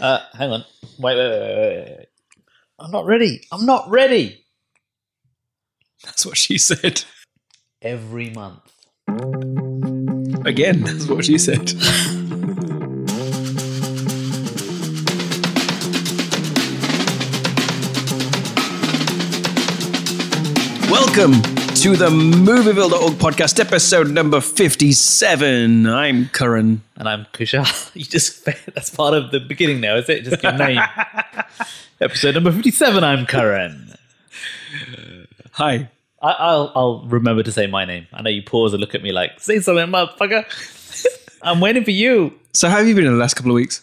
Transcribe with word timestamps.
Uh, 0.00 0.20
hang 0.34 0.50
on. 0.50 0.64
Wait, 0.98 1.16
wait, 1.16 1.30
wait, 1.30 1.40
wait, 1.40 1.56
wait, 1.56 1.96
wait. 1.98 2.06
I'm 2.78 2.90
not 2.90 3.06
ready. 3.06 3.46
I'm 3.52 3.66
not 3.66 3.88
ready. 3.88 4.44
That's 6.04 6.26
what 6.26 6.36
she 6.36 6.58
said. 6.58 7.04
Every 7.80 8.30
month. 8.30 8.60
Again, 10.44 10.82
that's 10.82 11.06
what 11.06 11.24
she 11.24 11.38
said. 11.38 11.72
Welcome 21.14 21.42
to 21.42 21.94
the 21.94 22.08
Movieville.org 22.08 23.12
podcast, 23.16 23.60
episode 23.60 24.08
number 24.08 24.40
57. 24.40 25.86
I'm 25.86 26.28
Curran. 26.30 26.80
And 26.96 27.06
I'm 27.06 27.26
Kushal. 27.34 27.66
You 27.94 28.02
just, 28.02 28.46
that's 28.74 28.88
part 28.88 29.12
of 29.12 29.30
the 29.30 29.38
beginning 29.38 29.82
now, 29.82 29.96
is 29.96 30.08
it? 30.08 30.24
Just 30.24 30.40
give 30.40 30.54
name. 30.54 30.80
Episode 32.00 32.34
number 32.34 32.50
57, 32.50 33.04
I'm 33.04 33.26
Curran. 33.26 33.92
Hi. 35.50 35.90
I, 36.22 36.30
I'll, 36.30 36.72
I'll 36.74 37.04
remember 37.04 37.42
to 37.42 37.52
say 37.52 37.66
my 37.66 37.84
name. 37.84 38.06
I 38.14 38.22
know 38.22 38.30
you 38.30 38.42
pause 38.42 38.72
and 38.72 38.80
look 38.80 38.94
at 38.94 39.02
me 39.02 39.12
like, 39.12 39.38
say 39.38 39.60
something, 39.60 39.88
motherfucker. 39.88 40.46
I'm 41.42 41.60
waiting 41.60 41.84
for 41.84 41.90
you. 41.90 42.32
So, 42.54 42.70
how 42.70 42.78
have 42.78 42.88
you 42.88 42.94
been 42.94 43.04
in 43.04 43.12
the 43.12 43.18
last 43.18 43.34
couple 43.34 43.50
of 43.50 43.56
weeks 43.56 43.82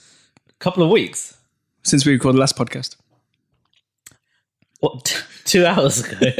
couple 0.58 0.82
of 0.82 0.90
weeks. 0.90 1.38
since 1.84 2.08
we 2.08 2.14
recorded 2.14 2.38
the 2.38 2.40
last 2.40 2.58
podcast? 2.58 2.96
What, 4.80 5.06
t- 5.06 5.16
two 5.46 5.68
hours 5.68 6.04
ago? 6.04 6.32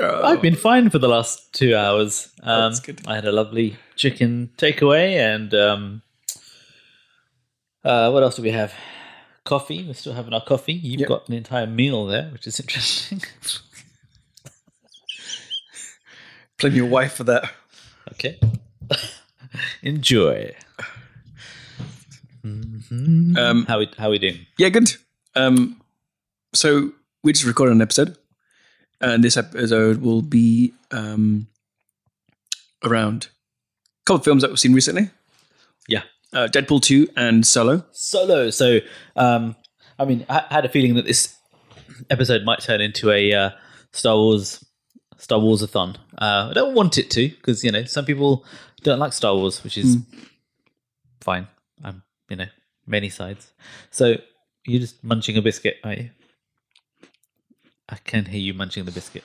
I've 0.00 0.40
been 0.42 0.54
fine 0.54 0.90
for 0.90 0.98
the 0.98 1.08
last 1.08 1.52
two 1.52 1.74
hours. 1.74 2.30
Um, 2.42 2.70
That's 2.72 2.80
good. 2.80 3.00
I 3.06 3.14
had 3.16 3.24
a 3.24 3.32
lovely 3.32 3.76
chicken 3.96 4.50
takeaway, 4.56 5.16
and 5.16 5.52
um, 5.54 6.02
uh, 7.84 8.10
what 8.10 8.22
else 8.22 8.36
do 8.36 8.42
we 8.42 8.50
have? 8.52 8.72
Coffee. 9.44 9.84
We're 9.84 9.94
still 9.94 10.12
having 10.12 10.34
our 10.34 10.44
coffee. 10.44 10.74
You've 10.74 11.00
Yep. 11.00 11.08
got 11.08 11.28
an 11.28 11.34
entire 11.34 11.66
meal 11.66 12.06
there, 12.06 12.28
which 12.30 12.46
is 12.46 12.60
interesting. 12.60 13.22
Blame 16.60 16.74
your 16.74 16.86
wife 16.86 17.14
for 17.14 17.24
that. 17.24 17.50
okay. 18.12 18.38
Enjoy. 19.82 20.54
Mhm. 22.44 23.36
Um, 23.36 23.64
how 23.66 23.78
we 23.78 23.88
how 23.98 24.10
we 24.10 24.18
doing? 24.18 24.46
Yeah, 24.58 24.68
good. 24.68 24.92
Um, 25.34 25.80
so 26.54 26.92
we 27.22 27.32
just 27.32 27.44
recorded 27.44 27.72
an 27.72 27.82
episode, 27.82 28.16
and 29.00 29.22
this 29.22 29.36
episode 29.36 30.00
will 30.00 30.22
be 30.22 30.72
um, 30.90 31.46
around 32.84 33.26
a 33.26 34.04
couple 34.06 34.16
of 34.16 34.24
films 34.24 34.42
that 34.42 34.50
we've 34.50 34.60
seen 34.60 34.74
recently. 34.74 35.10
Yeah. 35.88 36.02
Uh, 36.32 36.48
Deadpool 36.50 36.82
two 36.82 37.08
and 37.16 37.46
Solo. 37.46 37.84
Solo. 37.92 38.50
So, 38.50 38.80
um, 39.16 39.56
I 39.98 40.04
mean, 40.04 40.26
I 40.28 40.44
had 40.50 40.64
a 40.64 40.68
feeling 40.68 40.94
that 40.94 41.04
this 41.04 41.36
episode 42.10 42.44
might 42.44 42.60
turn 42.60 42.80
into 42.80 43.10
a 43.10 43.32
uh, 43.32 43.50
Star 43.92 44.16
Wars 44.16 44.64
Star 45.16 45.40
Wars 45.40 45.62
a 45.62 45.66
thon. 45.66 45.96
Uh, 46.16 46.48
I 46.50 46.52
don't 46.54 46.74
want 46.74 46.98
it 46.98 47.10
to 47.10 47.28
because 47.28 47.64
you 47.64 47.72
know 47.72 47.84
some 47.84 48.04
people 48.04 48.44
don't 48.82 48.98
like 48.98 49.12
Star 49.12 49.34
Wars, 49.34 49.64
which 49.64 49.76
is 49.76 49.96
fine. 51.20 51.48
I'm 51.82 52.02
you 52.28 52.36
know 52.36 52.46
many 52.86 53.08
sides. 53.08 53.52
So 53.90 54.16
you're 54.66 54.80
just 54.80 55.02
munching 55.02 55.36
a 55.36 55.42
biscuit, 55.42 55.76
are 55.84 55.94
you? 55.94 56.10
I 57.88 57.96
can 57.96 58.26
hear 58.26 58.40
you 58.40 58.54
munching 58.54 58.84
the 58.84 58.90
biscuit. 58.92 59.24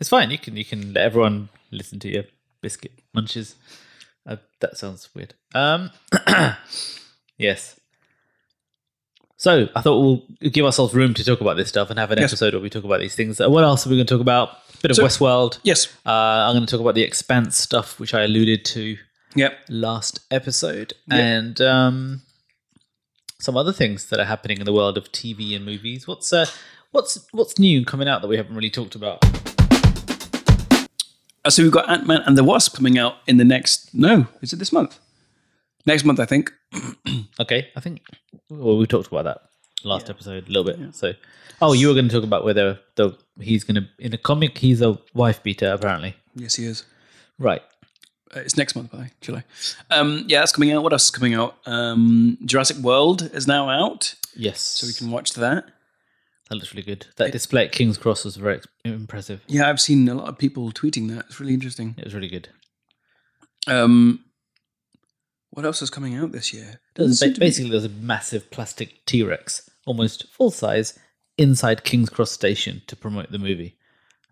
It's 0.00 0.08
fine. 0.10 0.30
You 0.30 0.38
can 0.38 0.56
you 0.56 0.64
can 0.64 0.92
let 0.92 1.04
everyone 1.04 1.48
listen 1.70 1.98
to 2.00 2.08
your 2.08 2.24
biscuit 2.60 2.92
munches. 3.14 3.54
Uh, 4.26 4.36
that 4.60 4.76
sounds 4.76 5.08
weird. 5.14 5.34
Um, 5.54 5.90
yes. 7.38 7.78
So 9.36 9.68
I 9.76 9.80
thought 9.82 10.00
we'll 10.00 10.50
give 10.50 10.64
ourselves 10.64 10.94
room 10.94 11.12
to 11.14 11.24
talk 11.24 11.40
about 11.42 11.56
this 11.56 11.68
stuff 11.68 11.90
and 11.90 11.98
have 11.98 12.10
an 12.10 12.18
Yes. 12.18 12.30
episode 12.32 12.54
where 12.54 12.62
we 12.62 12.70
talk 12.70 12.84
about 12.84 13.00
these 13.00 13.14
things. 13.14 13.40
Uh, 13.40 13.50
What 13.50 13.62
else 13.62 13.86
are 13.86 13.90
we 13.90 13.96
going 13.96 14.06
to 14.06 14.14
talk 14.14 14.22
about? 14.22 14.58
bit 14.80 14.90
of 14.90 14.96
So- 14.96 15.04
Westworld. 15.04 15.58
Yes. 15.62 15.86
Uh, 16.06 16.10
I'm 16.10 16.54
going 16.54 16.66
to 16.66 16.70
talk 16.70 16.80
about 16.80 16.94
the 16.94 17.02
Expanse 17.02 17.56
stuff, 17.58 17.98
which 18.00 18.14
I 18.14 18.22
alluded 18.22 18.64
to 18.66 18.96
Yep. 19.34 19.58
last 19.68 20.20
episode, 20.30 20.92
Yeah. 21.08 21.16
and 21.16 21.60
um, 21.60 22.22
some 23.44 23.56
other 23.58 23.72
things 23.74 24.06
that 24.08 24.18
are 24.18 24.24
happening 24.24 24.58
in 24.58 24.64
the 24.64 24.72
world 24.72 24.96
of 24.96 25.12
TV 25.12 25.54
and 25.54 25.64
movies. 25.66 26.08
What's 26.08 26.32
uh, 26.32 26.46
what's 26.92 27.26
what's 27.32 27.58
new 27.58 27.84
coming 27.84 28.08
out 28.08 28.22
that 28.22 28.28
we 28.28 28.38
haven't 28.38 28.56
really 28.56 28.70
talked 28.70 28.94
about? 28.94 29.22
Uh, 31.44 31.50
so 31.50 31.62
we've 31.62 31.70
got 31.72 31.88
Ant 31.90 32.06
Man 32.06 32.22
and 32.24 32.38
the 32.38 32.44
Wasp 32.44 32.74
coming 32.74 32.96
out 32.98 33.16
in 33.26 33.36
the 33.36 33.44
next. 33.44 33.94
No, 33.94 34.26
is 34.40 34.54
it 34.54 34.58
this 34.58 34.72
month? 34.72 34.98
Next 35.84 36.04
month, 36.04 36.18
I 36.20 36.24
think. 36.26 36.52
Okay, 37.40 37.68
I 37.76 37.80
think 37.80 38.00
well 38.48 38.78
we 38.78 38.86
talked 38.86 39.08
about 39.08 39.24
that 39.24 39.38
last 39.82 40.08
episode 40.08 40.44
a 40.48 40.52
little 40.52 40.62
bit. 40.64 40.94
So, 40.94 41.14
oh, 41.60 41.72
you 41.72 41.88
were 41.88 41.94
going 41.94 42.08
to 42.08 42.14
talk 42.14 42.22
about 42.22 42.44
whether 42.44 42.78
the 42.94 43.18
he's 43.40 43.64
going 43.64 43.74
to 43.74 43.88
in 43.98 44.14
a 44.14 44.16
comic 44.18 44.56
he's 44.58 44.80
a 44.80 44.96
wife 45.14 45.42
beater 45.42 45.72
apparently, 45.72 46.14
Yes, 46.36 46.54
he 46.54 46.64
is. 46.66 46.84
right? 47.40 47.60
Uh, 48.34 48.40
it's 48.40 48.56
next 48.56 48.74
month, 48.76 48.90
by 48.90 48.98
the 48.98 49.02
way, 49.04 49.10
July. 49.20 49.44
Um, 49.90 50.24
yeah, 50.28 50.40
that's 50.40 50.52
coming 50.52 50.72
out. 50.72 50.82
What 50.82 50.92
else 50.92 51.04
is 51.04 51.10
coming 51.10 51.34
out? 51.34 51.56
Um, 51.66 52.38
Jurassic 52.44 52.78
World 52.78 53.22
is 53.32 53.46
now 53.46 53.68
out, 53.68 54.14
Yes, 54.36 54.60
so 54.60 54.86
we 54.86 54.92
can 54.92 55.10
watch 55.10 55.34
that. 55.34 55.66
That 56.48 56.56
looks 56.56 56.72
really 56.74 56.82
good. 56.84 57.06
That 57.16 57.32
display 57.32 57.64
at 57.64 57.72
King's 57.72 57.96
Cross 57.96 58.24
was 58.24 58.36
very 58.36 58.60
impressive. 58.84 59.40
Yeah, 59.46 59.68
I've 59.68 59.80
seen 59.80 60.08
a 60.08 60.14
lot 60.14 60.28
of 60.28 60.36
people 60.38 60.70
tweeting 60.72 61.08
that. 61.14 61.26
It's 61.26 61.40
really 61.40 61.54
interesting. 61.54 61.94
It 61.96 62.04
was 62.04 62.14
really 62.14 62.28
good. 62.28 62.48
Um, 63.66 64.24
what 65.50 65.64
else 65.64 65.80
is 65.82 65.90
coming 65.90 66.14
out 66.16 66.32
this 66.32 66.52
year? 66.52 66.80
There's 66.96 67.20
ba- 67.20 67.26
to 67.26 67.32
be- 67.34 67.38
basically, 67.38 67.70
there's 67.70 67.84
a 67.84 67.88
massive 67.88 68.50
plastic 68.50 69.04
T 69.06 69.22
Rex, 69.22 69.70
almost 69.86 70.26
full 70.32 70.50
size, 70.50 70.98
inside 71.38 71.84
King's 71.84 72.10
Cross 72.10 72.32
Station 72.32 72.82
to 72.88 72.96
promote 72.96 73.30
the 73.30 73.38
movie. 73.38 73.76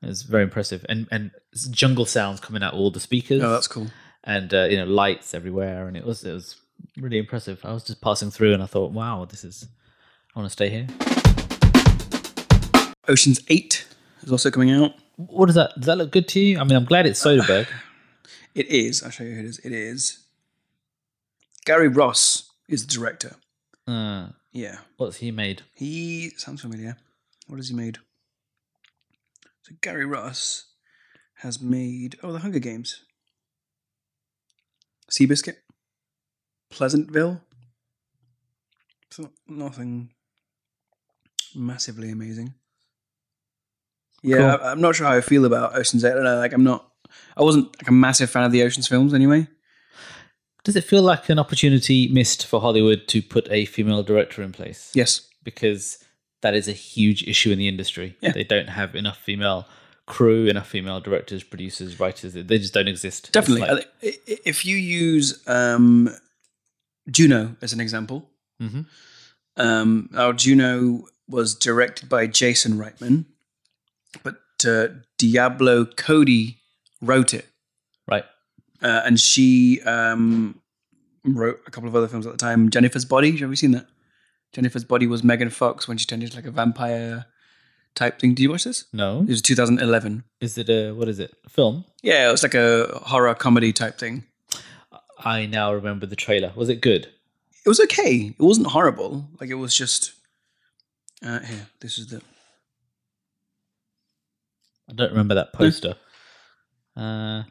It 0.02 0.06
was 0.06 0.22
very 0.22 0.42
impressive, 0.42 0.84
and 0.88 1.06
and 1.10 1.30
jungle 1.70 2.04
sounds 2.06 2.40
coming 2.40 2.62
out 2.62 2.74
all 2.74 2.90
the 2.90 3.00
speakers, 3.00 3.42
Oh, 3.42 3.50
that's 3.50 3.68
cool. 3.68 3.86
and 4.24 4.52
uh, 4.52 4.64
you 4.64 4.76
know 4.76 4.84
lights 4.84 5.32
everywhere, 5.34 5.86
and 5.86 5.96
it 5.96 6.04
was 6.04 6.24
it 6.24 6.32
was 6.32 6.56
really 6.96 7.18
impressive. 7.18 7.60
I 7.64 7.72
was 7.72 7.84
just 7.84 8.00
passing 8.00 8.30
through, 8.30 8.52
and 8.54 8.62
I 8.62 8.66
thought, 8.66 8.92
wow, 8.92 9.24
this 9.24 9.44
is. 9.44 9.68
I 10.34 10.38
want 10.40 10.46
to 10.46 10.52
stay 10.52 10.70
here. 10.70 10.86
Ocean's 13.08 13.40
Eight 13.48 13.86
is 14.22 14.30
also 14.32 14.50
coming 14.50 14.70
out. 14.70 14.92
What 15.16 15.46
does 15.46 15.54
that? 15.56 15.72
Does 15.76 15.86
that 15.86 15.98
look 15.98 16.10
good 16.10 16.28
to 16.28 16.40
you? 16.40 16.58
I 16.58 16.64
mean, 16.64 16.76
I'm 16.76 16.84
glad 16.84 17.06
it's 17.06 17.22
Soderbergh. 17.24 17.68
It 18.54 18.66
is. 18.66 19.02
I'll 19.02 19.08
show 19.10 19.24
you 19.24 19.32
who 19.32 19.38
it 19.40 19.46
is. 19.46 19.58
It 19.60 19.72
is. 19.72 20.18
Gary 21.64 21.88
Ross 21.88 22.50
is 22.68 22.86
the 22.86 22.92
director. 22.92 23.36
uh, 23.88 24.26
Yeah, 24.52 24.76
what's 24.98 25.16
he 25.16 25.30
made? 25.30 25.62
he 25.74 26.32
sounds 26.36 26.60
familiar. 26.60 26.98
What 27.46 27.56
has 27.56 27.70
he 27.70 27.74
made? 27.74 27.96
So 29.62 29.74
Gary 29.80 30.06
Ross 30.06 30.66
has 31.36 31.60
made 31.60 32.16
oh 32.22 32.32
the 32.32 32.40
Hunger 32.40 32.58
Games, 32.58 33.04
Seabiscuit, 35.10 35.56
Pleasantville. 36.70 37.40
So 39.10 39.30
nothing 39.46 40.10
massively 41.54 42.10
amazing. 42.10 42.54
Yeah, 44.22 44.56
Cool. 44.56 44.66
I, 44.66 44.70
I'm 44.72 44.80
not 44.80 44.94
sure 44.94 45.06
how 45.06 45.14
I 45.14 45.20
feel 45.20 45.44
about 45.44 45.76
Ocean's 45.76 46.04
Eight. 46.04 46.12
I 46.12 46.14
don't 46.14 46.24
know. 46.24 46.38
Like 46.38 46.52
I'm 46.52 46.64
not. 46.64 46.88
I 47.36 47.42
wasn't 47.42 47.66
like 47.80 47.88
a 47.88 47.92
massive 47.92 48.30
fan 48.30 48.44
of 48.44 48.52
the 48.52 48.62
Ocean's 48.62 48.88
films 48.88 49.12
anyway. 49.12 49.46
Does 50.64 50.76
it 50.76 50.84
feel 50.84 51.02
like 51.02 51.28
an 51.28 51.40
opportunity 51.40 52.08
missed 52.08 52.46
for 52.46 52.60
Hollywood 52.60 53.08
to 53.08 53.20
put 53.20 53.50
a 53.50 53.64
female 53.66 54.02
director 54.04 54.42
in 54.42 54.52
place? 54.52 54.92
Yes. 54.94 55.28
because 55.42 55.98
that 56.42 56.54
is 56.54 56.68
a 56.68 56.72
huge 56.72 57.22
issue 57.26 57.50
in 57.50 57.58
the 57.58 57.68
industry. 57.68 58.16
Yeah. 58.20 58.32
They 58.32 58.44
don't 58.44 58.68
have 58.68 58.94
enough 58.94 59.18
female 59.18 59.66
crew, 60.06 60.46
enough 60.46 60.68
female 60.68 61.00
directors, 61.00 61.42
producers, 61.44 61.98
writers. 62.00 62.34
They 62.34 62.58
just 62.58 62.74
don't 62.74 62.88
exist. 62.88 63.30
Definitely. 63.32 63.68
like- 63.68 63.88
I 64.02 64.10
thi- 64.10 64.18
i- 64.34 64.38
If 64.44 64.64
you 64.66 64.76
use 64.76 65.40
um, 65.48 66.14
Juno 67.10 67.56
as 67.62 67.72
an 67.72 67.80
example, 67.80 68.28
Mhm. 68.60 68.86
um, 69.56 70.10
our 70.14 70.32
Juno 70.32 71.06
was 71.28 71.54
directed 71.54 72.08
by 72.08 72.26
Jason 72.26 72.74
Reitman, 72.74 73.24
but 74.22 74.36
uh, 74.66 74.88
Diablo 75.18 75.84
Cody 75.86 76.58
wrote 77.00 77.32
it, 77.34 77.46
right. 78.08 78.24
uh, 78.82 79.02
and 79.04 79.18
she 79.20 79.80
um, 79.82 80.60
wrote 81.24 81.60
a 81.66 81.70
couple 81.70 81.88
of 81.88 81.96
other 81.96 82.08
films 82.08 82.26
at 82.26 82.32
the 82.32 82.38
time. 82.38 82.70
Jennifer's 82.70 83.04
Body. 83.04 83.30
Have 83.38 83.50
you 83.50 83.56
seen 83.56 83.70
that? 83.72 83.86
Jennifer's 84.52 84.84
Body 84.84 85.06
was 85.06 85.24
Megan 85.24 85.50
Fox 85.50 85.88
when 85.88 85.96
she 85.96 86.06
turned 86.06 86.22
into 86.22 86.36
like 86.36 86.44
a 86.46 86.50
vampire 86.50 87.26
type 87.94 88.18
thing. 88.20 88.34
Did 88.34 88.42
you 88.42 88.50
watch 88.50 88.64
this? 88.64 88.84
No. 88.92 89.20
It 89.22 89.28
was 89.28 89.42
2011. 89.42 90.24
Is 90.40 90.58
it 90.58 90.68
a 90.68 90.92
what 90.92 91.08
is 91.08 91.18
it? 91.18 91.34
A 91.46 91.48
film? 91.48 91.84
Yeah, 92.02 92.28
it 92.28 92.32
was 92.32 92.42
like 92.42 92.54
a 92.54 93.00
horror 93.04 93.34
comedy 93.34 93.72
type 93.72 93.98
thing. 93.98 94.24
I 95.24 95.46
now 95.46 95.72
remember 95.72 96.06
the 96.06 96.16
trailer. 96.16 96.52
Was 96.56 96.68
it 96.68 96.80
good? 96.80 97.08
it 97.64 97.68
was 97.68 97.78
okay. 97.80 98.34
It 98.38 98.42
wasn't 98.42 98.66
horrible. 98.68 99.28
Like 99.40 99.50
it 99.50 99.54
was 99.54 99.74
just. 99.74 100.12
Uh, 101.24 101.38
here, 101.40 101.68
this 101.80 101.96
is 101.98 102.08
the. 102.08 102.20
I 104.90 104.94
don't 104.94 105.10
remember 105.10 105.34
that 105.34 105.52
poster. 105.52 105.94
Uh, 106.96 107.44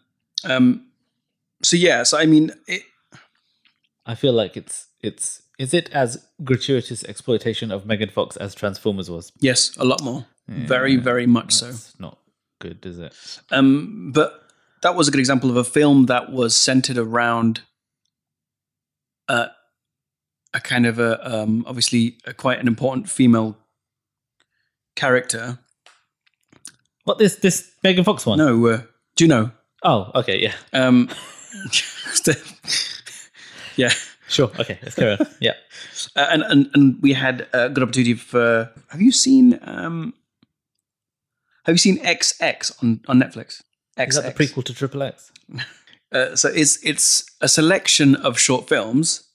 Um, 0.44 0.88
so 1.64 1.78
yeah, 1.78 2.04
so 2.04 2.18
I 2.18 2.26
mean, 2.26 2.52
it 2.68 2.84
I 4.06 4.16
feel 4.16 4.34
like 4.34 4.58
it's 4.58 4.88
it's 5.00 5.42
is 5.62 5.76
it 5.76 5.92
as 5.92 6.26
gratuitous 6.44 7.04
exploitation 7.04 7.72
of 7.72 7.86
Megan 7.86 8.10
Fox 8.10 8.36
as 8.36 8.56
Transformers 8.56 9.12
was? 9.12 9.32
Yes, 9.40 9.78
a 9.78 9.86
lot 9.86 10.02
more. 10.04 10.26
very, 10.48 10.96
very 10.96 11.28
much 11.28 11.54
so. 11.54 11.68
It's 11.68 12.00
not 12.00 12.18
good, 12.60 12.84
is 12.84 12.98
it? 12.98 13.14
Um, 13.52 14.12
but 14.12 14.42
that 14.82 14.96
was 14.96 15.08
a 15.08 15.12
good 15.12 15.20
example 15.20 15.52
of 15.52 15.58
a 15.58 15.64
film 15.64 16.08
that 16.08 16.32
was 16.32 16.56
centered 16.56 16.98
around 16.98 17.62
uh, 19.30 19.50
a 20.52 20.60
kind 20.60 20.88
of 20.88 20.98
a 20.98 21.12
um, 21.32 21.64
obviously 21.68 22.18
a 22.26 22.34
quite 22.34 22.60
an 22.60 22.68
important 22.68 23.08
female 23.08 23.56
character. 24.96 25.60
What 27.04 27.20
this 27.20 27.36
this 27.36 27.70
Megan 27.84 28.04
Fox 28.04 28.26
one? 28.26 28.40
No, 28.40 28.66
uh, 28.66 28.82
Juno. 29.16 29.52
Oh, 29.84 30.10
okay, 30.16 30.42
yeah, 30.42 30.56
Um, 30.74 31.08
yeah, 33.76 33.92
sure, 34.32 34.52
okay, 34.60 34.80
let's 34.84 34.96
carry 34.96 35.14
on. 35.20 35.28
Yeah, 35.40 35.54
Uh, 36.16 36.28
and, 36.30 36.44
and 36.44 36.70
and 36.74 37.02
we 37.02 37.14
had 37.14 37.48
a 37.54 37.70
good 37.70 37.84
opportunity 37.84 38.14
for. 38.16 38.70
Have 38.90 39.02
you 39.02 39.12
seen? 39.12 39.60
Um, 39.62 40.14
have 41.66 41.74
you 41.76 41.78
seen 41.80 41.98
XX 42.00 42.72
on 42.84 43.02
on 43.08 43.20
Netflix? 43.20 43.62
XX. 43.98 44.08
is 44.10 44.16
that 44.16 44.36
the 44.36 44.44
prequel 44.44 44.64
to 44.64 44.74
Triple 44.74 45.04
X? 45.04 45.32
Uh, 46.14 46.36
so 46.36 46.50
it's 46.50 46.78
it's 46.84 47.24
a 47.40 47.48
selection 47.48 48.16
of 48.18 48.38
short 48.38 48.68
films, 48.68 49.30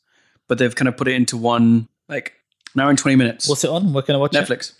but 0.47 0.59
they've 0.59 0.75
kind 0.75 0.89
of 0.89 0.95
put 0.99 1.09
it 1.09 1.15
into 1.15 1.35
one 1.35 1.89
like 2.07 2.35
an 2.75 2.81
hour 2.83 2.91
and 2.91 2.99
twenty 2.99 3.17
minutes. 3.17 3.49
What's 3.49 3.65
it 3.65 3.71
on? 3.71 3.95
Can 4.03 4.15
I 4.15 4.19
watch 4.19 4.35
it? 4.37 4.45
Netflix? 4.45 4.75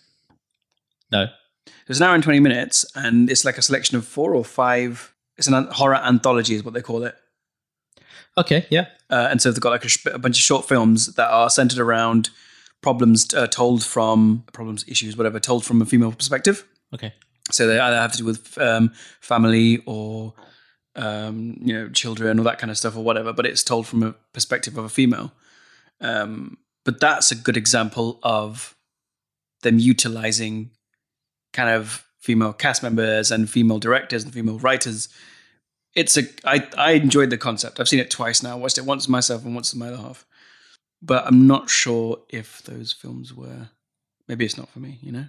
No. 1.11 1.29
It's 1.89 1.99
an 1.99 2.05
hour 2.07 2.15
and 2.15 2.23
twenty 2.23 2.41
minutes, 2.41 2.85
and 2.95 3.31
it's 3.31 3.47
like 3.47 3.57
a 3.57 3.63
selection 3.63 3.97
of 3.97 4.05
four 4.07 4.35
or 4.35 4.45
five. 4.45 5.15
It's 5.39 5.47
an- 5.49 5.69
horror 5.73 5.95
anthology, 5.97 6.55
is 6.55 6.65
what 6.65 6.75
they 6.75 6.83
call 6.83 7.03
it. 7.05 7.15
Okay, 8.39 8.67
yeah. 8.71 8.87
Uh, 9.09 9.29
and 9.31 9.41
so 9.41 9.51
they've 9.51 9.61
got 9.61 9.71
like 9.71 9.85
a, 9.85 9.89
sh- 9.89 10.07
a 10.07 10.19
bunch 10.19 10.37
of 10.37 10.43
short 10.43 10.69
films 10.69 11.15
that 11.15 11.31
are 11.31 11.49
centered 11.49 11.79
around 11.79 12.31
problems 12.83 13.33
uh, 13.35 13.47
told 13.47 13.83
from 13.83 14.45
problems, 14.53 14.85
issues, 14.89 15.17
whatever, 15.17 15.41
told 15.41 15.65
from 15.65 15.81
a 15.81 15.87
female 15.87 16.13
perspective. 16.13 16.67
Okay. 16.95 17.15
So 17.51 17.67
they 17.67 17.79
either 17.79 17.97
have 17.97 18.13
to 18.13 18.19
do 18.19 18.25
with 18.25 18.59
um, 18.59 18.93
family 19.21 19.83
or 19.87 20.35
um, 20.97 21.59
you 21.61 21.75
know 21.75 21.89
children 21.91 22.41
or 22.41 22.43
that 22.45 22.59
kind 22.59 22.71
of 22.71 22.79
stuff 22.79 22.97
or 22.97 23.05
whatever, 23.05 23.33
but 23.33 23.47
it's 23.47 23.63
told 23.63 23.87
from 23.87 24.03
a 24.03 24.13
perspective 24.33 24.77
of 24.77 24.85
a 24.85 24.89
female. 24.89 25.33
Um, 26.01 26.59
but 26.85 27.01
that's 27.01 27.31
a 27.31 27.35
good 27.35 27.57
example 27.57 28.19
of 28.23 28.77
them 29.63 29.79
utilizing 29.79 30.71
kind 31.53 31.71
of 31.71 32.07
female 32.21 32.53
cast 32.53 32.83
members 32.83 33.31
and 33.31 33.49
female 33.49 33.79
directors 33.79 34.25
and 34.25 34.33
female 34.33 34.59
writers. 34.59 35.09
It's 35.97 36.17
a 36.17 36.23
I 36.45 36.69
I 36.79 36.93
enjoyed 36.93 37.31
the 37.31 37.39
concept. 37.39 37.81
I've 37.81 37.89
seen 37.89 38.01
it 38.01 38.11
twice 38.11 38.43
now. 38.43 38.53
I 38.53 38.61
Watched 38.61 38.79
it 38.79 38.85
once 38.85 39.09
myself 39.09 39.45
and 39.45 39.55
once 39.55 39.73
with 39.73 39.81
my 39.81 39.89
other 39.89 39.97
half. 39.97 40.25
But 41.03 41.27
I'm 41.27 41.47
not 41.47 41.69
sure 41.69 42.19
if 42.29 42.63
those 42.63 42.93
films 42.93 43.35
were. 43.35 43.71
Maybe 44.29 44.45
it's 44.45 44.57
not 44.57 44.69
for 44.69 44.79
me. 44.79 44.99
You 45.03 45.13
know. 45.13 45.27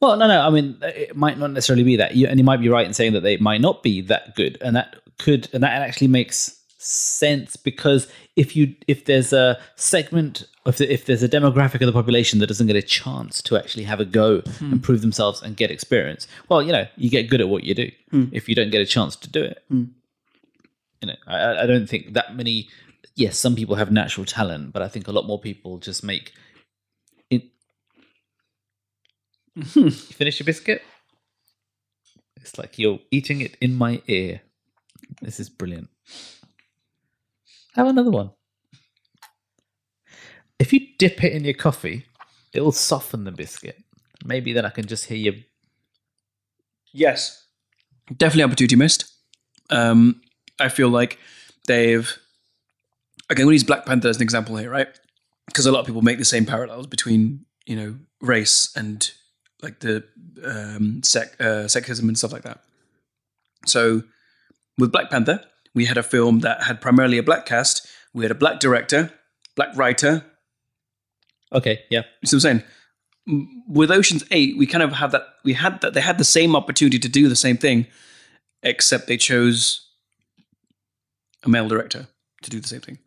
Well, 0.00 0.16
no, 0.16 0.28
no. 0.28 0.40
I 0.40 0.50
mean, 0.50 0.78
it 0.82 1.16
might 1.16 1.38
not 1.38 1.50
necessarily 1.50 1.82
be 1.82 1.96
that, 1.96 2.14
you, 2.14 2.28
and 2.28 2.38
you 2.38 2.44
might 2.44 2.60
be 2.60 2.68
right 2.68 2.86
in 2.86 2.94
saying 2.94 3.14
that 3.14 3.22
they 3.22 3.36
might 3.38 3.60
not 3.60 3.82
be 3.82 4.00
that 4.02 4.36
good, 4.36 4.58
and 4.60 4.76
that 4.76 4.96
could, 5.18 5.48
and 5.52 5.62
that 5.62 5.72
actually 5.82 6.06
makes 6.06 6.57
sense 6.78 7.56
because 7.56 8.08
if 8.36 8.56
you, 8.56 8.74
if 8.86 9.04
there's 9.04 9.32
a 9.32 9.58
segment, 9.74 10.44
if, 10.64 10.80
if 10.80 11.06
there's 11.06 11.22
a 11.22 11.28
demographic 11.28 11.80
of 11.80 11.86
the 11.86 11.92
population 11.92 12.38
that 12.38 12.46
doesn't 12.46 12.68
get 12.68 12.76
a 12.76 12.82
chance 12.82 13.42
to 13.42 13.56
actually 13.56 13.84
have 13.84 14.00
a 14.00 14.04
go 14.04 14.40
hmm. 14.40 14.72
and 14.72 14.82
prove 14.82 15.02
themselves 15.02 15.42
and 15.42 15.56
get 15.56 15.70
experience, 15.70 16.26
well, 16.48 16.62
you 16.62 16.72
know, 16.72 16.86
you 16.96 17.10
get 17.10 17.28
good 17.28 17.40
at 17.40 17.48
what 17.48 17.64
you 17.64 17.74
do. 17.74 17.90
Hmm. 18.10 18.24
If 18.32 18.48
you 18.48 18.54
don't 18.54 18.70
get 18.70 18.80
a 18.80 18.86
chance 18.86 19.16
to 19.16 19.28
do 19.28 19.42
it, 19.42 19.62
hmm. 19.68 19.84
you 21.02 21.08
know, 21.08 21.16
I, 21.26 21.64
I 21.64 21.66
don't 21.66 21.88
think 21.88 22.14
that 22.14 22.36
many. 22.36 22.68
Yes, 23.16 23.36
some 23.36 23.56
people 23.56 23.74
have 23.74 23.90
natural 23.90 24.24
talent, 24.24 24.72
but 24.72 24.80
I 24.80 24.86
think 24.86 25.08
a 25.08 25.12
lot 25.12 25.26
more 25.26 25.40
people 25.40 25.78
just 25.78 26.04
make. 26.04 26.32
It, 27.30 27.42
you 29.74 29.90
finish 29.90 30.38
your 30.38 30.44
biscuit? 30.44 30.82
It's 32.36 32.56
like 32.56 32.78
you're 32.78 33.00
eating 33.10 33.40
it 33.40 33.56
in 33.60 33.74
my 33.74 34.00
ear. 34.06 34.42
This 35.20 35.40
is 35.40 35.48
brilliant. 35.48 35.88
Have 37.78 37.86
another 37.86 38.10
one. 38.10 38.32
If 40.58 40.72
you 40.72 40.80
dip 40.98 41.22
it 41.22 41.32
in 41.32 41.44
your 41.44 41.54
coffee, 41.54 42.06
it 42.52 42.60
will 42.60 42.72
soften 42.72 43.22
the 43.22 43.30
biscuit. 43.30 43.76
Maybe 44.24 44.52
then 44.52 44.64
I 44.64 44.70
can 44.70 44.86
just 44.86 45.04
hear 45.04 45.16
you. 45.16 45.44
Yes. 46.92 47.46
Definitely 48.08 48.42
opportunity 48.42 48.74
missed. 48.74 49.04
Um, 49.70 50.20
I 50.58 50.70
feel 50.70 50.88
like 50.88 51.20
they've 51.68 52.18
again 53.30 53.46
we 53.46 53.52
use 53.52 53.62
Black 53.62 53.86
Panther 53.86 54.08
as 54.08 54.16
an 54.16 54.22
example 54.22 54.56
here, 54.56 54.70
right? 54.70 54.88
Because 55.46 55.64
a 55.66 55.70
lot 55.70 55.78
of 55.78 55.86
people 55.86 56.02
make 56.02 56.18
the 56.18 56.24
same 56.24 56.46
parallels 56.46 56.88
between 56.88 57.44
you 57.64 57.76
know 57.76 57.96
race 58.20 58.72
and 58.74 59.08
like 59.62 59.78
the 59.78 60.02
um, 60.44 61.04
sec, 61.04 61.36
uh, 61.38 61.66
sexism 61.66 62.08
and 62.08 62.18
stuff 62.18 62.32
like 62.32 62.42
that. 62.42 62.58
So 63.66 64.02
with 64.78 64.90
Black 64.90 65.10
Panther, 65.10 65.44
we 65.78 65.84
had 65.84 65.96
a 65.96 66.02
film 66.02 66.40
that 66.40 66.64
had 66.64 66.80
primarily 66.80 67.18
a 67.18 67.22
black 67.22 67.46
cast. 67.46 67.86
We 68.12 68.24
had 68.24 68.32
a 68.32 68.34
black 68.34 68.58
director, 68.58 69.12
black 69.54 69.76
writer. 69.76 70.24
Okay, 71.52 71.78
yeah. 71.88 72.02
You 72.20 72.26
see 72.26 72.36
what 72.36 72.44
I'm 72.44 72.62
saying? 73.26 73.44
With 73.68 73.92
Ocean's 73.92 74.24
Eight, 74.32 74.58
we 74.58 74.66
kind 74.66 74.82
of 74.82 74.94
have 74.94 75.12
that. 75.12 75.22
We 75.44 75.52
had 75.52 75.80
that. 75.82 75.94
They 75.94 76.00
had 76.00 76.18
the 76.18 76.24
same 76.24 76.56
opportunity 76.56 76.98
to 76.98 77.08
do 77.08 77.28
the 77.28 77.36
same 77.36 77.56
thing, 77.56 77.86
except 78.64 79.06
they 79.06 79.16
chose 79.16 79.86
a 81.44 81.48
male 81.48 81.68
director 81.68 82.08
to 82.42 82.50
do 82.50 82.58
the 82.58 82.66
same 82.66 82.80
thing. 82.80 82.98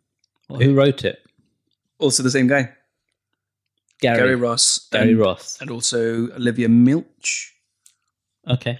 Who 0.48 0.74
wrote 0.74 1.04
it? 1.04 1.18
Also, 1.98 2.22
the 2.22 2.30
same 2.30 2.46
guy, 2.46 2.70
Gary, 4.00 4.16
Gary 4.16 4.36
Ross, 4.36 4.88
Gary 4.90 5.10
and, 5.10 5.20
Ross. 5.20 5.60
and 5.60 5.70
also 5.70 6.30
Olivia 6.40 6.70
Milch. 6.70 7.52
Okay. 8.48 8.78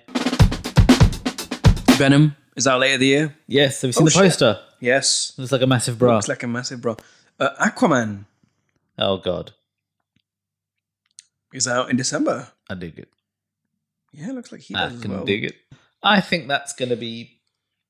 Venom 1.98 2.36
is 2.56 2.66
out 2.66 2.80
later 2.80 2.98
the 2.98 3.06
year. 3.06 3.36
Yes, 3.46 3.82
have 3.82 3.88
you 3.88 3.92
seen 3.92 4.02
Oh, 4.02 4.04
the 4.06 4.10
shit. 4.10 4.22
poster? 4.22 4.60
Yes, 4.80 5.32
Looks 5.38 5.52
like 5.52 5.62
a 5.62 5.66
massive 5.66 5.98
bra. 5.98 6.14
looks 6.16 6.28
like 6.28 6.42
a 6.42 6.46
massive 6.48 6.80
bro. 6.80 6.96
Uh, 7.38 7.50
Aquaman 7.60 8.26
oh 8.98 9.16
god, 9.18 9.52
is 11.52 11.66
out 11.68 11.90
in 11.90 11.96
December. 11.96 12.48
I 12.68 12.74
dig 12.74 12.98
it. 12.98 13.08
Yeah, 14.12 14.32
looks 14.32 14.52
like 14.52 14.60
he 14.60 14.74
I 14.74 14.84
does 14.88 14.94
as 14.96 15.02
can 15.02 15.12
well. 15.12 15.24
dig 15.24 15.44
it. 15.44 15.54
I 16.02 16.20
think 16.20 16.48
that's 16.48 16.72
going 16.72 16.88
to 16.90 16.96
be 16.96 17.38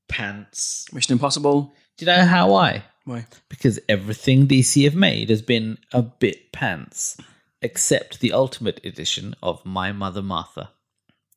pants. 0.09 0.87
Mission 0.93 1.13
Impossible. 1.15 1.73
Do 1.97 2.05
you 2.05 2.13
know 2.13 2.25
how 2.25 2.51
why? 2.51 2.85
Why? 3.05 3.27
Because 3.49 3.81
everything 3.89 4.47
DC 4.47 4.85
have 4.85 4.95
made 4.95 5.31
has 5.31 5.43
been 5.43 5.79
a 5.93 6.03
bit 6.03 6.53
pants, 6.53 7.17
except 7.61 8.21
the 8.21 8.33
Ultimate 8.33 8.81
Edition 8.85 9.35
of 9.43 9.65
My 9.67 9.91
Mother 9.93 10.23
Martha, 10.23 10.71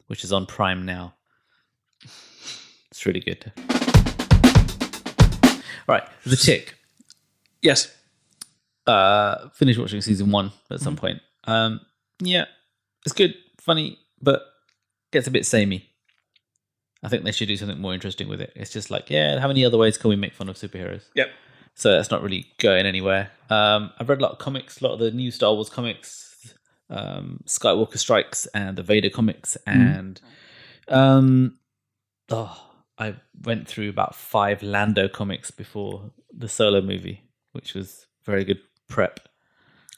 which 0.07 0.23
is 0.23 0.31
on 0.31 0.45
Prime 0.45 0.85
now. 0.85 1.14
It's 2.95 3.05
really 3.05 3.19
good. 3.19 3.51
Right, 5.85 6.03
The 6.25 6.37
Tick. 6.37 6.75
Yes. 7.61 7.91
Uh, 8.85 9.49
finished 9.55 9.79
watching 9.79 9.99
season 9.99 10.29
one 10.29 10.51
at 10.69 10.79
some 10.79 10.95
point. 10.95 11.19
Um, 11.45 11.81
yeah, 12.19 12.45
it's 13.03 13.13
good, 13.13 13.33
funny, 13.59 13.97
but 14.21 14.43
gets 15.11 15.25
a 15.25 15.31
bit 15.31 15.47
samey. 15.47 15.89
I 17.01 17.09
think 17.09 17.23
they 17.23 17.31
should 17.31 17.47
do 17.47 17.57
something 17.57 17.81
more 17.81 17.95
interesting 17.95 18.27
with 18.27 18.39
it. 18.39 18.53
It's 18.55 18.71
just 18.71 18.91
like, 18.91 19.09
yeah, 19.09 19.39
how 19.39 19.47
many 19.47 19.65
other 19.65 19.79
ways 19.79 19.97
can 19.97 20.09
we 20.09 20.15
make 20.15 20.35
fun 20.35 20.47
of 20.47 20.57
superheroes? 20.57 21.05
Yep. 21.15 21.29
So 21.73 21.91
that's 21.91 22.11
not 22.11 22.21
really 22.21 22.45
going 22.59 22.85
anywhere. 22.85 23.31
Um, 23.49 23.91
I've 23.99 24.07
read 24.09 24.19
a 24.19 24.21
lot 24.21 24.33
of 24.33 24.37
comics, 24.37 24.79
a 24.79 24.83
lot 24.83 24.93
of 24.93 24.99
the 24.99 25.09
new 25.09 25.31
Star 25.31 25.51
Wars 25.51 25.69
comics, 25.69 26.53
um, 26.91 27.39
Skywalker 27.47 27.97
Strikes, 27.97 28.45
and 28.53 28.77
the 28.77 28.83
Vader 28.83 29.09
comics, 29.09 29.57
and 29.65 30.21
um, 30.87 31.57
oh, 32.29 32.74
I 32.97 33.15
went 33.43 33.67
through 33.67 33.89
about 33.89 34.15
five 34.15 34.63
Lando 34.63 35.07
comics 35.07 35.51
before 35.51 36.11
the 36.31 36.47
Solo 36.47 36.81
movie, 36.81 37.23
which 37.51 37.73
was 37.73 38.05
very 38.25 38.43
good 38.45 38.59
prep. 38.87 39.19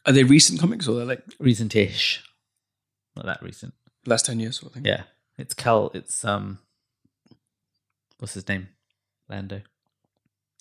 Are 0.05 0.11
they 0.13 0.23
recent 0.23 0.59
comics 0.59 0.87
or 0.87 0.95
they're 0.95 1.05
like 1.05 1.23
Recent-ish, 1.39 2.23
not 3.15 3.25
that 3.25 3.41
recent. 3.43 3.73
last 4.05 4.25
ten 4.25 4.39
years 4.39 4.59
sort 4.59 4.71
of 4.71 4.73
thing? 4.75 4.85
Yeah, 4.85 5.03
it's 5.37 5.53
Cal. 5.53 5.91
It's 5.93 6.23
um, 6.25 6.59
what's 8.19 8.33
his 8.33 8.47
name? 8.47 8.69
Lando. 9.29 9.61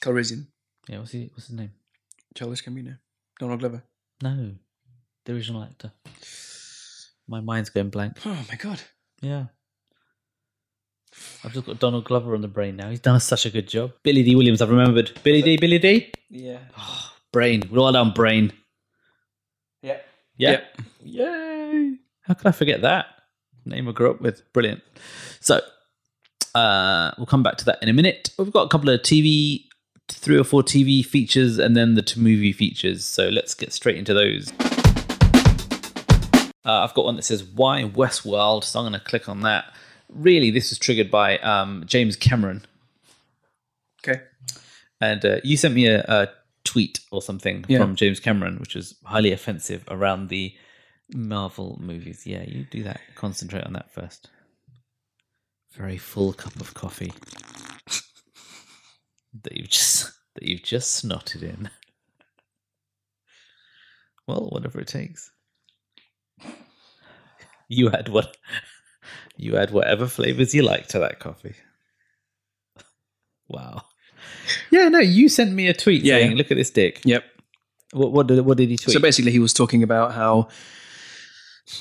Calrissian, 0.03 0.47
Yeah, 0.89 0.99
what's 0.99 1.13
he? 1.13 1.31
What's 1.33 1.47
his 1.47 1.57
name? 1.57 1.73
Childish 2.35 2.65
Gambino, 2.65 2.99
Donald 3.39 3.61
Glover. 3.61 3.83
No, 4.23 4.53
the 5.25 5.33
original 5.33 5.63
actor. 5.63 5.93
My 7.29 7.41
mind's 7.41 7.71
going 7.71 7.89
blank. 7.91 8.19
Oh 8.27 8.45
my 8.49 8.57
god. 8.57 8.81
Yeah. 9.23 9.47
I've 11.45 11.53
just 11.53 11.67
got 11.67 11.79
Donald 11.79 12.05
Glover 12.05 12.35
on 12.35 12.41
the 12.41 12.49
brain 12.49 12.77
now. 12.77 12.91
He's 12.91 13.01
done 13.01 13.21
such 13.21 13.47
a 13.47 13.51
good 13.51 13.69
job. 13.69 13.93
Billy 14.03 14.23
Dee. 14.23 14.35
Williams, 14.35 14.61
I've 14.61 14.71
remembered. 14.71 15.13
Billy 15.23 15.43
Dee. 15.43 15.57
Billy 15.57 15.79
Dee. 15.79 16.13
Yeah. 16.29 16.59
Brain. 17.33 17.63
Well 17.71 17.93
done, 17.93 18.13
Brain. 18.13 18.53
Yeah. 19.83 19.99
Yeah. 20.37 20.61
Yay. 21.03 21.97
How 22.23 22.35
could 22.35 22.47
I 22.47 22.53
forget 22.53 22.83
that? 22.83 23.07
Name 23.65 23.89
I 23.89 23.93
grew 23.93 24.11
up 24.11 24.21
with. 24.21 24.43
Brilliant. 24.53 24.83
So, 25.41 25.61
uh, 26.55 27.13
we'll 27.17 27.27
come 27.27 27.43
back 27.43 27.57
to 27.59 27.65
that 27.67 27.79
in 27.83 27.89
a 27.89 27.93
minute. 27.93 28.31
We've 28.39 28.53
got 28.53 28.63
a 28.63 28.69
couple 28.69 28.89
of 28.89 29.01
TV 29.03 29.65
three 30.09 30.39
or 30.39 30.45
four 30.45 30.63
TV 30.63 31.05
features 31.05 31.59
and 31.59 31.77
then 31.77 31.95
the 31.95 32.03
two 32.03 32.21
movie 32.21 32.53
features. 32.53 33.05
So 33.05 33.29
let's 33.29 33.55
get 33.55 33.73
straight 33.73 33.97
into 33.97 34.15
those. 34.15 34.53
Uh, 36.65 36.83
I've 36.83 36.95
got 36.95 37.05
one 37.05 37.17
that 37.17 37.23
says 37.23 37.45
"Why 37.45 37.83
Westworld," 37.85 38.65
so 38.65 38.81
I'm 38.81 38.91
going 38.91 38.99
to 38.99 39.07
click 39.07 39.29
on 39.29 39.43
that. 39.43 39.67
Really, 40.09 40.51
this 40.51 40.71
was 40.71 40.79
triggered 40.79 41.11
by 41.11 41.39
um, 41.39 41.83
James 41.87 42.17
Cameron, 42.17 42.65
Okay. 44.07 44.23
and 45.01 45.25
uh, 45.25 45.41
you 45.43 45.57
sent 45.57 45.75
me 45.75 45.87
a, 45.87 46.01
a 46.03 46.29
tweet 46.65 47.01
or 47.11 47.21
something 47.21 47.65
Yeah. 47.69 47.79
from 47.79 47.97
James 47.97 48.21
Cameron, 48.21 48.59
which 48.59 48.75
was 48.77 48.95
highly 49.05 49.33
offensive 49.33 49.85
around 49.89 50.29
the 50.29 50.55
Marvel 51.15 51.77
movies. 51.81 52.27
Yeah, 52.27 52.43
you 52.45 52.65
do 52.71 52.83
that. 52.85 53.01
Concentrate 53.17 53.65
on 53.65 53.73
that 53.75 53.91
first. 53.93 54.31
Very 55.75 55.99
full 55.99 56.33
cup 56.33 56.57
of 56.61 56.73
coffee 56.75 57.13
that 59.43 59.57
you've 59.57 59.69
just 59.69 60.13
that 60.37 60.45
you've 60.45 60.63
just 60.63 61.05
snotted 61.05 61.43
in. 61.43 61.69
Well, 64.27 64.49
whatever 64.51 64.81
it 64.81 64.89
takes. 64.89 65.31
You 67.69 67.91
had 67.91 68.09
what 68.09 68.37
you 69.37 69.57
add 69.57 69.71
whatever 69.71 70.07
flavors 70.07 70.55
you 70.55 70.63
like 70.63 70.87
to 70.89 70.99
that 70.99 71.19
coffee. 71.19 71.55
Wow. 73.49 73.83
Yeah, 74.71 74.89
no, 74.89 74.99
you 74.99 75.29
sent 75.29 75.53
me 75.53 75.69
a 75.69 75.75
tweet 75.75 76.03
Yeah, 76.03 76.17
saying, 76.17 76.33
yeah. 76.33 76.37
"Look 76.37 76.51
at 76.51 76.57
this 76.57 76.71
dick." 76.71 77.01
Yep. 77.05 77.25
What, 77.93 78.13
what 78.13 78.27
did 78.27 78.45
what 78.45 78.57
did 78.57 78.71
he 78.71 78.77
tweet? 78.77 78.95
So 78.95 79.01
basically, 79.01 79.33
he 79.33 79.39
was 79.39 79.53
talking 79.53 79.83
about 79.83 80.13
how 80.13 80.49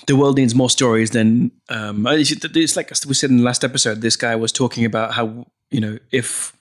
the 0.07 0.15
world 0.15 0.38
needs 0.38 0.55
more 0.55 0.69
stories 0.69 1.12
than. 1.12 1.51
Um, 1.69 2.05
it's 2.07 2.31
it's 2.31 2.75
like 2.75 2.91
we 3.07 3.13
said 3.13 3.29
in 3.29 3.38
the 3.38 3.43
last 3.43 3.63
episode. 3.63 4.01
This 4.01 4.15
guy 4.15 4.35
was 4.35 4.51
talking 4.51 4.85
about 4.85 5.13
how 5.13 5.45
you 5.71 5.79
know 5.79 5.97
if 6.12 6.55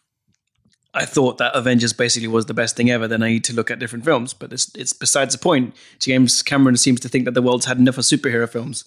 I 0.95 1.05
thought 1.05 1.39
that 1.39 1.55
Avengers 1.55 1.93
basically 1.93 2.29
was 2.29 2.47
the 2.47 2.55
best 2.55 2.77
thing 2.77 2.91
ever, 2.91 3.09
then 3.09 3.23
I 3.23 3.29
need 3.29 3.45
to 3.45 3.53
look 3.53 3.71
at 3.71 3.79
different 3.79 4.05
films. 4.05 4.33
But 4.33 4.53
it's 4.53 4.75
it's 4.75 4.93
besides 4.93 5.35
the 5.35 5.41
point. 5.41 5.75
James 5.99 6.43
Cameron 6.43 6.77
seems 6.77 7.01
to 7.01 7.09
think 7.09 7.25
that 7.25 7.35
the 7.35 7.43
world's 7.43 7.67
had 7.67 7.79
enough 7.79 7.99
of 7.99 8.05
superhero 8.05 8.49
films, 8.49 8.85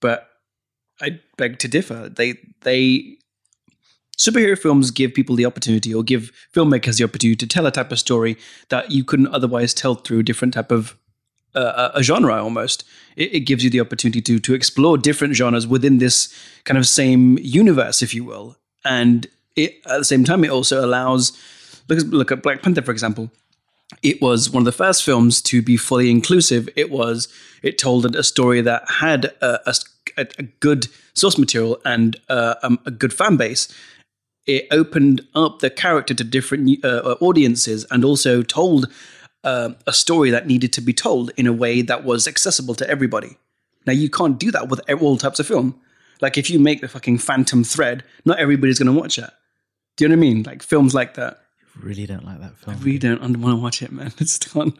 but 0.00 0.28
I 1.00 1.20
beg 1.36 1.58
to 1.60 1.68
differ. 1.68 2.08
They 2.08 2.34
they 2.62 3.18
superhero 4.18 4.58
films 4.58 4.90
give 4.90 5.14
people 5.14 5.36
the 5.36 5.46
opportunity 5.46 5.94
or 5.94 6.02
give 6.02 6.32
filmmakers 6.52 6.98
the 6.98 7.04
opportunity 7.04 7.36
to 7.36 7.46
tell 7.46 7.66
a 7.66 7.70
type 7.70 7.92
of 7.92 7.98
story 7.98 8.36
that 8.68 8.90
you 8.90 9.04
couldn't 9.04 9.28
otherwise 9.28 9.72
tell 9.72 9.94
through 9.94 10.20
a 10.20 10.22
different 10.24 10.54
type 10.54 10.72
of 10.72 10.96
uh, 11.54 11.90
a 11.94 12.02
genre 12.02 12.42
almost. 12.42 12.84
It, 13.16 13.34
it 13.34 13.40
gives 13.40 13.64
you 13.64 13.70
the 13.70 13.80
opportunity 13.80 14.20
to 14.22 14.38
to 14.38 14.54
explore 14.54 14.98
different 14.98 15.34
genres 15.34 15.66
within 15.66 15.98
this 15.98 16.34
kind 16.64 16.78
of 16.78 16.86
same 16.86 17.38
universe 17.38 18.02
if 18.02 18.14
you 18.14 18.24
will. 18.24 18.56
And 18.84 19.26
it 19.56 19.80
at 19.86 19.98
the 19.98 20.04
same 20.04 20.24
time 20.24 20.44
it 20.44 20.50
also 20.50 20.84
allows 20.84 21.32
look, 21.88 21.98
look 22.06 22.32
at 22.32 22.42
black 22.42 22.62
panther 22.62 22.82
for 22.82 22.92
example 22.92 23.30
it 24.02 24.20
was 24.20 24.50
one 24.50 24.62
of 24.62 24.64
the 24.64 24.72
first 24.72 25.04
films 25.04 25.40
to 25.42 25.62
be 25.62 25.76
fully 25.76 26.10
inclusive. 26.10 26.68
It 26.76 26.90
was 26.90 27.28
it 27.62 27.78
told 27.78 28.14
a 28.14 28.22
story 28.22 28.60
that 28.60 28.88
had 28.88 29.26
a, 29.40 29.70
a, 29.70 30.26
a 30.38 30.42
good 30.60 30.88
source 31.14 31.38
material 31.38 31.80
and 31.84 32.16
uh, 32.28 32.54
um, 32.62 32.78
a 32.86 32.90
good 32.90 33.12
fan 33.12 33.36
base. 33.36 33.68
It 34.46 34.66
opened 34.70 35.22
up 35.34 35.58
the 35.58 35.70
character 35.70 36.14
to 36.14 36.24
different 36.24 36.84
uh, 36.84 37.16
audiences 37.20 37.84
and 37.90 38.04
also 38.04 38.42
told 38.42 38.86
uh, 39.44 39.70
a 39.86 39.92
story 39.92 40.30
that 40.30 40.46
needed 40.46 40.72
to 40.74 40.80
be 40.80 40.92
told 40.92 41.30
in 41.36 41.46
a 41.46 41.52
way 41.52 41.82
that 41.82 42.04
was 42.04 42.26
accessible 42.26 42.74
to 42.76 42.88
everybody. 42.88 43.36
Now 43.86 43.92
you 43.92 44.10
can't 44.10 44.38
do 44.38 44.50
that 44.50 44.68
with 44.68 44.80
all 45.00 45.16
types 45.16 45.40
of 45.40 45.46
film. 45.46 45.80
Like 46.20 46.36
if 46.36 46.50
you 46.50 46.58
make 46.58 46.80
the 46.80 46.88
fucking 46.88 47.18
Phantom 47.18 47.62
Thread, 47.64 48.04
not 48.24 48.38
everybody's 48.38 48.78
going 48.78 48.92
to 48.92 49.00
watch 49.00 49.18
it. 49.18 49.30
Do 49.96 50.04
you 50.04 50.08
know 50.08 50.14
what 50.14 50.18
I 50.18 50.20
mean? 50.20 50.42
Like 50.44 50.62
films 50.62 50.94
like 50.94 51.14
that 51.14 51.40
really 51.82 52.06
don't 52.06 52.24
like 52.24 52.40
that 52.40 52.56
film. 52.58 52.76
I 52.76 52.80
really 52.80 52.98
don't 52.98 53.20
want 53.20 53.34
to 53.58 53.62
watch 53.62 53.82
it, 53.82 53.92
man. 53.92 54.12
It's 54.18 54.38
done. 54.38 54.72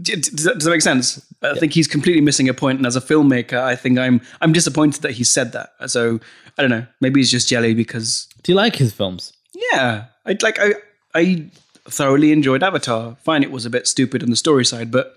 Does 0.00 0.22
that, 0.44 0.54
does 0.54 0.64
that 0.64 0.70
make 0.70 0.82
sense? 0.82 1.24
I 1.42 1.56
think 1.56 1.72
he's 1.72 1.86
completely 1.86 2.20
missing 2.20 2.48
a 2.48 2.54
point, 2.54 2.78
and 2.78 2.86
as 2.86 2.96
a 2.96 3.00
filmmaker, 3.00 3.60
I 3.62 3.76
think 3.76 3.96
I'm 3.98 4.20
I'm 4.40 4.52
disappointed 4.52 5.02
that 5.02 5.12
he 5.12 5.22
said 5.22 5.52
that. 5.52 5.70
So 5.86 6.18
I 6.58 6.62
don't 6.62 6.70
know. 6.70 6.84
Maybe 7.00 7.20
he's 7.20 7.30
just 7.30 7.48
jelly 7.48 7.74
because 7.74 8.26
Do 8.42 8.50
you 8.50 8.56
like 8.56 8.74
his 8.76 8.92
films? 8.92 9.32
yeah, 9.72 10.06
I 10.26 10.36
like 10.42 10.58
I 10.60 10.74
I 11.14 11.48
thoroughly 11.88 12.32
enjoyed 12.32 12.64
Avatar. 12.64 13.16
Fine, 13.22 13.44
it 13.44 13.52
was 13.52 13.66
a 13.66 13.70
bit 13.70 13.86
stupid 13.86 14.22
on 14.24 14.30
the 14.30 14.36
story 14.36 14.64
side, 14.64 14.90
but 14.90 15.14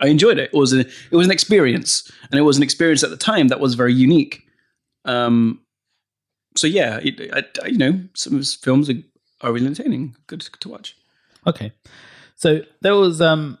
I 0.00 0.06
enjoyed 0.06 0.38
it. 0.38 0.50
It 0.54 0.56
was 0.56 0.72
a, 0.72 0.80
it 0.80 1.12
was 1.12 1.26
an 1.26 1.32
experience, 1.32 2.10
and 2.30 2.38
it 2.38 2.42
was 2.44 2.56
an 2.56 2.62
experience 2.62 3.02
at 3.04 3.10
the 3.10 3.16
time 3.18 3.48
that 3.48 3.60
was 3.60 3.74
very 3.74 3.92
unique. 3.92 4.40
Um, 5.04 5.60
so 6.56 6.66
yeah, 6.66 6.98
it, 7.02 7.20
I, 7.34 7.44
I- 7.62 7.68
you 7.68 7.76
know, 7.78 8.00
some 8.14 8.32
of 8.32 8.38
his 8.38 8.54
films 8.54 8.88
are, 8.88 8.94
are 9.40 9.52
really 9.52 9.66
entertaining, 9.66 10.16
good 10.26 10.40
to 10.40 10.68
watch. 10.68 10.96
Okay, 11.46 11.72
so 12.36 12.62
there 12.80 12.94
was 12.96 13.20
um. 13.20 13.58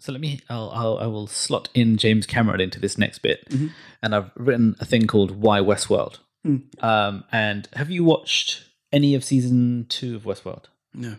So 0.00 0.12
let 0.12 0.20
me. 0.20 0.40
I'll, 0.48 0.70
I'll 0.70 0.98
I 0.98 1.06
will 1.06 1.26
slot 1.26 1.68
in 1.74 1.96
James 1.96 2.26
Cameron 2.26 2.60
into 2.60 2.78
this 2.80 2.96
next 2.98 3.18
bit, 3.20 3.48
Mhm. 3.50 3.70
and 4.02 4.14
I've 4.14 4.30
written 4.36 4.76
a 4.78 4.84
thing 4.84 5.06
called 5.06 5.32
"Why 5.32 5.60
Westworld." 5.60 6.18
Hmm. 6.44 6.56
Um, 6.80 7.24
and 7.32 7.68
have 7.74 7.90
you 7.90 8.04
watched 8.04 8.62
any 8.92 9.14
of 9.16 9.24
season 9.24 9.86
two 9.88 10.14
of 10.16 10.22
Westworld? 10.22 10.64
No. 10.94 11.16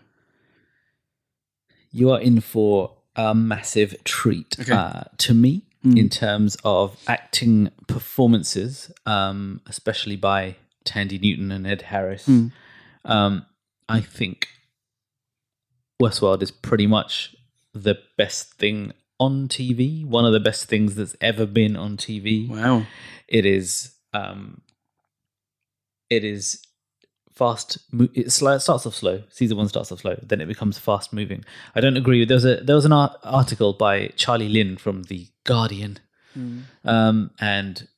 You 1.90 2.10
are 2.10 2.20
in 2.20 2.40
for 2.40 2.96
a 3.16 3.34
massive 3.34 3.94
treat 4.04 4.56
Okay. 4.60 4.72
uh, 4.72 5.04
to 5.18 5.34
me 5.34 5.62
Hmm. 5.82 5.96
in 5.96 6.08
terms 6.08 6.56
of 6.64 6.98
acting 7.06 7.70
performances, 7.86 8.90
um, 9.06 9.60
especially 9.66 10.16
by 10.16 10.56
Thandie 10.84 11.20
Newton 11.20 11.52
and 11.52 11.66
Ed 11.66 11.82
Harris. 11.82 12.26
Hmm. 12.26 12.48
Um, 13.08 13.46
I 13.88 14.00
think 14.00 14.46
Westworld 16.02 16.42
is 16.42 16.50
pretty 16.50 16.86
much 16.86 17.34
the 17.74 17.96
best 18.16 18.54
thing 18.54 18.92
on 19.18 19.48
TV. 19.48 20.04
One 20.06 20.24
of 20.24 20.32
the 20.32 20.40
best 20.40 20.66
things 20.66 20.94
that's 20.94 21.16
ever 21.20 21.46
been 21.46 21.76
on 21.76 21.96
TV. 21.96 22.48
Wow. 22.48 22.84
It 23.26 23.44
is. 23.44 23.94
Um, 24.12 24.60
it 26.10 26.24
is 26.24 26.62
fast. 27.34 27.78
mo- 27.92 28.08
It 28.14 28.30
starts 28.30 28.68
off 28.68 28.94
slow. 28.94 29.22
Season 29.30 29.56
one 29.56 29.68
starts 29.68 29.90
off 29.92 30.00
slow. 30.00 30.18
Then 30.22 30.40
it 30.40 30.46
becomes 30.46 30.78
fast 30.78 31.12
moving. 31.12 31.44
I 31.74 31.80
don't 31.80 31.96
agree. 31.96 32.20
with 32.20 32.28
There 32.28 32.36
was 32.36 32.44
a 32.44 32.56
there 32.56 32.76
was 32.76 32.84
an 32.84 32.92
art- 32.92 33.16
article 33.24 33.72
by 33.72 34.08
Charlie 34.16 34.48
Lyne 34.48 34.76
from 34.76 35.04
the 35.04 35.26
Guardian, 35.44 35.98
um, 36.84 37.30
and 37.40 37.88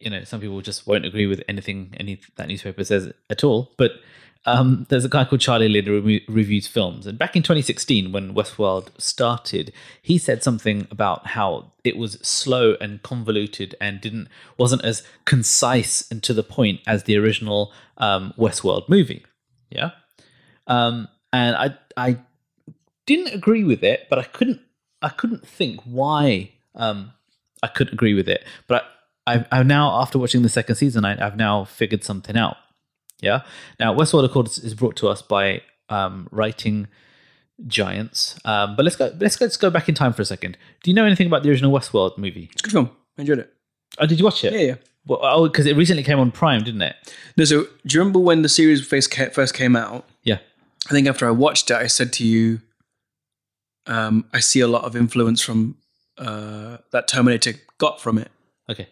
you 0.00 0.08
know 0.10 0.24
some 0.24 0.40
people 0.40 0.60
just 0.62 0.86
won't 0.86 1.04
agree 1.04 1.26
with 1.26 1.42
anything 1.46 1.94
any 1.98 2.20
that 2.36 2.48
newspaper 2.48 2.82
says 2.84 3.12
at 3.28 3.44
all. 3.44 3.74
But 3.76 3.92
um, 4.46 4.86
there's 4.88 5.04
a 5.04 5.08
guy 5.08 5.24
called 5.24 5.40
Charlie 5.40 5.68
Lyne 5.68 5.84
who 5.84 6.00
re- 6.00 6.24
reviews 6.28 6.66
films, 6.66 7.06
and 7.06 7.18
back 7.18 7.36
in 7.36 7.42
2016 7.42 8.10
when 8.10 8.34
Westworld 8.34 8.88
started, 8.98 9.72
he 10.00 10.16
said 10.16 10.42
something 10.42 10.86
about 10.90 11.28
how 11.28 11.72
it 11.84 11.98
was 11.98 12.18
slow 12.22 12.74
and 12.80 13.02
convoluted 13.02 13.74
and 13.80 14.00
didn't 14.00 14.28
wasn't 14.56 14.84
as 14.84 15.02
concise 15.26 16.10
and 16.10 16.22
to 16.22 16.32
the 16.32 16.42
point 16.42 16.80
as 16.86 17.04
the 17.04 17.16
original 17.16 17.72
um, 17.98 18.32
Westworld 18.38 18.88
movie. 18.88 19.24
Yeah, 19.68 19.90
um, 20.66 21.08
and 21.32 21.54
I 21.56 21.74
I 21.96 22.18
didn't 23.04 23.34
agree 23.34 23.64
with 23.64 23.84
it, 23.84 24.06
but 24.08 24.18
I 24.18 24.22
couldn't 24.22 24.60
I 25.02 25.10
couldn't 25.10 25.46
think 25.46 25.80
why 25.84 26.52
um, 26.74 27.12
I 27.62 27.66
couldn't 27.66 27.92
agree 27.92 28.14
with 28.14 28.28
it. 28.28 28.44
But 28.66 28.84
I, 29.26 29.34
I've, 29.34 29.46
I've 29.52 29.66
now 29.66 30.00
after 30.00 30.18
watching 30.18 30.42
the 30.42 30.48
second 30.48 30.76
season, 30.76 31.04
I, 31.04 31.24
I've 31.24 31.36
now 31.36 31.64
figured 31.64 32.04
something 32.04 32.38
out. 32.38 32.56
Yeah. 33.20 33.42
Now 33.78 33.94
Westworld 33.94 34.24
Accord 34.24 34.48
is, 34.48 34.58
is 34.58 34.74
brought 34.74 34.96
to 34.96 35.08
us 35.08 35.22
by 35.22 35.62
um, 35.88 36.28
writing 36.30 36.88
giants. 37.66 38.38
Um, 38.44 38.76
but 38.76 38.84
let's 38.84 38.96
go. 38.96 39.14
Let's 39.18 39.36
go. 39.36 39.44
Let's 39.44 39.56
go 39.56 39.70
back 39.70 39.88
in 39.88 39.94
time 39.94 40.12
for 40.12 40.22
a 40.22 40.24
second. 40.24 40.56
Do 40.82 40.90
you 40.90 40.94
know 40.94 41.04
anything 41.04 41.26
about 41.26 41.42
the 41.42 41.50
original 41.50 41.72
Westworld 41.72 42.18
movie? 42.18 42.48
It's 42.52 42.62
a 42.62 42.64
good 42.64 42.72
film. 42.72 42.90
I 43.18 43.22
enjoyed 43.22 43.38
it. 43.38 43.52
Oh, 43.98 44.06
did 44.06 44.18
you 44.18 44.24
watch 44.24 44.44
it? 44.44 44.52
Yeah, 44.52 44.60
yeah. 44.60 44.74
Well, 45.06 45.20
oh, 45.22 45.48
because 45.48 45.66
it 45.66 45.76
recently 45.76 46.02
came 46.02 46.18
on 46.18 46.30
Prime, 46.30 46.62
didn't 46.62 46.82
it? 46.82 46.96
No, 47.36 47.44
so 47.44 47.64
do 47.86 47.94
you 47.94 48.00
remember 48.00 48.18
when 48.18 48.42
the 48.42 48.48
series 48.48 48.86
first 48.86 49.14
first 49.32 49.54
came 49.54 49.76
out? 49.76 50.06
Yeah. 50.22 50.38
I 50.88 50.92
think 50.92 51.06
after 51.06 51.26
I 51.26 51.30
watched 51.30 51.70
it, 51.70 51.76
I 51.76 51.86
said 51.86 52.12
to 52.14 52.26
you, 52.26 52.60
um, 53.86 54.26
I 54.32 54.40
see 54.40 54.60
a 54.60 54.68
lot 54.68 54.84
of 54.84 54.94
influence 54.96 55.42
from 55.42 55.76
uh, 56.18 56.78
that 56.92 57.08
Terminator 57.08 57.54
got 57.78 58.00
from 58.00 58.18
it. 58.18 58.30
Okay. 58.68 58.88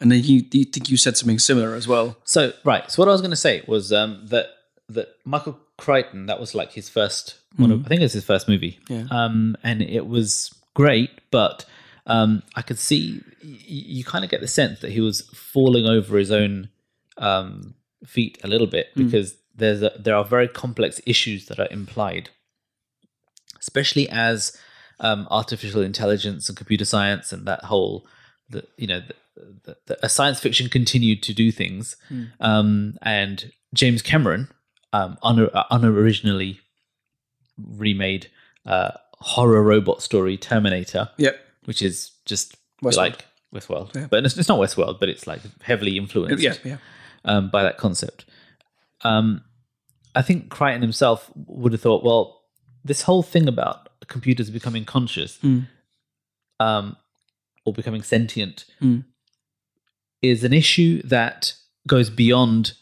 And 0.00 0.12
then 0.12 0.22
you, 0.22 0.44
you 0.52 0.64
think 0.64 0.88
you 0.90 0.96
said 0.96 1.16
something 1.16 1.38
similar 1.38 1.74
as 1.74 1.88
well. 1.88 2.16
So 2.24 2.52
right. 2.64 2.88
So 2.90 3.02
what 3.02 3.08
I 3.08 3.12
was 3.12 3.20
going 3.20 3.32
to 3.32 3.36
say 3.36 3.62
was 3.66 3.92
um, 3.92 4.26
that 4.26 4.46
that 4.88 5.08
Michael 5.24 5.58
Crichton 5.76 6.26
that 6.26 6.38
was 6.40 6.54
like 6.54 6.72
his 6.72 6.88
first. 6.88 7.36
One 7.56 7.72
of, 7.72 7.84
I 7.84 7.88
think 7.88 8.00
it 8.00 8.04
was 8.04 8.12
his 8.12 8.24
first 8.24 8.48
movie. 8.48 8.78
Yeah. 8.88 9.06
Um, 9.10 9.56
and 9.64 9.82
it 9.82 10.06
was 10.06 10.54
great, 10.74 11.10
but 11.32 11.64
um, 12.06 12.42
I 12.54 12.62
could 12.62 12.78
see 12.78 13.22
y- 13.42 13.58
you 13.66 14.04
kind 14.04 14.24
of 14.24 14.30
get 14.30 14.40
the 14.40 14.48
sense 14.48 14.80
that 14.80 14.92
he 14.92 15.00
was 15.00 15.22
falling 15.34 15.86
over 15.86 16.18
his 16.18 16.30
own 16.30 16.68
um, 17.16 17.74
feet 18.06 18.38
a 18.44 18.48
little 18.48 18.68
bit 18.68 18.88
because 18.94 19.34
there's 19.56 19.82
a, 19.82 19.92
there 19.98 20.14
are 20.14 20.24
very 20.24 20.46
complex 20.46 21.00
issues 21.04 21.46
that 21.46 21.58
are 21.58 21.66
implied, 21.70 22.30
especially 23.58 24.08
as 24.08 24.56
um, 25.00 25.26
artificial 25.30 25.82
intelligence 25.82 26.48
and 26.48 26.56
computer 26.56 26.84
science 26.84 27.32
and 27.32 27.46
that 27.46 27.64
whole 27.64 28.06
the 28.50 28.66
you 28.76 28.86
know 28.86 29.00
the, 29.00 29.14
the, 29.64 29.76
the, 29.86 30.04
a 30.04 30.08
science 30.08 30.40
fiction 30.40 30.68
continued 30.68 31.22
to 31.22 31.32
do 31.34 31.50
things 31.52 31.96
um, 32.40 32.96
and 33.02 33.52
James 33.74 34.02
Cameron 34.02 34.48
um, 34.92 35.18
un- 35.22 35.50
unoriginally 35.70 36.58
remade 37.56 38.28
uh, 38.66 38.92
horror 39.20 39.62
robot 39.62 40.02
story 40.02 40.36
Terminator, 40.36 41.10
Yep. 41.18 41.38
which 41.64 41.82
is 41.82 42.12
just 42.24 42.56
Westworld. 42.82 42.96
like 42.96 43.24
Westworld, 43.54 43.94
Yeah. 43.94 44.06
but 44.10 44.24
it's, 44.24 44.36
it's 44.36 44.48
not 44.48 44.58
Westworld, 44.58 45.00
but 45.00 45.08
it's 45.08 45.26
like 45.26 45.40
heavily 45.62 45.96
influenced 45.96 46.42
Yeah. 46.42 46.54
Yeah. 46.64 46.76
um, 47.24 47.50
by 47.50 47.62
that 47.62 47.78
concept. 47.78 48.24
Um, 49.02 49.42
I 50.14 50.22
think 50.22 50.48
Crichton 50.50 50.82
himself 50.82 51.30
would 51.34 51.72
have 51.72 51.80
thought, 51.80 52.04
well, 52.04 52.42
this 52.84 53.02
whole 53.02 53.22
thing 53.22 53.46
about 53.48 53.88
computers 54.06 54.50
becoming 54.50 54.84
conscious 54.84 55.38
Mm. 55.38 55.66
um, 56.60 56.96
or 57.64 57.72
becoming 57.72 58.02
sentient 58.02 58.64
Mm. 58.80 59.04
is 60.22 60.44
an 60.44 60.52
issue 60.52 61.02
that 61.02 61.54
goes 61.86 62.10
beyond 62.10 62.72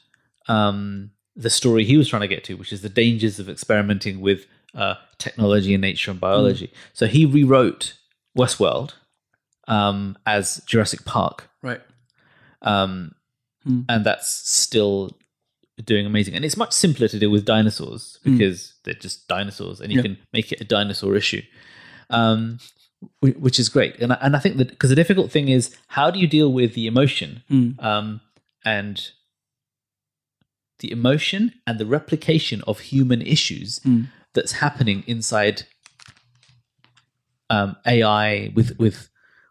um, 0.49 1.11
the 1.35 1.50
story 1.50 1.85
he 1.85 1.97
was 1.97 2.09
trying 2.09 2.23
to 2.23 2.28
get 2.28 2.45
to, 2.45 2.54
which 2.54 2.73
is 2.73 2.83
the 2.83 2.88
dangers 2.88 3.38
of 3.38 3.49
experimenting 3.49 4.21
with 4.21 4.47
uh, 4.75 4.95
technology 5.18 5.75
and 5.75 5.80
nature 5.80 6.11
and 6.11 6.21
biology. 6.21 6.73
So 6.92 7.06
he 7.06 7.26
rewrote 7.26 7.95
Westworld 8.38 8.95
um, 9.68 10.16
as 10.26 10.62
Jurassic 10.66 11.04
Park 11.04 11.49
Right. 11.62 11.80
um, 12.62 13.12
Hmm. 13.64 13.80
and 13.88 14.04
that's 14.06 14.28
still 14.49 15.18
doing 15.85 16.06
amazing. 16.06 16.35
And 16.35 16.45
it's 16.45 16.56
much 16.56 16.73
simpler 16.73 17.09
to 17.09 17.18
deal 17.18 17.30
with 17.30 17.45
dinosaurs 17.45 18.18
Hmm. 18.23 18.33
because 18.38 18.75
they're 18.85 18.95
just 18.95 19.26
dinosaurs, 19.28 19.80
and 19.80 19.90
you 19.92 19.97
Yeah. 19.99 20.02
can 20.02 20.18
make 20.33 20.52
it 20.52 20.61
a 20.61 20.64
dinosaur 20.64 21.16
issue, 21.16 21.42
um, 22.11 22.59
which 23.21 23.59
is 23.59 23.69
great. 23.69 23.99
And 24.00 24.12
I, 24.12 24.19
and 24.23 24.37
I 24.37 24.38
think 24.38 24.57
that 24.57 24.69
because 24.71 24.91
the 24.91 24.97
difficult 24.97 25.31
thing 25.31 25.49
is 25.49 25.76
how 25.88 26.11
do 26.11 26.19
you 26.19 26.26
deal 26.26 26.53
with 26.53 26.75
the 26.75 26.87
emotion 26.87 27.43
Mm. 27.50 27.83
um, 27.83 28.21
and 28.65 29.11
the 30.79 30.91
emotion 30.93 31.53
and 31.67 31.79
the 31.79 31.87
replication 31.87 32.62
of 32.67 32.81
human 32.81 33.23
issues 33.23 33.81
Mm. 33.81 34.07
that's 34.35 34.53
happening 34.53 35.05
inside 35.07 35.62
um, 37.50 37.76
AI 37.87 38.53
with 38.55 38.79
with 38.79 39.09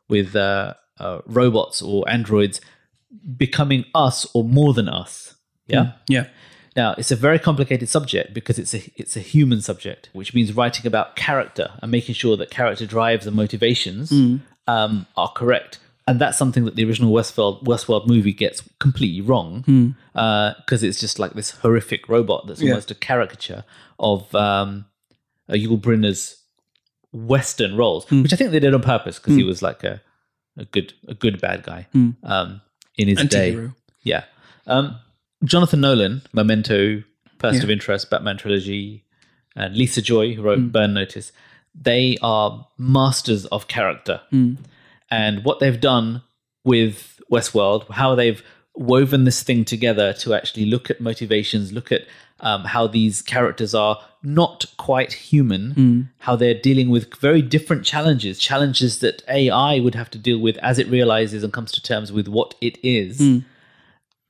with 0.10 0.36
uh, 0.36 0.74
uh, 1.00 1.20
robots 1.26 1.82
or 1.82 2.08
androids 2.10 2.62
becoming 3.38 3.86
us 3.96 4.28
or 4.34 4.44
more 4.44 4.74
than 4.74 4.90
us. 4.90 5.36
Yeah. 5.68 5.94
Yeah. 6.10 6.28
Now 6.76 6.94
it's 6.98 7.12
a 7.12 7.16
very 7.16 7.40
complicated 7.40 7.88
subject 7.90 8.34
because 8.34 8.60
it's 8.60 8.74
a 8.74 8.82
it's 8.96 9.16
a 9.16 9.22
human 9.22 9.62
subject, 9.62 10.10
which 10.14 10.34
means 10.34 10.54
writing 10.54 10.86
about 10.86 11.16
character 11.16 11.72
and 11.82 11.90
making 11.92 12.16
sure 12.16 12.36
that 12.38 12.50
character 12.50 12.86
drives 12.86 13.26
and 13.28 13.36
motivations 13.36 14.12
um, 14.68 15.06
are 15.16 15.30
correct. 15.30 15.80
And 16.08 16.20
that's 16.22 16.38
something 16.38 16.66
that 16.66 16.76
the 16.76 16.86
original 16.86 17.12
Westworld 17.12 17.64
Westworld 17.64 18.08
movie 18.08 18.34
gets 18.34 18.62
completely 18.80 19.22
wrong 19.22 19.96
because 20.14 20.84
it's 20.84 21.00
just 21.00 21.18
like 21.18 21.34
this 21.34 21.52
horrific 21.52 22.08
robot 22.10 22.46
that's 22.48 22.62
Yeah. 22.62 22.72
almost 22.72 22.92
a 22.92 22.96
caricature 22.96 23.64
of 23.98 24.34
um, 24.36 24.86
uh, 25.50 25.54
Yul 25.54 25.80
Brynner's 25.80 26.38
Western 27.12 27.76
roles, 27.78 28.10
which 28.12 28.34
I 28.34 28.36
think 28.36 28.52
they 28.52 28.60
did 28.60 28.74
on 28.74 28.82
purpose 28.82 29.18
because 29.20 29.36
he 29.36 29.44
was 29.44 29.62
like 29.62 29.84
a, 29.84 30.02
a 30.58 30.66
good 30.66 30.94
a 31.08 31.14
good 31.14 31.40
bad 31.40 31.64
guy 31.64 31.88
um, 32.24 32.62
in 32.98 33.08
his 33.08 33.18
day. 33.30 33.48
Anti-hero. 33.52 33.74
Yeah. 34.04 34.26
Um, 34.68 34.98
Jonathan 35.44 35.82
Nolan, 35.82 36.22
Memento, 36.34 37.04
Person 37.38 37.58
Yeah. 37.58 37.64
of 37.64 37.70
Interest, 37.70 38.10
Batman 38.10 38.38
trilogy, 38.38 39.04
and 39.56 39.76
Lisa 39.76 40.02
Joy, 40.02 40.34
who 40.34 40.42
wrote 40.42 40.60
Hmm. 40.60 40.68
Burn 40.70 40.94
Notice, 40.94 41.32
they 41.80 42.18
are 42.22 42.68
masters 42.78 43.46
of 43.48 43.68
character. 43.68 44.22
Hmm. 44.30 44.54
And 45.12 45.44
what 45.44 45.60
they've 45.60 45.80
done 45.80 46.22
with 46.64 47.20
Westworld, 47.32 47.90
how 47.92 48.16
they've 48.16 48.42
woven 48.76 49.24
this 49.24 49.44
thing 49.44 49.64
together 49.66 50.12
to 50.14 50.34
actually 50.34 50.66
look 50.66 50.90
at 50.90 51.00
motivations, 51.00 51.72
look 51.72 51.92
at 51.92 52.06
um, 52.42 52.66
how 52.66 52.86
these 52.86 53.22
characters 53.22 53.74
are 53.74 53.98
not 54.22 54.66
quite 54.78 55.14
human, 55.14 55.72
Hmm. 55.72 56.02
how 56.20 56.36
they're 56.36 56.54
dealing 56.60 56.90
with 56.90 57.14
very 57.22 57.42
different 57.42 57.86
challenges, 57.86 58.38
challenges 58.40 59.00
that 59.00 59.24
AI 59.30 59.80
would 59.80 59.96
have 59.96 60.10
to 60.12 60.18
deal 60.18 60.38
with 60.40 60.58
as 60.58 60.78
it 60.78 60.88
realizes 60.90 61.44
and 61.44 61.54
comes 61.54 61.72
to 61.74 61.82
terms 61.82 62.12
with 62.12 62.28
what 62.28 62.56
it 62.60 62.78
is 62.84 63.22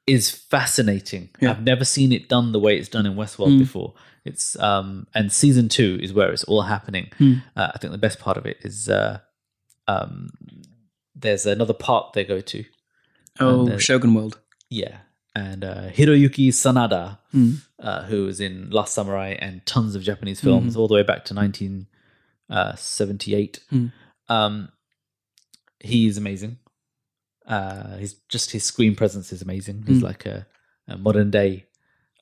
is 0.08 0.30
fascinating. 0.30 1.30
Yeah. 1.40 1.52
I've 1.52 1.64
never 1.64 1.86
seen 1.86 2.12
it 2.12 2.28
done 2.30 2.52
the 2.52 2.60
way 2.60 2.78
it's 2.78 2.90
done 2.90 3.06
in 3.06 3.16
Westworld 3.16 3.60
before. 3.60 3.94
It's 4.24 4.58
um 4.60 5.08
and 5.14 5.32
season 5.32 5.70
two 5.70 6.00
is 6.02 6.14
where 6.14 6.32
it's 6.32 6.44
all 6.46 6.64
happening. 6.64 7.12
Uh, 7.56 7.72
I 7.74 7.78
think 7.78 7.92
the 7.92 7.98
best 7.98 8.20
part 8.20 8.38
of 8.38 8.46
it 8.46 8.58
is 8.62 8.90
uh, 8.90 9.20
um 9.88 10.30
there's 11.16 11.46
another 11.46 11.74
park 11.74 12.14
they 12.14 12.24
go 12.26 12.42
to. 12.42 12.66
Oh, 13.40 13.70
uh, 13.70 13.78
Shogun 13.78 14.14
World. 14.14 14.40
Yeah, 14.70 14.98
and 15.36 15.64
uh, 15.64 15.90
Hiroyuki 15.90 16.50
Sanada, 16.50 17.20
uh, 17.80 18.04
who 18.04 18.26
was 18.26 18.40
in 18.40 18.70
Last 18.72 18.94
Samurai 18.94 19.36
and 19.40 19.66
tons 19.66 19.96
of 19.96 20.02
Japanese 20.04 20.40
films 20.42 20.76
all 20.76 20.88
the 20.88 20.94
way 20.96 21.04
back 21.04 21.24
to 21.26 21.34
1978. 21.34 23.60
Um, 24.30 24.70
he's 25.80 26.18
amazing. 26.18 26.58
Uh, 27.48 27.98
he's 27.98 28.14
just 28.30 28.52
his 28.52 28.64
screen 28.64 28.96
presence 28.96 29.32
is 29.32 29.42
amazing. 29.42 29.84
He's 29.88 30.02
like 30.02 30.26
a, 30.26 30.48
a 30.88 30.98
modern 30.98 31.30
day 31.32 31.66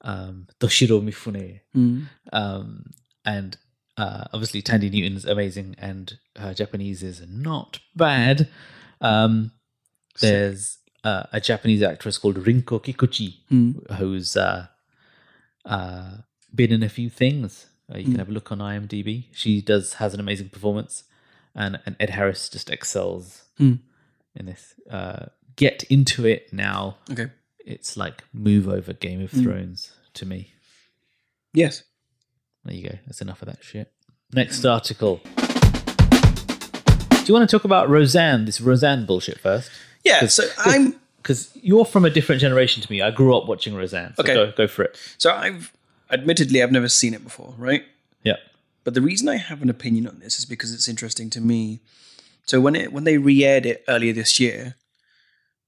um, 0.01 0.47
Toshiro 0.59 1.01
Mifune, 1.01 1.62
Mm. 1.75 2.07
um, 2.33 2.91
and 3.25 3.55
uh, 3.97 4.25
obviously 4.33 4.62
Thandie 4.62 4.91
Newton's 4.91 5.23
amazing, 5.25 5.75
and 5.77 6.17
her 6.36 6.53
Japanese 6.53 7.03
is 7.03 7.21
not 7.27 7.79
bad. 7.95 8.49
Um, 8.99 9.51
there's 10.19 10.77
uh, 11.05 11.23
a 11.31 11.39
Japanese 11.39 11.81
actress 11.81 12.17
called 12.17 12.36
Rinko 12.38 12.81
Kikuchi 12.83 13.36
Mm. 13.51 13.91
who's 13.97 14.36
uh, 14.36 14.67
uh, 15.65 16.17
been 16.53 16.71
in 16.71 16.83
a 16.83 16.89
few 16.89 17.09
things. 17.09 17.67
Uh, 17.93 17.97
you 17.97 18.05
can 18.05 18.15
have 18.19 18.29
a 18.29 18.31
look 18.31 18.51
on 18.51 18.59
IMDb. 18.59 19.25
She 19.33 19.62
does 19.62 19.95
has 19.95 20.13
an 20.13 20.19
amazing 20.19 20.49
performance, 20.49 21.03
and 21.55 21.79
and 21.86 21.95
Ed 21.99 22.09
Harris 22.12 22.49
just 22.49 22.69
excels 22.69 23.43
Mm. 23.59 23.79
In 24.35 24.47
this. 24.47 24.73
Uh, 24.89 25.27
get 25.55 25.83
into 25.83 26.25
it 26.25 26.51
now. 26.51 26.97
Okay. 27.11 27.27
It's 27.65 27.95
like 27.95 28.23
move 28.33 28.67
over 28.67 28.91
Game 28.93 29.21
of 29.23 29.31
Thrones 29.31 29.91
to 30.15 30.25
me. 30.25 30.51
Yes. 31.53 31.83
There 32.65 32.75
you 32.75 32.89
go. 32.89 32.97
That's 33.05 33.21
enough 33.21 33.41
of 33.41 33.47
that 33.47 33.63
shit. 33.63 33.91
Next 34.33 34.65
article. 34.65 35.21
Do 35.23 35.29
you 37.31 37.33
want 37.33 37.49
to 37.49 37.57
talk 37.57 37.63
about 37.63 37.89
Roseanne? 37.89 38.43
This 38.45 38.59
Roseanne 38.59 39.05
bullshit 39.05 39.39
first, 39.39 39.71
Yeah. 40.03 40.25
So 40.27 40.43
I'm 40.57 40.95
because 41.17 41.51
you're 41.61 41.85
from 41.85 42.03
a 42.03 42.09
different 42.09 42.41
generation 42.41 42.83
to 42.83 42.91
me. 42.91 43.01
I 43.01 43.11
grew 43.11 43.37
up 43.37 43.47
watching 43.47 43.75
Roseanne. 43.75 44.13
So 44.17 44.23
Okay. 44.23 44.33
go, 44.33 44.51
go 44.51 44.67
for 44.67 44.83
it. 44.83 44.97
so 45.17 45.31
I've 45.33 45.71
admittedly 46.11 46.61
I've 46.61 46.71
never 46.71 46.89
seen 46.89 47.13
it 47.13 47.23
before, 47.23 47.53
right? 47.57 47.85
Yeah. 48.23 48.35
But 48.83 48.93
the 48.93 49.01
reason 49.01 49.29
I 49.29 49.37
have 49.37 49.61
an 49.61 49.69
opinion 49.69 50.05
on 50.07 50.19
this 50.19 50.37
is 50.37 50.43
because 50.45 50.73
it's 50.73 50.89
interesting 50.89 51.29
to 51.29 51.39
me. 51.39 51.79
So 52.45 52.60
when 52.60 52.75
it 52.75 52.91
when 52.91 53.03
they 53.03 53.17
re-aired 53.17 53.65
it 53.65 53.84
earlier 53.88 54.13
this 54.13 54.39
year, 54.39 54.75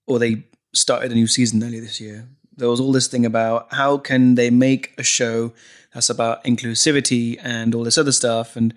or 0.07 0.19
they 0.19 0.43
started 0.73 1.11
a 1.11 1.15
new 1.15 1.27
season 1.27 1.63
earlier 1.63 1.81
this 1.81 2.01
year, 2.01 2.27
there 2.55 2.69
was 2.69 2.79
all 2.79 2.91
this 2.91 3.07
thing 3.07 3.25
about 3.25 3.73
how 3.73 3.97
can 3.97 4.35
they 4.35 4.49
make 4.49 4.93
a 4.97 5.03
show 5.03 5.53
that's 5.93 6.09
about 6.09 6.43
inclusivity 6.43 7.37
and 7.41 7.73
all 7.73 7.83
this 7.83 7.97
other 7.97 8.11
stuff, 8.11 8.55
and 8.55 8.73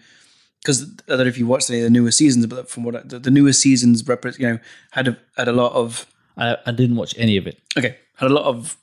because 0.63 0.85
I 0.85 1.11
don't 1.11 1.19
know 1.21 1.27
if 1.27 1.39
you 1.39 1.47
watched 1.47 1.71
any 1.71 1.81
of 1.81 1.85
the 1.85 1.91
newer 1.91 2.11
seasons, 2.11 2.47
but 2.47 2.69
from 2.69 2.85
what 2.85 2.97
I, 2.97 3.01
the, 3.05 3.19
the 3.19 3.31
newer 3.31 3.53
seasons, 3.53 4.03
repre- 4.03 4.39
you 4.39 4.49
know, 4.49 4.59
had 4.93 5.09
a, 5.09 5.19
had 5.37 5.49
a 5.49 5.53
lot 5.53 5.73
of 5.73 6.07
I, 6.37 6.57
I 6.67 6.73
didn't 6.73 6.97
watch 6.97 7.15
any 7.19 7.37
of 7.37 7.47
it. 7.47 7.61
okay, 7.77 7.97
had 8.17 8.31
a 8.31 8.35
lot 8.35 8.45
of 8.45 8.77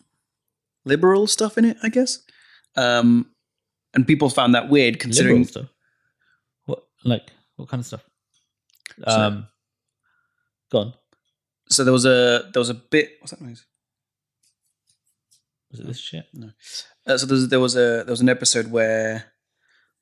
liberal 0.83 1.27
stuff 1.27 1.57
in 1.57 1.65
it, 1.65 1.77
I 1.83 1.89
guess. 1.89 2.19
Um, 2.75 3.27
and 3.93 4.05
people 4.05 4.29
found 4.29 4.53
that 4.55 4.69
weird 4.69 4.99
considering 4.99 5.43
Liberal 5.43 5.47
stuff. 5.47 5.69
What 6.65 6.83
like 7.05 7.31
what 7.55 7.69
kind 7.69 7.79
of 7.79 7.85
stuff? 7.85 8.03
Um, 9.03 9.47
go 10.71 10.79
on. 10.79 10.93
so 11.69 11.83
there 11.83 11.93
was 11.93 12.05
a 12.05 12.49
there 12.53 12.59
was 12.61 12.69
a 12.69 12.73
bit 12.75 13.11
what's 13.19 13.31
that 13.31 13.41
noise? 13.41 13.65
Was 15.71 15.79
it 15.81 15.87
this 15.87 15.99
shit? 15.99 16.25
No. 16.33 16.51
Uh, 17.07 17.17
so 17.17 17.25
there 17.25 17.35
was, 17.35 17.49
there 17.49 17.59
was 17.59 17.75
a 17.75 18.03
there 18.05 18.05
was 18.13 18.21
an 18.21 18.29
episode 18.29 18.71
where 18.71 19.25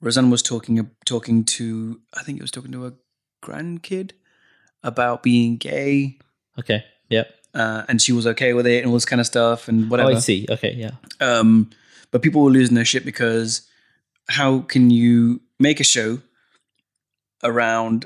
Roseanne 0.01 0.29
was 0.29 0.41
talking 0.41 0.89
talking 1.05 1.43
to 1.45 2.01
I 2.13 2.23
think 2.23 2.37
it 2.39 2.43
was 2.43 2.51
talking 2.51 2.71
to 2.73 2.85
a 2.87 2.93
grandkid 3.43 4.11
about 4.83 5.23
being 5.23 5.57
gay, 5.57 6.19
Okay. 6.59 6.83
Yeah. 7.09 7.23
uh, 7.53 7.83
and 7.87 8.01
she 8.01 8.11
was 8.11 8.27
okay 8.27 8.53
with 8.53 8.67
it 8.67 8.79
and 8.79 8.87
all 8.87 8.93
this 8.93 9.05
kind 9.05 9.19
of 9.21 9.25
stuff 9.25 9.67
and 9.69 9.85
Oh, 9.85 9.87
whatever. 9.87 10.11
I 10.11 10.19
see. 10.19 10.45
Okay. 10.49 10.73
Yeah. 10.73 10.91
Um, 11.21 11.69
but 12.11 12.21
people 12.21 12.41
were 12.43 12.51
losing 12.51 12.75
their 12.75 12.83
shit 12.85 13.05
because 13.05 13.67
how 14.29 14.59
can 14.59 14.89
you 14.89 15.41
make 15.59 15.79
a 15.79 15.83
show 15.85 16.19
around 17.43 18.05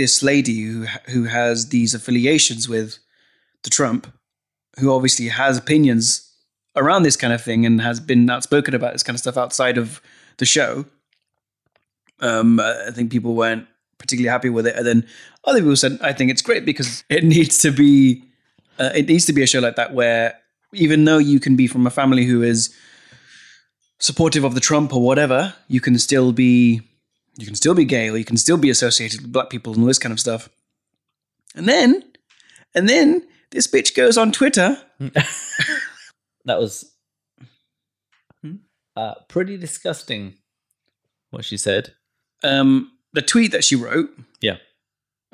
this 0.00 0.22
lady 0.22 0.62
who 0.62 0.86
who 1.12 1.24
has 1.24 1.68
these 1.68 1.92
affiliations 1.94 2.66
with 2.66 2.98
the 3.64 3.70
Trump, 3.70 4.10
who 4.78 4.90
obviously 4.94 5.28
has 5.28 5.58
opinions 5.58 6.26
around 6.74 7.02
this 7.02 7.16
kind 7.16 7.34
of 7.34 7.42
thing 7.42 7.66
and 7.66 7.82
has 7.82 8.00
been 8.00 8.30
outspoken 8.30 8.74
about 8.74 8.94
this 8.94 9.02
kind 9.02 9.14
of 9.14 9.20
stuff 9.20 9.36
outside 9.36 9.76
of 9.76 10.00
the 10.38 10.46
show. 10.46 10.86
Um, 12.20 12.60
I 12.60 12.92
think 12.94 13.12
people 13.12 13.34
weren't 13.34 13.66
particularly 13.98 14.32
happy 14.32 14.48
with 14.48 14.66
it, 14.66 14.74
and 14.74 14.86
then 14.86 15.06
other 15.44 15.58
people 15.58 15.76
said, 15.76 15.98
"I 16.00 16.14
think 16.14 16.30
it's 16.30 16.40
great 16.40 16.64
because 16.64 17.04
it 17.10 17.22
needs 17.22 17.58
to 17.58 17.70
be, 17.70 18.24
uh, 18.78 18.92
it 18.94 19.06
needs 19.06 19.26
to 19.26 19.34
be 19.34 19.42
a 19.42 19.46
show 19.46 19.60
like 19.60 19.76
that 19.76 19.92
where 19.92 20.34
even 20.72 21.04
though 21.04 21.18
you 21.18 21.40
can 21.40 21.56
be 21.56 21.66
from 21.66 21.86
a 21.86 21.90
family 21.90 22.24
who 22.24 22.42
is 22.42 22.74
supportive 23.98 24.44
of 24.44 24.54
the 24.54 24.60
Trump 24.60 24.94
or 24.94 25.02
whatever, 25.02 25.52
you 25.68 25.82
can 25.82 25.98
still 25.98 26.32
be 26.32 26.80
you 27.40 27.46
can 27.46 27.54
still 27.56 27.74
be 27.74 27.84
gay 27.84 28.08
or 28.10 28.16
you 28.16 28.24
can 28.24 28.36
still 28.36 28.56
be 28.56 28.70
associated 28.70 29.22
with 29.22 29.32
black 29.32 29.50
people 29.50 29.72
and 29.72 29.82
all 29.82 29.86
this 29.88 29.98
kind 29.98 30.12
of 30.12 30.20
stuff. 30.20 30.48
And 31.54 31.68
then 31.68 32.04
and 32.74 32.88
then 32.88 33.26
this 33.50 33.66
bitch 33.66 33.94
goes 33.96 34.16
on 34.18 34.30
Twitter. 34.32 34.78
That 36.46 36.58
was 36.58 36.90
Hmm? 38.42 38.54
uh, 38.96 39.14
pretty 39.28 39.56
disgusting. 39.58 40.34
What 41.30 41.44
she 41.44 41.56
said. 41.58 41.92
Um, 42.42 42.90
the 43.12 43.22
tweet 43.22 43.52
that 43.52 43.62
she 43.62 43.76
wrote, 43.76 44.08
Yeah. 44.40 44.56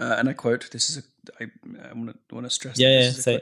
uh, 0.01 0.17
and 0.19 0.29
I 0.29 0.33
quote: 0.35 0.69
"This 0.73 0.91
is 0.91 0.97
a 0.99 1.03
I, 1.41 1.45
I 1.89 1.93
want 1.95 2.19
to 2.29 2.35
want 2.35 2.47
to 2.47 2.51
stress. 2.51 2.79
Yeah, 2.79 3.01
yeah, 3.03 3.11
say. 3.13 3.41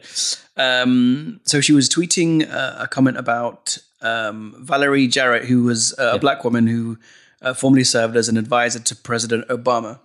Um, 0.56 1.40
so 1.44 1.60
she 1.60 1.72
was 1.72 1.88
tweeting 1.88 2.48
uh, 2.50 2.76
a 2.80 2.86
comment 2.86 3.16
about 3.16 3.78
um, 4.02 4.54
Valerie 4.60 5.08
Jarrett, 5.08 5.46
who 5.46 5.64
was 5.64 5.94
uh, 5.98 6.12
a 6.14 6.18
black 6.18 6.44
woman 6.44 6.66
who 6.66 6.98
uh, 7.44 7.54
formerly 7.54 7.84
served 7.84 8.16
as 8.16 8.28
an 8.28 8.36
advisor 8.36 8.80
to 8.80 8.96
President 8.96 9.46
Obama. 9.48 10.00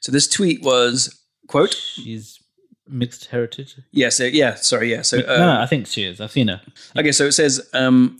So 0.00 0.12
this 0.12 0.28
tweet 0.28 0.62
was 0.62 1.22
quote. 1.48 1.74
She's 1.74 2.40
mixed 2.86 3.26
heritage. 3.26 3.76
Yeah, 3.90 4.08
so 4.08 4.24
yeah, 4.24 4.54
sorry, 4.54 4.90
yeah. 4.90 5.02
So 5.02 5.18
uh, 5.18 5.36
no, 5.36 5.60
I 5.60 5.66
think 5.66 5.86
she 5.86 6.04
is. 6.04 6.20
I've 6.20 6.30
seen 6.30 6.48
her. 6.48 6.60
Okay, 6.96 7.12
so 7.12 7.24
it 7.26 7.32
says 7.32 7.68
um, 7.74 8.18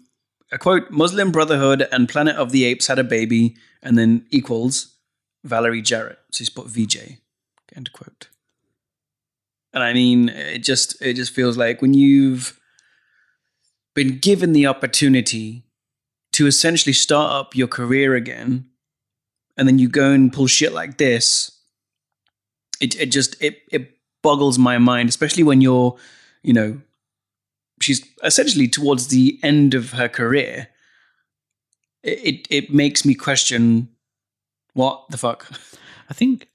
a 0.53 0.59
quote: 0.59 0.91
Muslim 0.91 1.31
Brotherhood 1.31 1.87
and 1.93 2.09
Planet 2.09 2.37
of 2.37 2.51
the 2.51 2.65
Apes 2.65 2.89
had 2.89 2.99
a 2.99 3.05
baby, 3.05 3.57
and 3.83 3.97
then 3.97 4.27
equals 4.31 4.97
Valerie 5.45 5.83
Jarrett. 5.83 6.19
So 6.33 6.39
he's 6.39 6.51
put 6.51 6.67
VJ. 6.67 7.19
End 7.75 7.93
quote. 7.93 8.29
And 9.73 9.83
I 9.83 9.93
mean, 9.93 10.31
it 10.31 10.65
just 10.65 11.01
it 11.01 11.15
just 11.15 11.33
feels 11.33 11.57
like 11.57 11.81
when 11.81 11.95
you've 11.95 12.59
been 13.95 14.19
given 14.19 14.53
the 14.53 14.67
opportunity 14.67 15.68
to 16.39 16.47
essentially 16.47 16.93
start 16.93 17.33
up 17.33 17.57
your 17.57 17.67
career 17.67 18.15
again, 18.15 18.67
and 19.57 19.67
then 19.67 19.79
you 19.81 19.89
go 19.89 20.13
and 20.13 20.33
pull 20.33 20.47
shit 20.47 20.73
like 20.73 20.97
this, 20.99 21.51
it 22.81 22.95
it 23.01 23.07
just 23.11 23.35
it 23.43 23.63
it 23.73 23.97
boggles 24.23 24.57
my 24.59 24.79
mind, 24.79 25.09
especially 25.09 25.43
when 25.43 25.61
you're, 25.61 25.97
you 26.45 26.53
know, 26.53 26.81
she's 27.83 28.07
essentially 28.23 28.69
towards 28.69 29.09
the 29.09 29.39
end 29.43 29.75
of 29.75 29.93
her 29.93 30.09
career. 30.09 30.69
It 32.05 32.47
it, 32.51 32.73
makes 32.73 33.05
me 33.05 33.15
question 33.17 33.89
what 34.75 35.09
the 35.11 35.19
fuck. 35.19 35.51
I 36.09 36.15
think 36.15 36.47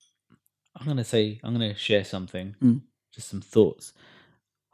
I'm 0.78 0.88
gonna 0.88 1.04
say 1.04 1.42
I'm 1.44 1.52
gonna 1.52 1.76
share 1.76 2.06
something, 2.06 2.56
Mm. 2.64 2.82
just 3.14 3.28
some 3.28 3.42
thoughts. 3.42 3.92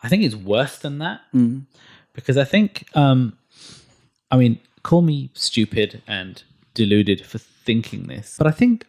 I 0.04 0.08
think 0.08 0.24
it's 0.24 0.36
worse 0.36 0.78
than 0.78 1.00
that 1.00 1.22
Mm. 1.34 1.66
because 2.14 2.38
I 2.38 2.46
think, 2.46 2.86
um, 2.96 3.38
I 4.32 4.38
mean, 4.38 4.60
call 4.84 5.02
me 5.02 5.32
stupid 5.34 6.02
and 6.08 6.44
deluded 6.74 7.26
for 7.26 7.38
thinking 7.38 8.08
this, 8.08 8.36
but 8.38 8.48
I 8.48 8.52
think 8.52 8.86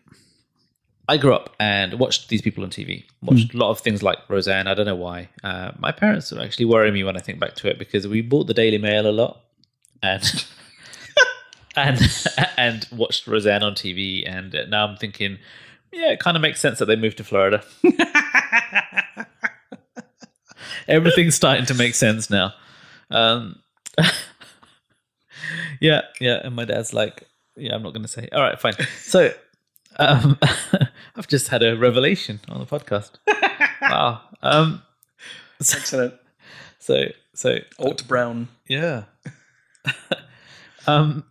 I 1.11 1.17
grew 1.17 1.35
up 1.35 1.57
and 1.59 1.95
watched 1.95 2.29
these 2.29 2.41
people 2.41 2.63
on 2.63 2.71
TV. 2.71 3.05
Watched 3.21 3.53
a 3.53 3.57
lot 3.57 3.71
of 3.71 3.81
things 3.81 4.01
like 4.01 4.19
Roseanne. 4.29 4.69
I 4.69 4.75
don't 4.75 4.87
know 4.87 4.95
why. 4.95 5.29
Uh, 5.43 5.73
my 5.77 5.91
parents 5.91 6.33
actually 6.33 6.67
worry 6.67 6.93
me 6.93 7.03
when 7.03 7.17
I 7.17 7.21
think 7.21 7.41
back 7.41 7.57
to 7.57 7.69
it 7.69 7.81
because 7.81 8.07
we 8.07 8.23
bought 8.23 8.47
the 8.47 8.55
Daily 8.55 8.79
Mail 8.79 9.09
a 9.09 9.11
lot 9.11 9.41
and 10.05 10.47
and 11.77 12.01
and 12.57 12.87
watched 12.93 13.27
Roseanne 13.27 13.65
on 13.65 13.75
TV. 13.75 14.23
And 14.25 14.55
now 14.69 14.87
I'm 14.87 14.97
thinking, 14.97 15.39
yeah, 15.93 16.13
it 16.13 16.21
kind 16.21 16.37
of 16.37 16.43
makes 16.43 16.61
sense 16.61 16.79
that 16.79 16.85
they 16.85 16.95
moved 16.95 17.17
to 17.17 17.25
Florida. 17.25 17.65
Everything's 20.87 21.35
starting 21.35 21.67
to 21.67 21.75
make 21.75 21.97
sense 21.97 22.31
now. 22.31 22.55
Um, 23.11 23.59
yeah, 25.81 26.03
yeah. 26.21 26.41
And 26.45 26.55
my 26.55 26.65
dad's 26.65 26.93
like, 26.93 27.25
yeah, 27.57 27.75
I'm 27.75 27.83
not 27.83 27.93
going 27.93 28.03
to 28.03 28.09
say. 28.09 28.29
All 28.33 28.41
right, 28.41 28.61
fine. 28.61 28.75
So 28.99 29.33
um, 29.99 30.39
I've 31.17 31.29
just 31.29 31.49
had 31.49 31.63
a 31.63 31.77
revelation 31.77 32.41
on 32.49 32.61
the 32.61 32.67
podcast. 32.67 33.13
wow. 33.83 34.21
Um, 34.43 34.83
so, 35.61 35.79
Excellent. 35.79 36.15
so, 36.79 37.07
so 37.35 37.59
Alt 37.79 38.07
Brown. 38.09 38.49
yeah. 38.69 39.05
um, 40.87 41.25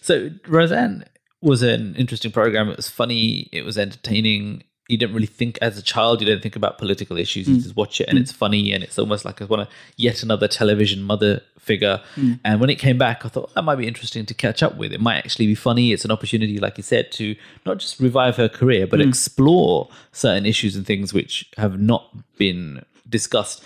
so 0.00 0.30
Roseanne 0.46 1.04
was 1.40 1.62
an 1.62 1.94
interesting 1.96 2.32
program. 2.32 2.68
It 2.70 2.76
was 2.76 2.88
funny. 2.88 3.48
It 3.52 3.64
was 3.64 3.76
entertaining. 3.76 4.64
You 4.88 4.98
didn't 4.98 5.14
really 5.14 5.26
think 5.26 5.58
as 5.62 5.78
a 5.78 5.82
child. 5.82 6.20
You 6.20 6.26
didn't 6.26 6.42
think 6.42 6.56
about 6.56 6.76
political 6.76 7.16
issues. 7.16 7.48
You 7.48 7.56
mm. 7.56 7.62
just 7.62 7.76
watch 7.76 8.00
it, 8.00 8.08
and 8.08 8.18
mm. 8.18 8.22
it's 8.22 8.32
funny, 8.32 8.72
and 8.72 8.84
it's 8.84 8.98
almost 8.98 9.24
like 9.24 9.40
I 9.40 9.46
want 9.46 9.62
a 9.62 9.64
one 9.64 9.74
yet 9.96 10.22
another 10.22 10.46
television 10.46 11.02
mother 11.02 11.40
figure. 11.58 12.02
Mm. 12.16 12.40
And 12.44 12.60
when 12.60 12.68
it 12.68 12.76
came 12.78 12.98
back, 12.98 13.24
I 13.24 13.28
thought 13.28 13.48
oh, 13.48 13.52
that 13.54 13.62
might 13.62 13.76
be 13.76 13.86
interesting 13.86 14.26
to 14.26 14.34
catch 14.34 14.62
up 14.62 14.76
with. 14.76 14.92
It 14.92 15.00
might 15.00 15.16
actually 15.16 15.46
be 15.46 15.54
funny. 15.54 15.92
It's 15.92 16.04
an 16.04 16.10
opportunity, 16.10 16.58
like 16.58 16.76
you 16.76 16.82
said, 16.82 17.12
to 17.12 17.34
not 17.64 17.78
just 17.78 17.98
revive 17.98 18.36
her 18.36 18.48
career, 18.48 18.86
but 18.86 19.00
explore 19.00 19.88
certain 20.12 20.44
issues 20.44 20.76
and 20.76 20.86
things 20.86 21.14
which 21.14 21.50
have 21.56 21.80
not 21.80 22.14
been 22.36 22.84
discussed. 23.08 23.64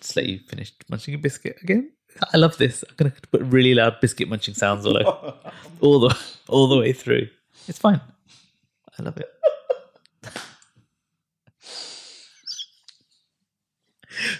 Just 0.00 0.16
let 0.16 0.26
you 0.26 0.38
finish 0.38 0.72
munching 0.88 1.14
a 1.14 1.18
biscuit 1.18 1.56
again. 1.62 1.90
I 2.32 2.36
love 2.36 2.56
this. 2.58 2.84
I'm 2.88 2.94
gonna 2.96 3.12
put 3.30 3.42
really 3.42 3.74
loud 3.74 4.00
biscuit 4.00 4.28
munching 4.28 4.54
sounds 4.54 4.86
all 4.86 4.96
over, 4.96 5.34
all 5.80 6.00
the 6.00 6.18
all 6.48 6.68
the 6.68 6.78
way 6.78 6.92
through. 6.92 7.28
It's 7.68 7.78
fine. 7.78 8.00
I 9.00 9.02
love 9.02 9.16
it. 9.16 9.28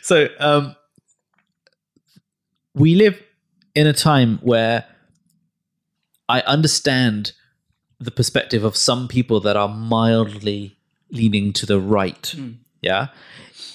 so, 0.02 0.28
um, 0.38 0.76
we 2.74 2.94
live 2.94 3.22
in 3.74 3.86
a 3.86 3.92
time 3.92 4.38
where 4.42 4.84
I 6.28 6.40
understand 6.42 7.32
the 7.98 8.10
perspective 8.10 8.64
of 8.64 8.76
some 8.76 9.08
people 9.08 9.40
that 9.40 9.56
are 9.56 9.68
mildly 9.68 10.76
leaning 11.10 11.52
to 11.54 11.66
the 11.66 11.80
right. 11.80 12.34
Yeah. 12.82 13.08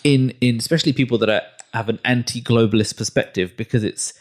In 0.03 0.33
in 0.39 0.57
especially 0.57 0.93
people 0.93 1.17
that 1.19 1.29
are, 1.29 1.41
have 1.73 1.89
an 1.89 1.99
anti-globalist 2.05 2.95
perspective 2.97 3.57
because 3.57 3.83
it's 3.83 4.13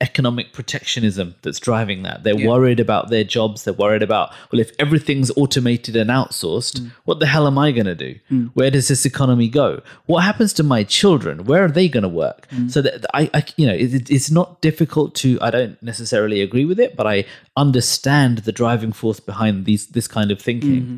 economic 0.00 0.52
protectionism 0.52 1.34
that's 1.42 1.60
driving 1.60 2.02
that. 2.02 2.22
They're 2.22 2.48
worried 2.48 2.80
about 2.80 3.10
their 3.10 3.24
jobs. 3.24 3.64
They're 3.64 3.74
worried 3.74 4.02
about 4.02 4.32
well, 4.50 4.60
if 4.60 4.72
everything's 4.78 5.30
automated 5.36 5.94
and 5.96 6.10
outsourced, 6.10 6.80
mm. 6.80 6.92
what 7.04 7.20
the 7.20 7.26
hell 7.26 7.46
am 7.46 7.58
I 7.58 7.70
going 7.72 7.86
to 7.86 7.94
do? 7.94 8.18
Mm. 8.30 8.50
Where 8.54 8.70
does 8.70 8.88
this 8.88 9.04
economy 9.04 9.48
go? 9.48 9.82
What 10.06 10.20
happens 10.20 10.52
to 10.54 10.62
my 10.62 10.84
children? 10.84 11.44
Where 11.44 11.64
are 11.64 11.70
they 11.70 11.88
going 11.88 12.02
to 12.02 12.08
work? 12.08 12.48
Mm. 12.48 12.70
So 12.70 12.82
that 12.82 13.04
I, 13.14 13.30
I 13.34 13.44
you 13.56 13.66
know, 13.66 13.74
it, 13.74 14.10
it's 14.10 14.30
not 14.30 14.60
difficult 14.60 15.14
to. 15.16 15.38
I 15.42 15.50
don't 15.50 15.82
necessarily 15.82 16.40
agree 16.40 16.64
with 16.64 16.80
it, 16.80 16.96
but 16.96 17.06
I 17.06 17.24
understand 17.56 18.38
the 18.38 18.52
driving 18.52 18.92
force 18.92 19.20
behind 19.20 19.64
these 19.66 19.88
this 19.88 20.08
kind 20.08 20.30
of 20.30 20.40
thinking 20.40 20.82
mm-hmm. 20.82 20.96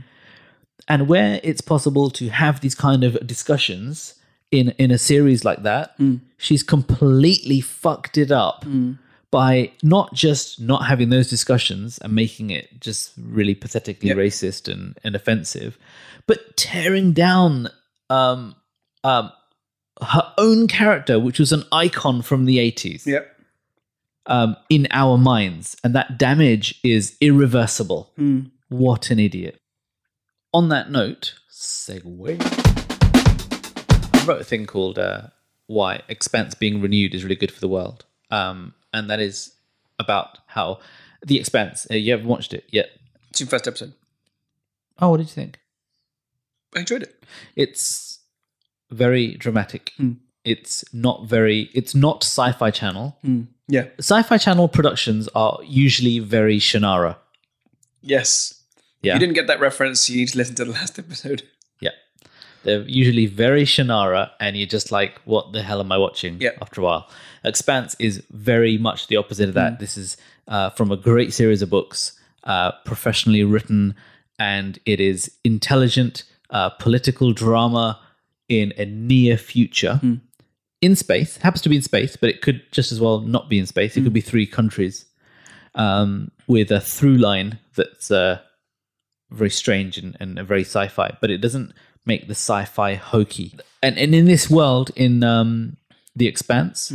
and 0.89 1.09
where 1.09 1.41
it's 1.43 1.61
possible 1.61 2.11
to 2.11 2.29
have 2.29 2.61
these 2.61 2.75
kind 2.75 3.03
of 3.05 3.27
discussions 3.27 4.15
in 4.53 4.69
in 4.79 4.91
a 4.93 4.99
series 4.99 5.45
like 5.45 5.63
that 5.65 5.95
she's 6.37 6.63
completely 6.63 7.61
fucked 7.61 8.17
it 8.19 8.31
up 8.31 8.65
by 9.31 9.73
not 9.83 10.13
just 10.15 10.61
not 10.61 10.85
having 10.87 11.09
those 11.11 11.29
discussions 11.31 11.99
and 11.99 12.13
making 12.15 12.51
it 12.51 12.69
just 12.81 13.13
really 13.19 13.55
pathetically 13.55 14.11
racist 14.17 14.71
and, 14.73 14.97
and 15.03 15.15
offensive 15.17 15.79
but 16.29 16.57
tearing 16.57 17.13
down 17.13 17.69
um 18.11 18.55
um 19.05 19.33
her 20.03 20.33
own 20.37 20.69
character 20.69 21.19
which 21.19 21.39
was 21.39 21.51
an 21.53 21.65
icon 21.73 22.23
from 22.23 22.45
the 22.45 22.59
80s 22.59 23.07
Yep. 23.07 23.25
um, 24.27 24.57
in 24.69 24.87
our 24.91 25.17
minds, 25.19 25.77
and 25.83 25.95
that 25.95 26.19
damage 26.19 26.79
is 26.85 27.17
irreversible. 27.21 28.13
What 28.69 29.11
an 29.11 29.19
idiot. 29.19 29.59
On 30.53 30.69
that 30.71 30.91
note, 30.91 31.35
segue. 31.51 32.39
I 34.23 34.25
wrote 34.25 34.41
a 34.41 34.45
thing 34.45 34.67
called 34.67 35.01
uh, 35.01 35.23
Why 35.67 36.01
Expanse 36.09 36.55
Being 36.55 36.81
Renewed 36.81 37.13
is 37.13 37.25
Really 37.25 37.35
Good 37.35 37.51
for 37.51 37.59
the 37.59 37.67
World. 37.67 38.05
Um, 38.31 38.73
and 38.93 39.11
that 39.11 39.19
is 39.19 39.53
about 39.99 40.39
how 40.47 40.79
The 41.27 41.41
Expanse, 41.41 41.89
uh, 41.91 41.95
you 41.95 42.13
haven't 42.13 42.29
watched 42.29 42.55
it 42.55 42.65
yet. 42.69 42.91
It's 43.31 43.41
your 43.41 43.49
first 43.49 43.67
episode. 43.67 43.95
Oh, 45.01 45.11
what 45.11 45.17
did 45.17 45.25
you 45.25 45.33
think? 45.33 45.59
I 46.77 46.81
enjoyed 46.81 47.03
it. 47.03 47.25
It's 47.57 48.21
very 48.93 49.35
dramatic. 49.35 49.93
It's 50.45 50.85
not 50.95 51.25
very, 51.25 51.69
it's 51.75 51.95
not 51.95 52.23
Sci 52.23 52.53
Fi 52.53 52.71
Channel. 52.71 53.17
Yeah. 53.67 53.87
Sci 53.99 54.23
Fi 54.23 54.39
Channel 54.39 54.69
productions 54.69 55.29
are 55.35 55.59
usually 55.65 56.21
very 56.21 56.59
Shannara. 56.59 57.17
Yes. 58.03 58.63
Yeah. 59.01 59.15
If 59.15 59.17
you 59.17 59.27
didn't 59.27 59.35
get 59.35 59.49
that 59.49 59.59
reference, 59.59 60.09
you 60.09 60.19
need 60.19 60.29
to 60.29 60.39
listen 60.39 60.55
to 60.57 60.65
the 60.65 60.71
last 60.71 60.97
episode. 60.97 61.43
They're 62.65 62.83
usually 62.83 63.27
very 63.27 63.65
Shannara, 63.65 64.31
and 64.41 64.57
you're 64.57 64.67
just 64.67 64.93
like, 64.93 65.21
what 65.25 65.53
the 65.53 65.63
hell 65.63 65.81
am 65.81 65.91
I 65.93 65.99
watching 65.99 66.41
Yeah. 66.41 66.51
after 66.61 66.81
a 66.81 66.85
while? 66.85 67.09
Expanse 67.45 67.97
is 67.99 68.23
very 68.31 68.79
much 68.79 69.09
the 69.09 69.17
opposite 69.17 69.49
of 69.49 69.55
that. 69.55 69.79
This 69.81 69.97
is 69.97 70.17
uh, 70.49 70.71
from 70.71 70.91
a 70.93 70.97
great 70.97 71.33
series 71.33 71.63
of 71.63 71.71
books, 71.71 72.13
uh, 72.45 72.73
professionally 72.85 73.45
written, 73.45 73.95
and 74.39 74.79
it 74.87 75.01
is 75.01 75.31
intelligent 75.45 76.25
uh, 76.51 76.71
political 76.71 77.33
drama 77.33 77.99
in 78.49 78.73
a 78.77 78.85
near 78.85 79.37
future. 79.37 80.01
in 80.83 80.97
space. 80.97 81.37
Happens 81.39 81.63
to 81.63 81.69
be 81.69 81.77
in 81.77 81.83
space, 81.83 82.17
but 82.17 82.29
it 82.29 82.43
could 82.43 82.61
just 82.73 82.91
as 82.93 83.01
well 83.01 83.21
not 83.21 83.49
be 83.49 83.59
in 83.59 83.67
space. 83.67 83.97
It 83.97 84.03
could 84.03 84.13
be 84.13 84.21
three 84.21 84.47
countries 84.47 85.07
um, 85.77 86.31
with 86.49 86.71
a 86.73 86.81
through 86.81 87.17
line 87.19 87.59
that's 87.77 88.11
uh, 88.11 88.41
very 89.31 89.49
strange 89.51 89.97
and, 89.97 90.17
and 90.21 90.39
very 90.47 90.63
sci-fi, 90.63 91.17
but 91.21 91.31
it 91.31 91.39
doesn't 91.39 91.73
make 92.05 92.27
the 92.27 92.35
sci-fi 92.35 92.95
hokey. 92.95 93.55
And 93.83 93.99
and 93.99 94.15
in 94.15 94.27
this 94.27 94.49
world, 94.51 94.91
in 94.97 95.25
um, 95.25 95.77
the 96.17 96.27
Expanse, 96.27 96.91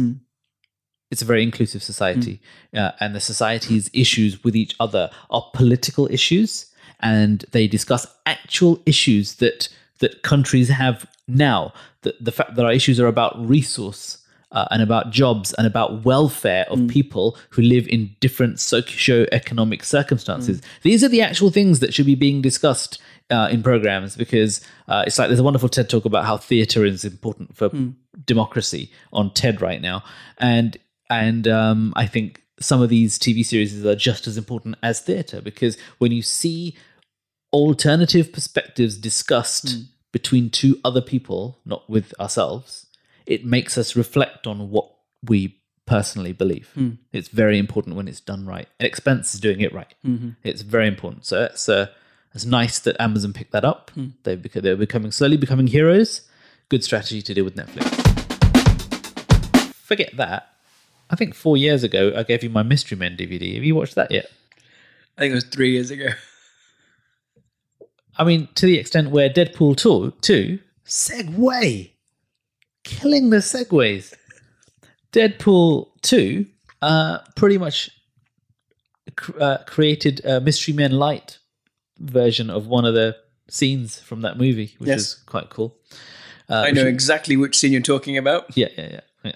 it's 1.12 1.22
a 1.22 1.26
very 1.26 1.44
inclusive 1.44 1.84
society, 1.84 2.42
uh, 2.74 2.92
and 3.00 3.16
the 3.16 3.20
society's 3.20 3.90
issues 3.94 4.44
with 4.44 4.56
each 4.56 4.76
other 4.80 5.10
are 5.30 5.50
political 5.54 6.08
issues, 6.12 6.66
and 7.00 7.46
they 7.52 7.68
discuss 7.68 8.08
actual 8.26 8.82
issues 8.86 9.36
that 9.36 9.70
that 10.00 10.22
countries 10.24 10.70
have 10.70 11.06
now. 11.28 11.74
The 12.02 12.16
the 12.20 12.32
fact 12.32 12.56
that 12.56 12.66
our 12.66 12.74
issues 12.74 13.00
are 13.00 13.08
about 13.08 13.34
resource. 13.48 14.24
Uh, 14.50 14.66
and 14.72 14.82
about 14.82 15.12
jobs 15.12 15.54
and 15.58 15.68
about 15.68 16.06
welfare 16.06 16.66
of 16.70 16.88
people 16.88 17.38
who 17.50 17.62
live 17.62 17.86
in 17.90 18.10
different 18.22 18.62
socio-economic 18.62 19.84
circumstances. 19.84 20.62
These 20.84 21.04
are 21.04 21.10
the 21.10 21.22
actual 21.22 21.52
things 21.52 21.82
that 21.82 21.94
should 21.94 22.06
be 22.06 22.16
being 22.16 22.42
discussed 22.42 22.98
uh, 23.30 23.50
in 23.52 23.62
programs 23.64 24.16
because 24.16 24.62
uh, 24.88 25.04
it's 25.06 25.20
like 25.20 25.28
there's 25.28 25.40
a 25.40 25.44
wonderful 25.44 25.70
TED 25.70 25.90
talk 25.90 26.06
about 26.06 26.26
how 26.26 26.38
theatre 26.38 26.86
is 26.86 27.04
important 27.04 27.56
for 27.56 27.70
democracy 28.26 28.92
on 29.12 29.34
TED 29.34 29.62
right 29.62 29.82
now, 29.82 30.04
and 30.38 30.78
and 31.10 31.48
um, 31.48 31.94
I 31.96 32.06
think 32.06 32.44
some 32.60 32.82
of 32.82 32.90
these 32.90 33.20
TV 33.20 33.46
series 33.46 33.86
are 33.86 33.96
just 33.96 34.28
as 34.28 34.38
important 34.38 34.76
as 34.82 35.00
theatre 35.00 35.42
because 35.42 35.78
when 36.00 36.12
you 36.12 36.22
see 36.22 36.76
alternative 37.54 38.34
perspectives 38.34 38.98
discussed 38.98 39.78
between 40.12 40.50
two 40.50 40.80
other 40.84 41.02
people, 41.02 41.60
not 41.66 41.88
with 41.90 42.14
ourselves, 42.20 42.88
it 43.26 43.46
makes 43.46 43.78
us 43.78 43.96
reflect 43.96 44.48
on 44.48 44.72
what 44.72 44.90
we 45.24 45.60
personally 45.86 46.34
believe. 46.34 46.72
It's 47.14 47.28
very 47.30 47.58
important 47.58 47.96
when 47.96 48.08
it's 48.08 48.20
done 48.20 48.46
right. 48.46 48.68
And 48.80 48.88
Expanse 48.88 49.34
is 49.36 49.40
doing 49.40 49.62
it 49.62 49.74
right. 49.74 49.94
It's 50.44 50.62
very 50.64 50.88
important. 50.88 51.26
So 51.26 51.44
it's 51.44 51.70
uh, 51.70 51.88
it's 52.34 52.46
nice 52.46 52.80
that 52.80 52.96
Amazon 53.00 53.34
picked 53.34 53.52
that 53.52 53.66
up. 53.66 53.92
They've 54.24 54.38
beca- 54.40 54.62
they're 54.62 54.76
becoming 54.76 55.12
slowly 55.12 55.38
becoming 55.38 55.68
heroes. 55.68 56.22
Good 56.70 56.84
strategy 56.84 57.22
to 57.22 57.34
deal 57.34 57.46
with 57.46 57.56
Netflix. 57.56 57.86
Forget 59.74 60.16
that. 60.18 60.50
I 61.10 61.16
think 61.16 61.34
four 61.34 61.58
years 61.58 61.84
ago 61.84 62.14
I 62.16 62.24
gave 62.24 62.44
you 62.44 62.50
my 62.50 62.64
Mystery 62.64 62.98
Men 62.98 63.16
DVD. 63.18 63.56
Have 63.56 63.64
you 63.64 63.76
watched 63.76 63.96
that 63.96 64.12
yet? 64.12 64.30
I 65.18 65.22
think 65.22 65.32
it 65.32 65.36
was 65.36 65.46
three 65.46 65.72
years 65.72 65.90
ago. 65.90 66.10
I 68.18 68.24
mean, 68.24 68.50
to 68.56 68.66
the 68.66 68.78
extent 68.78 69.12
where 69.12 69.30
Deadpool 69.30 69.78
2, 69.78 70.14
2 70.22 70.60
segue, 70.86 71.92
killing 72.84 73.30
the 73.30 73.38
segways. 73.38 74.14
Deadpool 75.12 75.88
2 76.02 76.46
uh, 76.82 77.20
pretty 77.36 77.58
much 77.58 77.90
cr- 79.16 79.40
uh, 79.40 79.58
created 79.66 80.24
a 80.26 80.42
Mystery 80.42 80.74
Men 80.74 80.92
Light 80.92 81.38
version 82.00 82.50
of 82.50 82.68
one 82.68 82.86
of 82.86 82.94
the 82.94 83.16
scenes 83.50 84.00
from 84.00 84.22
that 84.22 84.38
movie, 84.38 84.76
which 84.78 84.88
Yes. 84.90 85.00
is 85.00 85.14
quite 85.26 85.50
cool. 85.50 85.78
Uh, 86.50 86.64
I 86.68 86.72
know 86.72 86.86
exactly 86.86 87.36
which 87.38 87.58
scene 87.58 87.72
you're 87.72 87.82
talking 87.82 88.18
about. 88.18 88.56
Yeah, 88.58 88.68
yeah, 88.78 88.90
yeah, 88.92 89.00
yeah. 89.26 89.32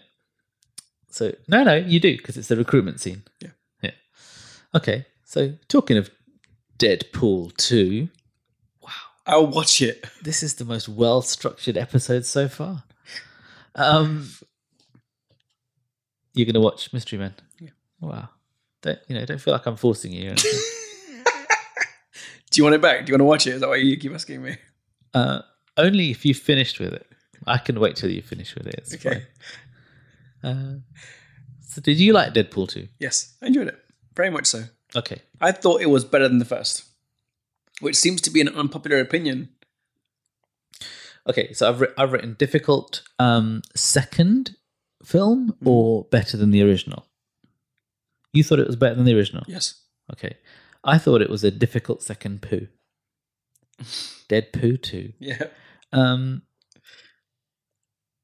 So, 1.09 1.33
no, 1.47 1.63
no, 1.63 1.75
you 1.75 1.99
do, 1.99 2.15
because 2.15 2.37
it's 2.37 2.47
the 2.47 2.55
recruitment 2.55 3.01
scene. 3.01 3.23
Yeah. 3.41 3.49
Yeah. 3.81 3.91
Okay, 4.73 5.05
so 5.25 5.53
talking 5.67 5.97
of 5.97 6.09
Deadpool 6.77 7.55
2, 7.57 8.07
wow, 8.81 8.89
I'll 9.25 9.47
watch 9.47 9.81
it. 9.81 10.05
this 10.21 10.41
is 10.41 10.55
the 10.55 10.65
most 10.65 10.87
well 10.87 11.21
structured 11.21 11.75
episode 11.77 12.25
so 12.25 12.47
far. 12.47 12.83
Um, 13.75 14.29
you're 16.33 16.45
gonna 16.45 16.61
watch 16.61 16.93
Mystery 16.93 17.19
Men. 17.19 17.33
Yeah. 17.59 17.69
Wow. 17.99 18.29
Don't 18.81 18.99
you 19.07 19.15
know? 19.15 19.25
Don't 19.25 19.39
feel 19.39 19.53
like 19.53 19.65
I'm 19.65 19.75
forcing 19.77 20.11
you. 20.13 20.33
Do 22.51 22.59
you 22.59 22.63
want 22.63 22.75
it 22.75 22.81
back? 22.81 23.05
Do 23.05 23.09
you 23.11 23.13
want 23.15 23.21
to 23.21 23.25
watch 23.25 23.47
it? 23.47 23.55
Is 23.55 23.61
that 23.61 23.69
why 23.69 23.77
you 23.77 23.97
keep 23.97 24.13
asking 24.13 24.43
me? 24.43 24.57
uh, 25.13 25.41
only 25.77 26.11
if 26.11 26.25
you 26.25 26.33
finished 26.33 26.79
with 26.79 26.93
it. 26.93 27.07
I 27.47 27.57
can 27.57 27.79
wait 27.79 27.95
till 27.95 28.11
you 28.11 28.21
finish 28.21 28.53
with 28.55 28.67
it. 28.67 28.75
It's 28.77 28.93
Okay. 28.93 29.23
Uh, 30.43 30.75
so, 31.61 31.81
did 31.81 31.99
you 31.99 32.13
like 32.13 32.33
Deadpool 32.33 32.67
two? 32.69 32.87
Yes, 32.99 33.35
I 33.41 33.47
enjoyed 33.47 33.67
it. 33.67 33.79
Very 34.15 34.29
much 34.29 34.45
so. 34.47 34.65
Okay. 34.95 35.21
I 35.39 35.51
thought 35.51 35.81
it 35.81 35.89
was 35.89 36.03
better 36.03 36.27
than 36.27 36.39
the 36.39 36.45
first, 36.45 36.83
which 37.79 37.95
seems 37.95 38.21
to 38.21 38.29
be 38.29 38.41
an 38.41 38.49
unpopular 38.49 38.99
opinion. 38.99 39.49
Okay. 41.27 41.53
So 41.53 41.69
I've 41.69 41.81
writ- 41.81 41.93
I've 41.97 42.11
written 42.11 42.35
difficult 42.37 43.03
um, 43.19 43.61
second 43.75 44.55
film 45.03 45.55
or 45.63 46.03
better 46.11 46.37
than 46.37 46.51
the 46.51 46.61
original. 46.63 47.05
You 48.33 48.43
thought 48.43 48.59
it 48.59 48.67
was 48.67 48.75
better 48.75 48.95
than 48.95 49.05
the 49.05 49.15
original. 49.15 49.43
Yes. 49.47 49.75
Okay. 50.11 50.35
I 50.83 50.97
thought 50.97 51.21
it 51.21 51.29
was 51.29 51.43
a 51.43 51.51
difficult 51.51 52.01
second 52.03 52.41
poo. 52.41 52.67
Dead 54.27 54.51
poo 54.53 54.77
too. 54.77 55.13
Yeah. 55.19 55.43
Um, 55.93 56.43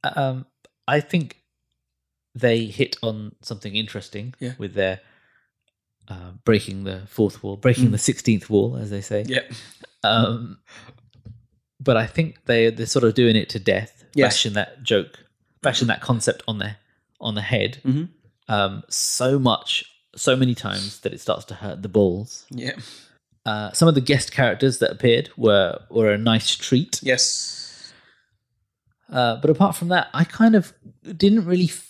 um, 0.03 0.45
I 0.87 0.99
think 0.99 1.41
they 2.35 2.65
hit 2.65 2.97
on 3.01 3.33
something 3.41 3.75
interesting 3.75 4.33
Yeah. 4.39 4.53
with 4.57 4.73
their 4.73 5.01
uh, 6.07 6.31
breaking 6.45 6.83
the 6.85 7.01
fourth 7.07 7.43
wall, 7.43 7.57
breaking 7.57 7.91
the 7.91 7.97
sixteenth 7.97 8.49
wall, 8.49 8.77
as 8.77 8.89
they 8.89 9.01
say. 9.01 9.25
Yeah. 9.27 9.41
Um, 10.03 10.59
but 11.81 11.97
I 11.97 12.05
think 12.07 12.45
they 12.45 12.69
they're 12.69 12.85
sort 12.85 13.03
of 13.03 13.13
doing 13.15 13.35
it 13.35 13.49
to 13.49 13.59
death, 13.59 14.05
Yes. 14.13 14.35
bashing 14.35 14.53
that 14.53 14.83
joke, 14.83 15.19
bashing 15.61 15.87
that 15.89 15.99
concept 16.01 16.43
on 16.47 16.59
the 16.59 16.75
on 17.19 17.35
the 17.35 17.41
head. 17.41 17.79
Mhm. 17.83 18.09
Um, 18.47 18.83
so 18.89 19.37
much, 19.37 19.83
so 20.17 20.35
many 20.35 20.55
times 20.55 20.99
that 21.01 21.13
it 21.13 21.21
starts 21.21 21.45
to 21.45 21.53
hurt 21.55 21.81
the 21.81 21.89
balls. 21.89 22.45
Yeah. 22.49 22.75
Uh, 23.45 23.71
some 23.71 23.87
of 23.87 23.95
the 23.95 24.01
guest 24.01 24.31
characters 24.33 24.79
that 24.79 24.91
appeared 24.91 25.29
were 25.37 25.79
were 25.89 26.11
a 26.11 26.17
nice 26.17 26.55
treat. 26.55 26.99
Yes. 27.01 27.93
Uh, 29.09 29.37
but 29.37 29.49
apart 29.49 29.75
from 29.75 29.87
that, 29.87 30.09
I 30.13 30.25
kind 30.25 30.55
of 30.55 30.73
didn't 31.15 31.45
really. 31.45 31.65
F- 31.65 31.85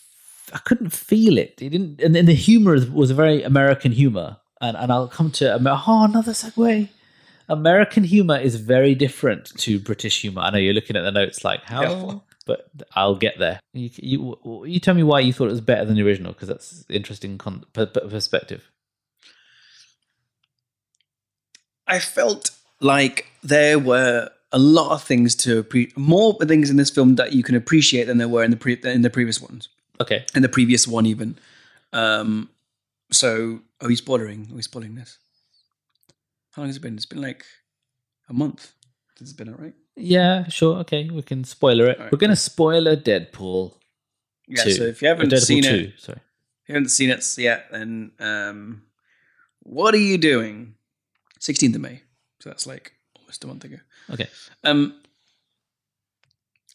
I 0.54 0.60
couldn't 0.60 0.92
feel 0.92 1.38
it. 1.38 1.56
It 1.60 1.70
didn't, 1.70 2.00
and 2.00 2.16
then 2.16 2.26
the 2.26 2.36
humor 2.36 2.78
was 2.94 3.10
a 3.10 3.16
very 3.16 3.42
American 3.44 3.92
humor. 3.92 4.38
And 4.62 4.78
and 4.78 4.92
I'll 4.92 5.08
come 5.08 5.32
to 5.32 5.56
Amer- 5.56 5.82
oh 5.88 6.04
another 6.06 6.34
segue. 6.34 6.90
American 7.50 8.04
humor 8.04 8.38
is 8.38 8.56
very 8.58 8.94
different 8.94 9.58
to 9.60 9.80
British 9.80 10.22
humor. 10.22 10.42
I 10.42 10.52
know 10.52 10.58
you're 10.58 10.74
looking 10.74 10.96
at 10.96 11.02
the 11.02 11.12
notes 11.12 11.44
like 11.44 11.64
how. 11.64 12.24
But 12.48 12.70
I'll 12.96 13.16
get 13.16 13.38
there. 13.38 13.60
You, 13.74 13.90
you 13.98 14.64
you 14.66 14.80
tell 14.80 14.96
me 14.96 15.04
why 15.04 15.20
you 15.20 15.34
thought 15.34 15.50
it 15.50 15.52
was 15.52 15.62
better 15.62 15.86
than 15.86 15.96
the 15.96 16.04
original 16.04 16.34
because 16.34 16.48
that's 16.48 16.86
interesting 16.90 17.38
con- 17.38 17.66
per- 17.74 17.86
per- 17.86 18.08
perspective. 18.08 18.72
I 21.86 22.00
felt 22.00 22.52
like 22.82 23.28
there 23.44 23.78
were 23.80 24.30
a 24.52 24.60
lot 24.60 24.92
of 24.92 25.04
things 25.04 25.36
to 25.36 25.60
appreciate, 25.60 25.98
more 25.98 26.34
things 26.40 26.70
in 26.70 26.78
this 26.78 26.90
film 26.90 27.16
that 27.16 27.34
you 27.34 27.44
can 27.44 27.56
appreciate 27.56 28.06
than 28.06 28.18
there 28.18 28.28
were 28.28 28.44
in 28.44 28.52
the 28.52 28.58
pre- 28.58 28.80
in 28.84 29.02
the 29.02 29.10
previous 29.10 29.42
ones, 29.42 29.70
Okay, 30.00 30.26
in 30.36 30.42
the 30.42 30.50
previous 30.50 30.88
one 30.88 31.06
even. 31.06 31.38
Um, 31.94 32.50
so 33.12 33.60
are 33.82 33.88
we 33.88 33.96
spoiling? 33.96 34.48
Are 34.52 34.56
we 34.56 34.62
spoiling 34.62 34.96
this? 34.96 35.18
How 36.52 36.62
long 36.62 36.70
has 36.70 36.78
it 36.78 36.82
been? 36.82 36.96
It's 36.96 37.06
been 37.06 37.22
like 37.22 37.46
a 38.30 38.34
month. 38.34 38.74
This 39.20 39.30
has 39.30 39.34
been 39.34 39.50
out, 39.50 39.60
right? 39.60 39.74
Yeah, 39.98 40.48
sure, 40.48 40.78
okay, 40.78 41.10
we 41.10 41.22
can 41.24 41.44
spoiler 41.44 41.88
it. 41.88 41.98
Alright. 41.98 42.12
We're 42.12 42.20
gonna 42.20 42.36
spoiler 42.36 42.96
Deadpool. 42.96 43.74
Yeah. 44.48 44.64
2. 44.64 44.72
So 44.72 44.84
if 44.84 45.02
you 45.02 45.08
haven't 45.08 45.38
seen 45.40 45.64
2, 45.64 45.70
it, 45.70 45.94
sorry. 46.00 46.20
if 46.64 46.70
you 46.70 46.76
haven't 46.76 46.90
seen 46.90 47.10
it 47.10 47.38
yet, 47.38 47.66
then 47.72 48.12
um, 48.20 48.84
what 49.64 49.94
are 49.94 50.00
you 50.00 50.18
doing? 50.18 50.76
16th 51.40 51.76
of 51.76 51.82
May. 51.82 52.02
So 52.40 52.50
that's 52.50 52.66
like 52.66 52.94
almost 53.18 53.44
a 53.44 53.48
month 53.48 53.66
ago. 53.66 53.78
Okay. 54.12 54.28
Um, 54.64 55.02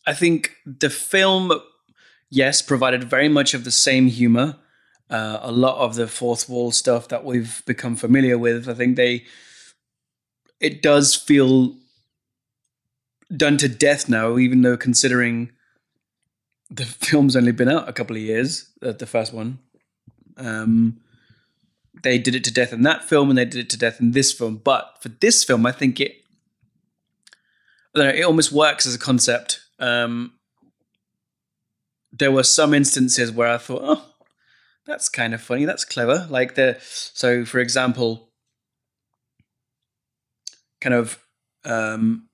I 0.06 0.14
think 0.14 0.52
the 0.66 0.90
film, 0.90 1.52
yes, 2.28 2.60
provided 2.60 3.04
very 3.04 3.28
much 3.28 3.54
of 3.54 3.64
the 3.64 3.70
same 3.70 4.08
humor. 4.08 4.56
Uh, 5.08 5.38
a 5.42 5.52
lot 5.52 5.78
of 5.78 5.94
the 5.94 6.08
fourth 6.08 6.48
wall 6.48 6.72
stuff 6.72 7.08
that 7.08 7.24
we've 7.24 7.62
become 7.66 7.96
familiar 7.96 8.36
with. 8.36 8.68
I 8.68 8.74
think 8.74 8.96
they, 8.96 9.24
it 10.60 10.82
does 10.82 11.14
feel 11.14 11.76
done 13.36 13.56
to 13.58 13.68
death 13.68 14.08
now, 14.08 14.38
even 14.38 14.62
though 14.62 14.76
considering 14.76 15.50
the 16.70 16.84
film's 16.84 17.36
only 17.36 17.52
been 17.52 17.68
out 17.68 17.88
a 17.88 17.92
couple 17.92 18.16
of 18.16 18.22
years, 18.22 18.70
uh, 18.82 18.92
the 18.92 19.06
first 19.06 19.32
one. 19.32 19.58
Um, 20.36 21.00
they 22.02 22.18
did 22.18 22.34
it 22.34 22.44
to 22.44 22.52
death 22.52 22.72
in 22.72 22.82
that 22.82 23.04
film 23.04 23.28
and 23.28 23.38
they 23.38 23.44
did 23.44 23.66
it 23.66 23.70
to 23.70 23.78
death 23.78 24.00
in 24.00 24.12
this 24.12 24.32
film. 24.32 24.56
But 24.56 24.98
for 25.00 25.08
this 25.08 25.44
film, 25.44 25.66
I 25.66 25.72
think 25.72 26.00
it, 26.00 26.12
I 27.94 27.98
don't 27.98 28.08
know, 28.08 28.14
it 28.14 28.24
almost 28.24 28.52
works 28.52 28.86
as 28.86 28.94
a 28.94 28.98
concept. 28.98 29.60
Um, 29.78 30.32
there 32.10 32.32
were 32.32 32.42
some 32.42 32.72
instances 32.74 33.30
where 33.30 33.48
I 33.48 33.58
thought, 33.58 33.82
oh, 33.84 34.04
that's 34.86 35.08
kind 35.08 35.34
of 35.34 35.42
funny. 35.42 35.64
That's 35.64 35.84
clever. 35.84 36.26
Like 36.30 36.54
the, 36.54 36.78
so 36.80 37.44
for 37.44 37.60
example, 37.60 38.30
kind 40.80 40.94
of 40.94 41.18
um, 41.64 42.28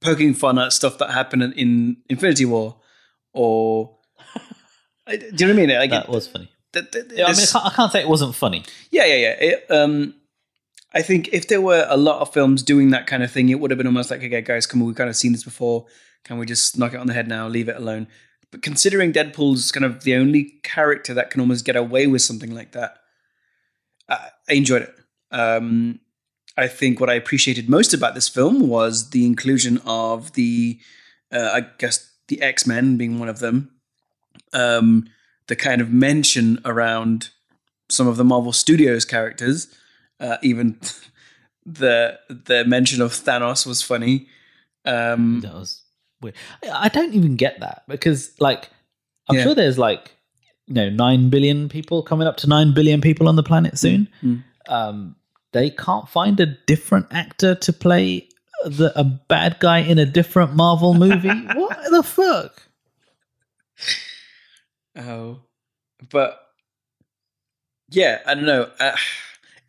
poking 0.00 0.34
fun 0.34 0.58
at 0.58 0.72
stuff 0.72 0.98
that 0.98 1.10
happened 1.10 1.42
in, 1.42 1.52
in 1.52 1.96
Infinity 2.08 2.44
War 2.46 2.76
or 3.32 3.96
do 5.08 5.16
you 5.16 5.30
know 5.30 5.46
what 5.46 5.50
I 5.50 5.52
mean? 5.66 5.70
Like, 5.70 5.90
That 5.90 6.08
was 6.08 6.28
funny. 6.28 6.50
th- 6.72 6.90
th- 6.92 7.06
Yeah, 7.10 7.26
I 7.26 7.32
mean, 7.32 7.40
I 7.42 7.46
can't, 7.46 7.66
I 7.66 7.70
can't 7.70 7.92
say 7.92 8.00
it 8.00 8.08
wasn't 8.08 8.34
funny. 8.34 8.64
Yeah, 8.90 9.04
yeah, 9.06 9.16
yeah. 9.16 9.30
It, 9.40 9.66
um, 9.70 10.14
I 10.94 11.02
think 11.02 11.28
if 11.32 11.48
there 11.48 11.60
were 11.60 11.84
a 11.88 11.96
lot 11.96 12.20
of 12.20 12.32
films 12.32 12.62
doing 12.62 12.90
that 12.90 13.06
kind 13.08 13.22
of 13.22 13.30
thing, 13.30 13.48
it 13.48 13.58
would 13.60 13.70
have 13.72 13.78
been 13.78 13.86
almost 13.88 14.10
like, 14.10 14.22
okay, 14.22 14.40
guys, 14.40 14.66
come 14.66 14.80
on, 14.80 14.86
we've 14.86 14.96
kind 14.96 15.10
of 15.10 15.16
seen 15.16 15.32
this 15.32 15.42
before. 15.44 15.86
Can 16.24 16.38
we 16.38 16.46
just 16.46 16.78
knock 16.78 16.94
it 16.94 16.98
on 17.00 17.06
the 17.06 17.12
head 17.14 17.26
now, 17.28 17.48
leave 17.48 17.68
it 17.68 17.76
alone? 17.76 18.06
But 18.52 18.62
considering 18.62 19.12
Deadpool's 19.12 19.72
kind 19.72 19.84
of 19.84 20.04
the 20.04 20.14
only 20.14 20.54
character 20.62 21.14
that 21.14 21.30
can 21.30 21.40
almost 21.40 21.64
get 21.64 21.76
away 21.76 22.06
with 22.06 22.22
something 22.22 22.54
like 22.54 22.72
that, 22.72 22.98
I, 24.08 24.28
I 24.48 24.52
enjoyed 24.54 24.82
it. 24.82 24.94
Um, 25.32 26.00
I 26.56 26.66
think 26.68 27.00
what 27.00 27.08
I 27.10 27.14
appreciated 27.14 27.68
most 27.68 27.94
about 27.94 28.14
this 28.14 28.28
film 28.28 28.68
was 28.68 29.10
the 29.10 29.24
inclusion 29.24 29.80
of 29.86 30.32
the, 30.32 30.78
uh, 31.32 31.50
I 31.54 31.66
guess, 31.78 32.10
the 32.28 32.42
X 32.42 32.66
Men 32.66 32.96
being 32.96 33.18
one 33.18 33.28
of 33.28 33.38
them. 33.38 33.70
Um, 34.52 35.06
the 35.46 35.56
kind 35.56 35.80
of 35.80 35.90
mention 35.90 36.58
around 36.64 37.30
some 37.88 38.06
of 38.06 38.16
the 38.16 38.24
Marvel 38.24 38.52
Studios 38.52 39.04
characters. 39.04 39.68
Uh, 40.18 40.36
even 40.42 40.78
the 41.66 42.18
the 42.28 42.64
mention 42.64 43.00
of 43.02 43.12
Thanos 43.12 43.66
was 43.66 43.82
funny. 43.82 44.26
Um, 44.84 45.40
That 45.40 45.54
was 45.54 45.82
weird. 46.20 46.34
I 46.72 46.88
don't 46.88 47.14
even 47.14 47.36
get 47.36 47.60
that 47.60 47.82
because, 47.88 48.32
like, 48.40 48.70
I'm 49.28 49.36
Yeah. 49.36 49.42
sure 49.44 49.54
there's 49.54 49.78
like, 49.78 50.16
you 50.66 50.74
know, 50.74 50.88
nine 50.90 51.30
billion 51.30 51.68
people 51.68 52.02
coming 52.02 52.26
up 52.26 52.36
to 52.38 52.46
nine 52.48 52.72
billion 52.74 53.00
people 53.00 53.28
on 53.28 53.36
the 53.36 53.42
planet 53.42 53.78
soon. 53.78 54.08
Mm. 54.22 54.42
Um, 54.68 55.16
they 55.52 55.70
can't 55.70 56.08
find 56.08 56.38
a 56.40 56.46
different 56.46 57.06
actor 57.10 57.54
to 57.54 57.72
play 57.72 58.28
the 58.64 58.92
a 58.98 59.04
bad 59.04 59.58
guy 59.58 59.78
in 59.78 59.98
a 59.98 60.06
different 60.06 60.54
Marvel 60.54 60.94
movie. 60.94 61.28
what 61.54 61.78
the 61.90 62.02
fuck? 62.02 62.62
Oh, 64.96 65.40
but 66.10 66.40
yeah, 67.90 68.20
I 68.26 68.34
don't 68.34 68.46
know. 68.46 68.70
Uh, 68.78 68.96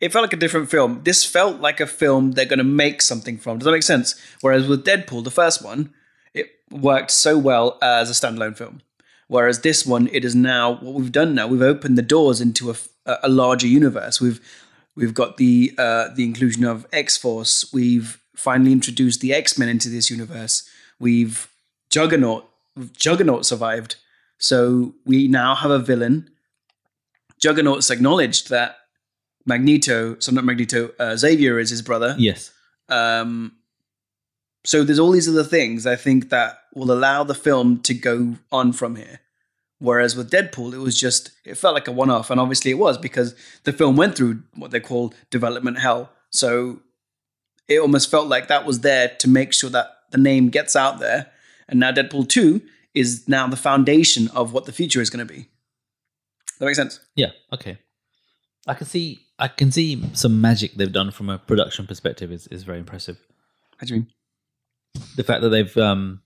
it 0.00 0.12
felt 0.12 0.24
like 0.24 0.32
a 0.32 0.36
different 0.36 0.70
film. 0.70 1.00
This 1.04 1.24
felt 1.24 1.60
like 1.60 1.80
a 1.80 1.86
film 1.86 2.32
they're 2.32 2.44
going 2.44 2.58
to 2.58 2.64
make 2.64 3.02
something 3.02 3.38
from. 3.38 3.58
Does 3.58 3.66
that 3.66 3.72
make 3.72 3.82
sense? 3.82 4.20
Whereas 4.40 4.66
with 4.66 4.84
Deadpool, 4.84 5.24
the 5.24 5.30
first 5.30 5.64
one, 5.64 5.94
it 6.34 6.50
worked 6.70 7.10
so 7.10 7.38
well 7.38 7.78
as 7.80 8.10
a 8.10 8.12
standalone 8.12 8.56
film. 8.56 8.82
Whereas 9.28 9.60
this 9.60 9.86
one, 9.86 10.08
it 10.12 10.24
is 10.24 10.34
now 10.34 10.74
what 10.74 10.94
we've 10.94 11.12
done. 11.12 11.34
Now 11.34 11.46
we've 11.46 11.62
opened 11.62 11.96
the 11.96 12.02
doors 12.02 12.40
into 12.40 12.70
a, 12.70 12.74
a 13.22 13.28
larger 13.28 13.66
universe. 13.66 14.20
We've 14.20 14.40
we've 14.96 15.14
got 15.14 15.36
the 15.36 15.72
uh, 15.78 16.08
the 16.14 16.24
inclusion 16.24 16.64
of 16.64 16.86
X 16.92 17.16
Force. 17.16 17.70
We've 17.72 18.20
finally 18.36 18.72
introduced 18.72 19.20
the 19.20 19.34
X 19.34 19.58
Men 19.58 19.68
into 19.68 19.88
this 19.88 20.10
universe. 20.10 20.68
We've 20.98 21.48
Juggernaut. 21.90 22.48
Juggernaut 22.96 23.44
survived. 23.44 23.96
So 24.38 24.94
we 25.04 25.28
now 25.28 25.54
have 25.54 25.70
a 25.70 25.78
villain. 25.78 26.30
Juggernaut's 27.38 27.90
acknowledged 27.90 28.50
that 28.50 28.76
Magneto, 29.44 30.16
so 30.18 30.32
not 30.32 30.44
Magneto, 30.44 30.90
uh, 30.98 31.16
Xavier 31.16 31.58
is 31.58 31.70
his 31.70 31.82
brother. 31.82 32.14
Yes. 32.18 32.52
Um, 32.88 33.56
so 34.64 34.84
there's 34.84 34.98
all 34.98 35.10
these 35.10 35.28
other 35.28 35.44
things 35.44 35.86
I 35.86 35.96
think 35.96 36.30
that 36.30 36.60
will 36.74 36.92
allow 36.92 37.24
the 37.24 37.34
film 37.34 37.80
to 37.80 37.94
go 37.94 38.36
on 38.50 38.72
from 38.72 38.96
here. 38.96 39.20
Whereas 39.82 40.14
with 40.14 40.30
Deadpool, 40.30 40.72
it 40.72 40.78
was 40.78 40.98
just 40.98 41.32
it 41.44 41.56
felt 41.56 41.74
like 41.74 41.88
a 41.88 41.92
one-off, 41.92 42.30
and 42.30 42.38
obviously 42.38 42.70
it 42.70 42.78
was 42.78 42.96
because 42.96 43.34
the 43.64 43.72
film 43.72 43.96
went 43.96 44.16
through 44.16 44.44
what 44.54 44.70
they 44.70 44.78
call 44.78 45.12
development 45.28 45.80
hell. 45.80 46.10
So 46.30 46.82
it 47.66 47.80
almost 47.80 48.08
felt 48.08 48.28
like 48.28 48.46
that 48.46 48.64
was 48.64 48.80
there 48.80 49.08
to 49.18 49.28
make 49.28 49.52
sure 49.52 49.70
that 49.70 49.88
the 50.12 50.18
name 50.18 50.50
gets 50.50 50.76
out 50.76 51.00
there. 51.00 51.32
And 51.68 51.80
now 51.80 51.90
Deadpool 51.90 52.28
two 52.28 52.62
is 52.94 53.26
now 53.26 53.48
the 53.48 53.56
foundation 53.56 54.28
of 54.28 54.52
what 54.52 54.66
the 54.66 54.72
future 54.72 55.00
is 55.00 55.10
going 55.10 55.26
to 55.26 55.34
be. 55.34 55.48
That 56.60 56.66
makes 56.66 56.78
sense. 56.78 57.00
Yeah. 57.16 57.30
Okay. 57.52 57.78
I 58.68 58.74
can 58.74 58.86
see. 58.86 59.26
I 59.40 59.48
can 59.48 59.72
see 59.72 60.00
some 60.12 60.40
magic 60.40 60.74
they've 60.74 60.92
done 60.92 61.10
from 61.10 61.28
a 61.28 61.38
production 61.38 61.88
perspective 61.88 62.30
is, 62.30 62.46
is 62.46 62.62
very 62.62 62.78
impressive. 62.78 63.18
How 63.78 63.86
do 63.86 63.94
you 63.94 64.00
mean? 64.00 64.10
The 65.16 65.24
fact 65.24 65.42
that 65.42 65.48
they've 65.48 65.76
um, 65.76 66.22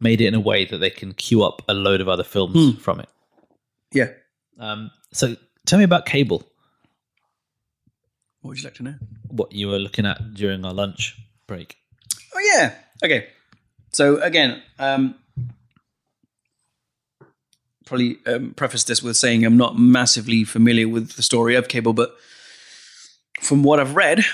made 0.00 0.20
it 0.20 0.26
in 0.26 0.34
a 0.34 0.40
way 0.40 0.64
that 0.64 0.78
they 0.78 0.90
can 0.90 1.12
queue 1.12 1.42
up 1.44 1.62
a 1.68 1.74
load 1.74 2.00
of 2.00 2.08
other 2.08 2.24
films 2.24 2.80
from 2.82 3.00
it. 3.00 3.08
Yeah. 3.92 4.08
Um, 4.58 4.90
so 5.12 5.36
tell 5.66 5.78
me 5.78 5.84
about 5.84 6.06
Cable. 6.06 6.42
What 8.40 8.50
would 8.50 8.58
you 8.58 8.64
like 8.64 8.74
to 8.74 8.82
know? 8.82 8.94
What 9.28 9.52
you 9.52 9.68
were 9.68 9.78
looking 9.78 10.06
at 10.06 10.34
during 10.34 10.64
our 10.64 10.72
lunch 10.72 11.16
break. 11.46 11.76
Oh 12.34 12.52
yeah. 12.54 12.74
Okay. 13.04 13.28
So 13.92 14.20
again, 14.20 14.62
um, 14.78 15.14
probably 17.84 18.18
um, 18.26 18.54
preface 18.54 18.84
this 18.84 19.02
with 19.02 19.16
saying 19.16 19.44
I'm 19.44 19.56
not 19.56 19.78
massively 19.78 20.44
familiar 20.44 20.88
with 20.88 21.12
the 21.12 21.22
story 21.22 21.56
of 21.56 21.68
Cable, 21.68 21.92
but 21.92 22.14
from 23.40 23.62
what 23.62 23.80
I've 23.80 23.96
read, 23.96 24.24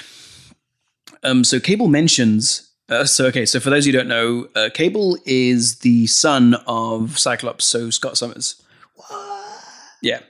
um, 1.23 1.43
so 1.43 1.59
Cable 1.59 1.89
mentions. 1.89 2.66
Uh, 2.89 3.05
so 3.05 3.27
okay, 3.27 3.45
so 3.45 3.59
for 3.59 3.71
those 3.71 3.85
who 3.85 3.93
don't 3.93 4.09
know, 4.09 4.49
uh, 4.55 4.71
Cable 4.73 5.19
is 5.25 5.81
the 5.81 6.07
son 6.07 6.55
of 6.67 7.19
Cyclops, 7.19 7.65
so 7.65 7.91
Scott 7.91 8.17
Summers. 8.17 8.63
What? 8.95 9.65
Yeah. 10.03 10.21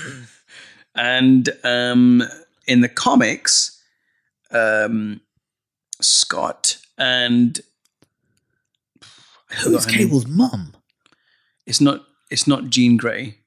and 0.96 1.48
um, 1.62 2.24
in 2.66 2.80
the 2.80 2.88
comics, 2.88 3.80
um, 4.50 5.20
Scott 6.00 6.78
and 6.98 7.60
her 9.50 9.70
name. 9.70 9.80
Cable's 9.80 10.26
mum? 10.26 10.74
It's 11.66 11.80
not. 11.80 12.04
It's 12.30 12.48
not 12.48 12.70
Jean 12.70 12.96
Grey, 12.96 13.38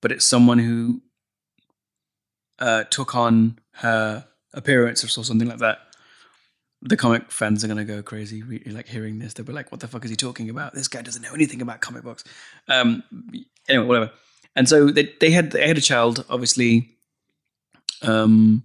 but 0.00 0.12
it's 0.12 0.24
someone 0.24 0.60
who 0.60 1.02
uh, 2.60 2.84
took 2.84 3.16
on 3.16 3.58
her 3.76 4.26
appearance 4.54 5.02
or 5.02 5.08
something 5.08 5.48
like 5.48 5.58
that. 5.58 5.78
The 6.82 6.96
comic 6.96 7.30
fans 7.30 7.62
are 7.62 7.68
gonna 7.68 7.84
go 7.84 8.02
crazy, 8.02 8.42
re- 8.42 8.62
like 8.66 8.88
hearing 8.88 9.18
this. 9.18 9.34
They'll 9.34 9.44
be 9.46 9.52
like, 9.52 9.70
"What 9.70 9.80
the 9.80 9.88
fuck 9.88 10.04
is 10.04 10.10
he 10.10 10.16
talking 10.16 10.48
about? 10.48 10.74
This 10.74 10.88
guy 10.88 11.02
doesn't 11.02 11.20
know 11.22 11.34
anything 11.34 11.60
about 11.60 11.80
comic 11.82 12.02
books." 12.02 12.24
Um, 12.68 13.02
anyway, 13.68 13.86
whatever. 13.86 14.10
And 14.56 14.68
so 14.68 14.86
they 14.90 15.12
they 15.20 15.30
had 15.30 15.50
they 15.52 15.68
had 15.68 15.76
a 15.78 15.82
child, 15.82 16.24
obviously, 16.30 16.88
um, 18.02 18.62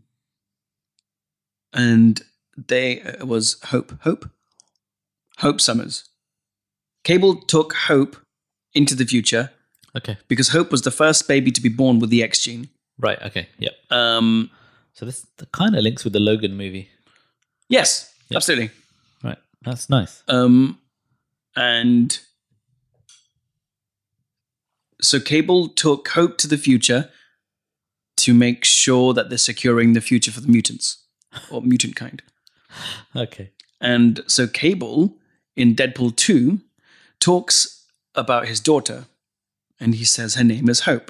and 1.73 2.21
they 2.57 3.01
uh, 3.01 3.09
it 3.19 3.27
was 3.27 3.57
Hope 3.65 3.93
Hope 4.01 4.29
Hope 5.39 5.59
Summers. 5.59 6.09
Cable 7.03 7.35
took 7.35 7.73
Hope 7.73 8.15
into 8.73 8.95
the 8.95 9.05
future 9.05 9.51
Okay. 9.95 10.17
because 10.27 10.49
Hope 10.49 10.71
was 10.71 10.81
the 10.81 10.91
first 10.91 11.27
baby 11.27 11.51
to 11.51 11.61
be 11.61 11.69
born 11.69 11.99
with 11.99 12.09
the 12.09 12.23
X 12.23 12.41
gene. 12.43 12.69
Right. 12.97 13.21
Okay. 13.21 13.47
Yep. 13.59 13.73
Um, 13.91 14.49
So 14.93 15.05
this 15.05 15.25
kind 15.51 15.75
of 15.75 15.83
links 15.83 16.03
with 16.03 16.13
the 16.13 16.19
Logan 16.19 16.55
movie. 16.55 16.89
Yes, 17.69 18.13
Yep. 18.29 18.37
absolutely. 18.37 18.71
Right. 19.23 19.37
That's 19.63 19.89
nice. 19.89 20.23
Um, 20.27 20.79
and 21.55 22.19
so 25.01 25.19
Cable 25.19 25.69
took 25.69 26.07
Hope 26.09 26.37
to 26.39 26.47
the 26.47 26.57
future 26.57 27.09
to 28.17 28.33
make 28.33 28.63
sure 28.65 29.13
that 29.13 29.29
they're 29.29 29.37
securing 29.37 29.93
the 29.93 30.01
future 30.01 30.31
for 30.31 30.41
the 30.41 30.47
mutants 30.47 31.03
or 31.51 31.61
mutant 31.61 31.95
kind. 31.95 32.21
Okay. 33.15 33.51
And 33.79 34.19
so 34.27 34.47
Cable 34.47 35.15
in 35.55 35.75
Deadpool 35.75 36.17
2 36.17 36.59
talks 37.21 37.85
about 38.15 38.49
his 38.49 38.59
daughter 38.59 39.05
and 39.79 39.95
he 39.95 40.03
says 40.03 40.35
her 40.35 40.43
name 40.43 40.67
is 40.67 40.81
Hope. 40.81 41.09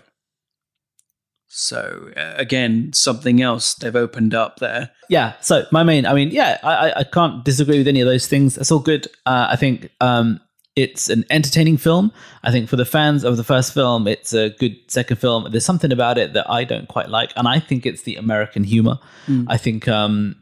So 1.57 2.11
uh, 2.17 2.33
again, 2.35 2.91
something 2.93 3.41
else 3.41 3.75
they've 3.75 3.95
opened 3.95 4.33
up 4.35 4.57
there. 4.57 4.91
Yeah. 5.09 5.33
So 5.41 5.65
my 5.71 5.83
main, 5.83 6.05
I 6.05 6.13
mean, 6.13 6.29
yeah, 6.31 6.57
I, 6.63 6.91
I- 6.97 7.03
can't 7.05 7.45
disagree 7.45 7.77
with 7.77 7.87
any 7.87 8.01
of 8.01 8.07
those 8.07 8.27
things. 8.27 8.57
It's 8.57 8.71
all 8.71 8.79
good. 8.79 9.07
Uh, 9.25 9.47
I 9.49 9.55
think 9.55 9.89
um, 10.01 10.41
it's 10.75 11.09
an 11.09 11.23
entertaining 11.29 11.77
film. 11.77 12.11
I 12.43 12.51
think 12.51 12.67
for 12.67 12.75
the 12.75 12.83
fans 12.83 13.23
of 13.23 13.37
the 13.37 13.43
first 13.45 13.73
film, 13.73 14.05
it's 14.05 14.33
a 14.33 14.49
good 14.49 14.75
second 14.87 15.15
film. 15.17 15.47
There's 15.49 15.63
something 15.63 15.93
about 15.93 16.17
it 16.17 16.33
that 16.33 16.49
I 16.49 16.65
don't 16.65 16.89
quite 16.89 17.07
like, 17.09 17.31
and 17.37 17.47
I 17.47 17.59
think 17.61 17.85
it's 17.85 18.01
the 18.01 18.17
American 18.17 18.65
humor. 18.65 18.99
I 19.47 19.55
think 19.57 19.87
um, 19.87 20.35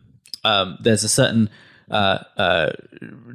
um, 0.44 0.78
there's 0.82 1.04
a 1.04 1.10
certain 1.10 1.50
uh, 1.92 2.20
uh, 2.38 2.72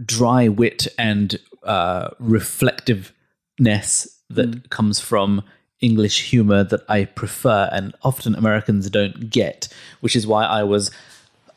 dry 0.05 0.49
wit 0.49 0.89
and 0.99 1.39
uh, 1.63 2.09
reflectiveness 2.19 4.09
that 4.31 4.71
comes 4.71 4.99
from 5.01 5.43
English 5.81 6.31
humor 6.31 6.65
that 6.65 6.83
I 6.89 7.05
prefer, 7.05 7.69
and 7.73 7.95
often 8.03 8.35
Americans 8.35 8.91
don't 8.91 9.31
get, 9.31 9.69
which 10.01 10.17
is 10.17 10.27
why 10.27 10.45
I 10.45 10.65
was 10.65 10.91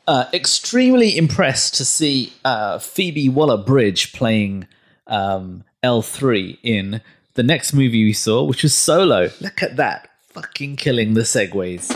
uh, 0.06 0.26
extremely 0.32 1.16
impressed 1.16 1.74
to 1.76 1.84
see 1.84 2.32
uh, 2.44 2.78
Phoebe 2.78 3.28
Waller 3.28 3.56
Bridge 3.56 4.12
playing 4.12 4.66
um, 5.06 5.64
L3 5.82 6.58
in 6.62 7.00
the 7.34 7.42
next 7.42 7.72
movie 7.72 8.04
we 8.04 8.12
saw, 8.12 8.42
which 8.42 8.62
was 8.62 8.74
Solo. 8.74 9.30
Look 9.40 9.62
at 9.62 9.76
that. 9.76 10.08
Fucking 10.30 10.76
killing 10.76 11.14
the 11.14 11.22
segues. 11.22 11.90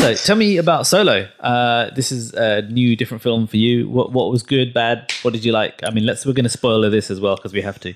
So 0.00 0.14
tell 0.14 0.36
me 0.36 0.56
about 0.56 0.86
Solo. 0.86 1.28
Uh, 1.40 1.90
this 1.94 2.12
is 2.12 2.32
a 2.34 2.62
new, 2.62 2.96
different 2.96 3.22
film 3.22 3.46
for 3.46 3.56
you. 3.56 3.88
What 3.88 4.12
what 4.12 4.30
was 4.30 4.42
good, 4.42 4.72
bad? 4.72 5.12
What 5.22 5.32
did 5.32 5.44
you 5.44 5.52
like? 5.52 5.80
I 5.84 5.90
mean, 5.90 6.06
let's 6.06 6.24
we're 6.24 6.32
going 6.32 6.44
to 6.44 6.48
spoiler 6.48 6.90
this 6.90 7.10
as 7.10 7.20
well 7.20 7.34
because 7.34 7.52
we 7.52 7.62
have 7.62 7.80
to. 7.80 7.94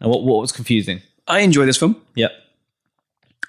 And 0.00 0.10
what 0.10 0.22
what 0.22 0.40
was 0.40 0.52
confusing? 0.52 1.00
I 1.28 1.40
enjoy 1.40 1.66
this 1.66 1.76
film. 1.76 1.96
Yeah. 2.14 2.28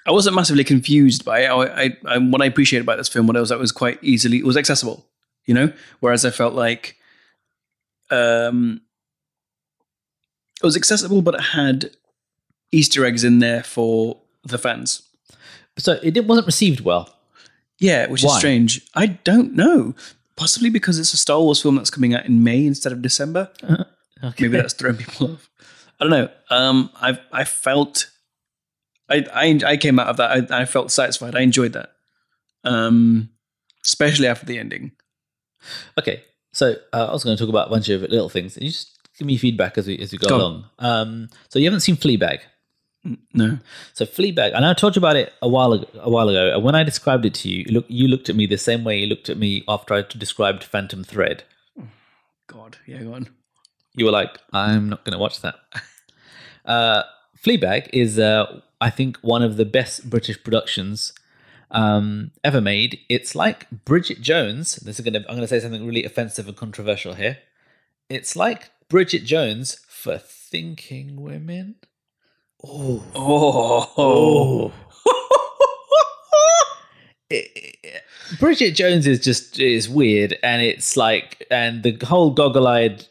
I 0.06 0.12
wasn't 0.12 0.36
massively 0.36 0.64
confused 0.64 1.24
by 1.24 1.40
it. 1.40 1.48
I, 1.48 1.84
I, 1.84 1.96
I 2.06 2.18
what 2.18 2.40
I 2.42 2.46
appreciated 2.46 2.84
about 2.84 2.98
this 2.98 3.08
film, 3.08 3.26
what 3.26 3.36
I 3.36 3.40
was 3.40 3.48
that 3.50 3.58
was 3.58 3.72
quite 3.72 3.98
easily, 4.02 4.38
it 4.38 4.46
was 4.46 4.56
accessible, 4.56 5.06
you 5.46 5.54
know. 5.54 5.72
Whereas 6.00 6.24
I 6.24 6.30
felt 6.30 6.54
like, 6.54 6.96
um, 8.10 8.80
it 10.62 10.66
was 10.66 10.76
accessible, 10.76 11.22
but 11.22 11.34
it 11.34 11.40
had 11.40 11.90
Easter 12.72 13.04
eggs 13.04 13.24
in 13.24 13.38
there 13.40 13.62
for 13.62 14.20
the 14.44 14.58
fans. 14.58 15.02
So 15.78 15.92
it 16.02 16.12
didn't- 16.12 16.26
wasn't 16.28 16.46
received 16.46 16.80
well. 16.80 17.14
Yeah, 17.78 18.08
which 18.08 18.22
Why? 18.22 18.32
is 18.32 18.38
strange. 18.38 18.82
I 18.94 19.06
don't 19.06 19.54
know. 19.54 19.94
Possibly 20.36 20.70
because 20.70 20.98
it's 20.98 21.12
a 21.14 21.16
Star 21.18 21.40
Wars 21.40 21.60
film 21.62 21.76
that's 21.76 21.90
coming 21.90 22.14
out 22.14 22.26
in 22.26 22.42
May 22.44 22.66
instead 22.66 22.92
of 22.92 23.02
December. 23.02 23.50
Okay. 24.22 24.44
Maybe 24.48 24.58
that's 24.58 24.74
throwing 24.74 24.96
people 24.98 25.32
off. 25.32 25.49
I 26.00 26.04
don't 26.04 26.10
know. 26.10 26.28
Um, 26.48 26.90
I 26.96 27.18
I 27.30 27.44
felt, 27.44 28.10
I 29.08 29.26
I 29.32 29.60
I 29.66 29.76
came 29.76 29.98
out 29.98 30.08
of 30.08 30.16
that. 30.16 30.50
I, 30.50 30.62
I 30.62 30.64
felt 30.64 30.90
satisfied. 30.90 31.36
I 31.36 31.40
enjoyed 31.40 31.74
that. 31.74 31.92
Um, 32.64 33.30
especially 33.84 34.26
after 34.26 34.46
the 34.46 34.58
ending. 34.58 34.92
Okay, 35.98 36.24
so 36.52 36.76
uh, 36.92 37.06
I 37.08 37.12
was 37.12 37.24
going 37.24 37.36
to 37.36 37.42
talk 37.42 37.50
about 37.50 37.68
a 37.68 37.70
bunch 37.70 37.88
of 37.90 38.02
little 38.02 38.28
things. 38.28 38.56
You 38.56 38.70
just 38.70 38.98
give 39.18 39.26
me 39.26 39.36
feedback 39.36 39.76
as 39.76 39.86
we 39.86 39.98
as 39.98 40.12
we 40.12 40.18
go 40.18 40.28
Go 40.28 40.36
along. 40.36 40.64
Um, 40.78 41.28
so 41.48 41.58
you 41.58 41.66
haven't 41.66 41.80
seen 41.80 41.96
Fleabag. 41.96 42.40
No. 43.32 43.58
So 43.94 44.04
Fleabag, 44.04 44.52
and 44.54 44.64
I 44.64 44.74
told 44.74 44.96
you 44.96 45.00
about 45.00 45.16
it 45.16 45.32
a 45.42 45.48
while 45.48 45.72
ago. 45.72 45.86
A 46.00 46.10
while 46.10 46.28
ago, 46.28 46.54
and 46.54 46.64
when 46.64 46.74
I 46.74 46.82
described 46.82 47.24
it 47.26 47.34
to 47.34 47.50
you, 47.50 47.64
you 47.66 47.72
look, 47.72 47.86
you 47.88 48.08
looked 48.08 48.28
at 48.28 48.36
me 48.36 48.46
the 48.46 48.58
same 48.58 48.84
way 48.84 48.98
you 48.98 49.06
looked 49.06 49.28
at 49.28 49.38
me 49.38 49.64
after 49.68 49.94
I 49.94 50.02
described 50.02 50.64
Phantom 50.64 51.04
Thread. 51.04 51.44
God. 52.46 52.78
Yeah. 52.86 53.02
Go 53.02 53.14
on. 53.14 53.28
You 53.94 54.04
were 54.06 54.10
like, 54.12 54.38
"I'm 54.52 54.88
not 54.88 55.04
going 55.04 55.12
to 55.12 55.18
watch 55.18 55.40
that." 55.42 55.56
Uh, 56.62 57.02
Fleabag 57.42 57.88
is, 57.92 58.18
uh, 58.18 58.60
I 58.82 58.90
think, 58.90 59.16
one 59.22 59.42
of 59.42 59.56
the 59.56 59.64
best 59.64 60.10
British 60.10 60.40
productions 60.44 61.14
um, 61.70 62.32
ever 62.44 62.60
made. 62.60 63.00
It's 63.08 63.34
like 63.34 63.68
Bridget 63.70 64.20
Jones. 64.20 64.76
This 64.76 65.00
is 65.00 65.04
going 65.04 65.14
to. 65.14 65.20
I'm 65.20 65.36
going 65.36 65.40
to 65.40 65.48
say 65.48 65.58
something 65.58 65.86
really 65.86 66.04
offensive 66.04 66.46
and 66.46 66.56
controversial 66.56 67.14
here. 67.14 67.38
It's 68.10 68.36
like 68.36 68.70
Bridget 68.88 69.24
Jones 69.24 69.80
for 69.88 70.18
thinking 70.18 71.22
women. 71.22 71.76
Oh, 72.62 73.04
Oh. 73.96 74.72
It- 77.30 77.50
it- 77.54 78.02
Bridget 78.38 78.72
Jones 78.76 79.06
is 79.08 79.18
just 79.18 79.58
is 79.58 79.88
weird, 79.88 80.38
and 80.44 80.62
it's 80.62 80.96
like, 80.96 81.46
and 81.50 81.82
the 81.82 81.96
whole 82.04 82.30
goggle-eyed 82.30 83.04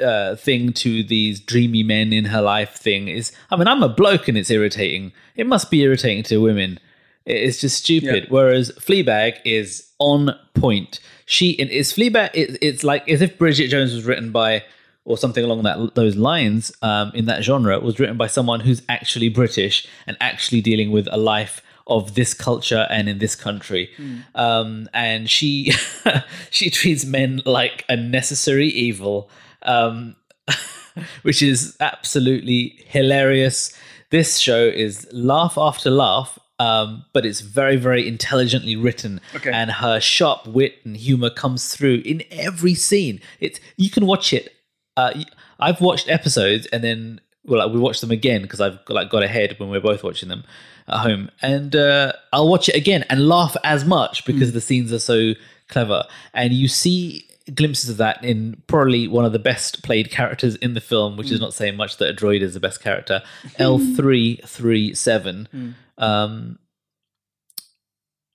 uh, 0.00 0.36
thing 0.36 0.72
to 0.74 1.02
these 1.02 1.40
dreamy 1.40 1.82
men 1.82 2.12
in 2.12 2.26
her 2.26 2.40
life 2.40 2.74
thing 2.76 3.08
is. 3.08 3.32
I 3.50 3.56
mean, 3.56 3.66
I'm 3.66 3.82
a 3.82 3.88
bloke, 3.88 4.28
and 4.28 4.38
it's 4.38 4.50
irritating. 4.50 5.12
It 5.34 5.46
must 5.48 5.70
be 5.72 5.82
irritating 5.82 6.22
to 6.24 6.38
women. 6.38 6.78
It's 7.26 7.60
just 7.60 7.78
stupid. 7.78 8.24
Yeah. 8.24 8.28
Whereas 8.30 8.70
Fleabag 8.78 9.38
is 9.44 9.88
on 9.98 10.30
point. 10.54 11.00
She 11.26 11.58
and 11.58 11.68
it's 11.70 11.92
Fleabag. 11.92 12.30
It, 12.34 12.58
it's 12.62 12.84
like 12.84 13.08
as 13.08 13.20
if 13.22 13.38
Bridget 13.38 13.68
Jones 13.68 13.92
was 13.94 14.04
written 14.04 14.30
by 14.32 14.64
or 15.04 15.18
something 15.18 15.44
along 15.44 15.62
that 15.64 15.94
those 15.94 16.16
lines 16.16 16.70
um, 16.82 17.10
in 17.14 17.26
that 17.26 17.42
genre 17.42 17.78
was 17.80 17.98
written 17.98 18.16
by 18.16 18.26
someone 18.26 18.60
who's 18.60 18.82
actually 18.88 19.28
British 19.28 19.86
and 20.06 20.16
actually 20.20 20.60
dealing 20.60 20.90
with 20.92 21.08
a 21.10 21.16
life 21.16 21.62
of 21.90 22.14
this 22.14 22.32
culture 22.32 22.86
and 22.88 23.08
in 23.08 23.18
this 23.18 23.34
country. 23.34 23.90
Um, 24.34 24.88
and 24.94 25.28
she 25.28 25.72
she 26.50 26.70
treats 26.70 27.04
men 27.04 27.42
like 27.44 27.84
a 27.88 27.96
necessary 27.96 28.68
evil, 28.68 29.28
um, 29.62 30.16
which 31.22 31.42
is 31.42 31.76
absolutely 31.80 32.82
hilarious. 32.86 33.76
This 34.10 34.38
show 34.38 34.64
is 34.64 35.06
laugh 35.12 35.58
after 35.58 35.90
laugh. 35.90 36.38
Um, 36.58 37.06
but 37.14 37.24
it's 37.24 37.40
very, 37.40 37.76
very 37.76 38.06
intelligently 38.06 38.76
written, 38.76 39.22
Okay. 39.34 39.50
and 39.50 39.70
her 39.70 39.98
sharp 39.98 40.46
wit 40.46 40.74
and 40.84 40.94
humor 40.94 41.30
comes 41.30 41.74
through 41.74 42.02
in 42.04 42.22
every 42.30 42.74
scene. 42.74 43.20
It's 43.40 43.58
you 43.78 43.88
can 43.88 44.04
watch 44.04 44.34
it 44.34 44.54
uh, 44.96 45.12
I've 45.58 45.80
watched 45.80 46.08
episodes 46.10 46.66
and 46.66 46.82
then 46.84 47.20
well, 47.44 47.64
like, 47.66 47.72
we 47.74 47.80
watched 47.80 48.00
them 48.02 48.10
again 48.10 48.42
because 48.42 48.60
I've 48.60 48.78
like 48.88 49.08
got 49.08 49.22
ahead 49.22 49.56
when 49.58 49.70
we 49.70 49.78
are 49.78 49.80
both 49.80 50.04
watching 50.04 50.28
them 50.28 50.44
at 50.90 51.00
home, 51.00 51.30
and 51.40 51.74
uh, 51.76 52.12
I'll 52.32 52.48
watch 52.48 52.68
it 52.68 52.74
again 52.74 53.04
and 53.08 53.28
laugh 53.28 53.56
as 53.64 53.84
much 53.84 54.24
because 54.24 54.52
the 54.52 54.60
scenes 54.60 54.92
are 54.92 54.98
so 54.98 55.34
clever, 55.68 56.04
and 56.34 56.52
you 56.52 56.68
see 56.68 57.26
glimpses 57.54 57.90
of 57.90 57.96
that 57.96 58.22
in 58.24 58.62
probably 58.66 59.08
one 59.08 59.24
of 59.24 59.32
the 59.32 59.38
best 59.38 59.82
played 59.82 60.10
characters 60.10 60.54
in 60.56 60.74
the 60.74 60.80
film, 60.80 61.16
which 61.16 61.30
is 61.32 61.40
not 61.40 61.52
saying 61.54 61.76
much 61.76 61.96
that 61.96 62.10
a 62.10 62.14
droid 62.14 62.42
is 62.42 62.54
the 62.54 62.60
best 62.60 62.82
character. 62.82 63.22
L 63.58 63.78
three 63.78 64.40
three 64.46 64.94
seven, 64.94 65.76
um, 65.98 66.58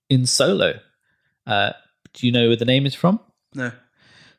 in 0.09 0.25
Solo. 0.25 0.79
Uh, 1.47 1.73
do 2.13 2.25
you 2.25 2.31
know 2.31 2.47
where 2.47 2.55
the 2.55 2.65
name 2.65 2.85
is 2.85 2.95
from? 2.95 3.19
No. 3.53 3.71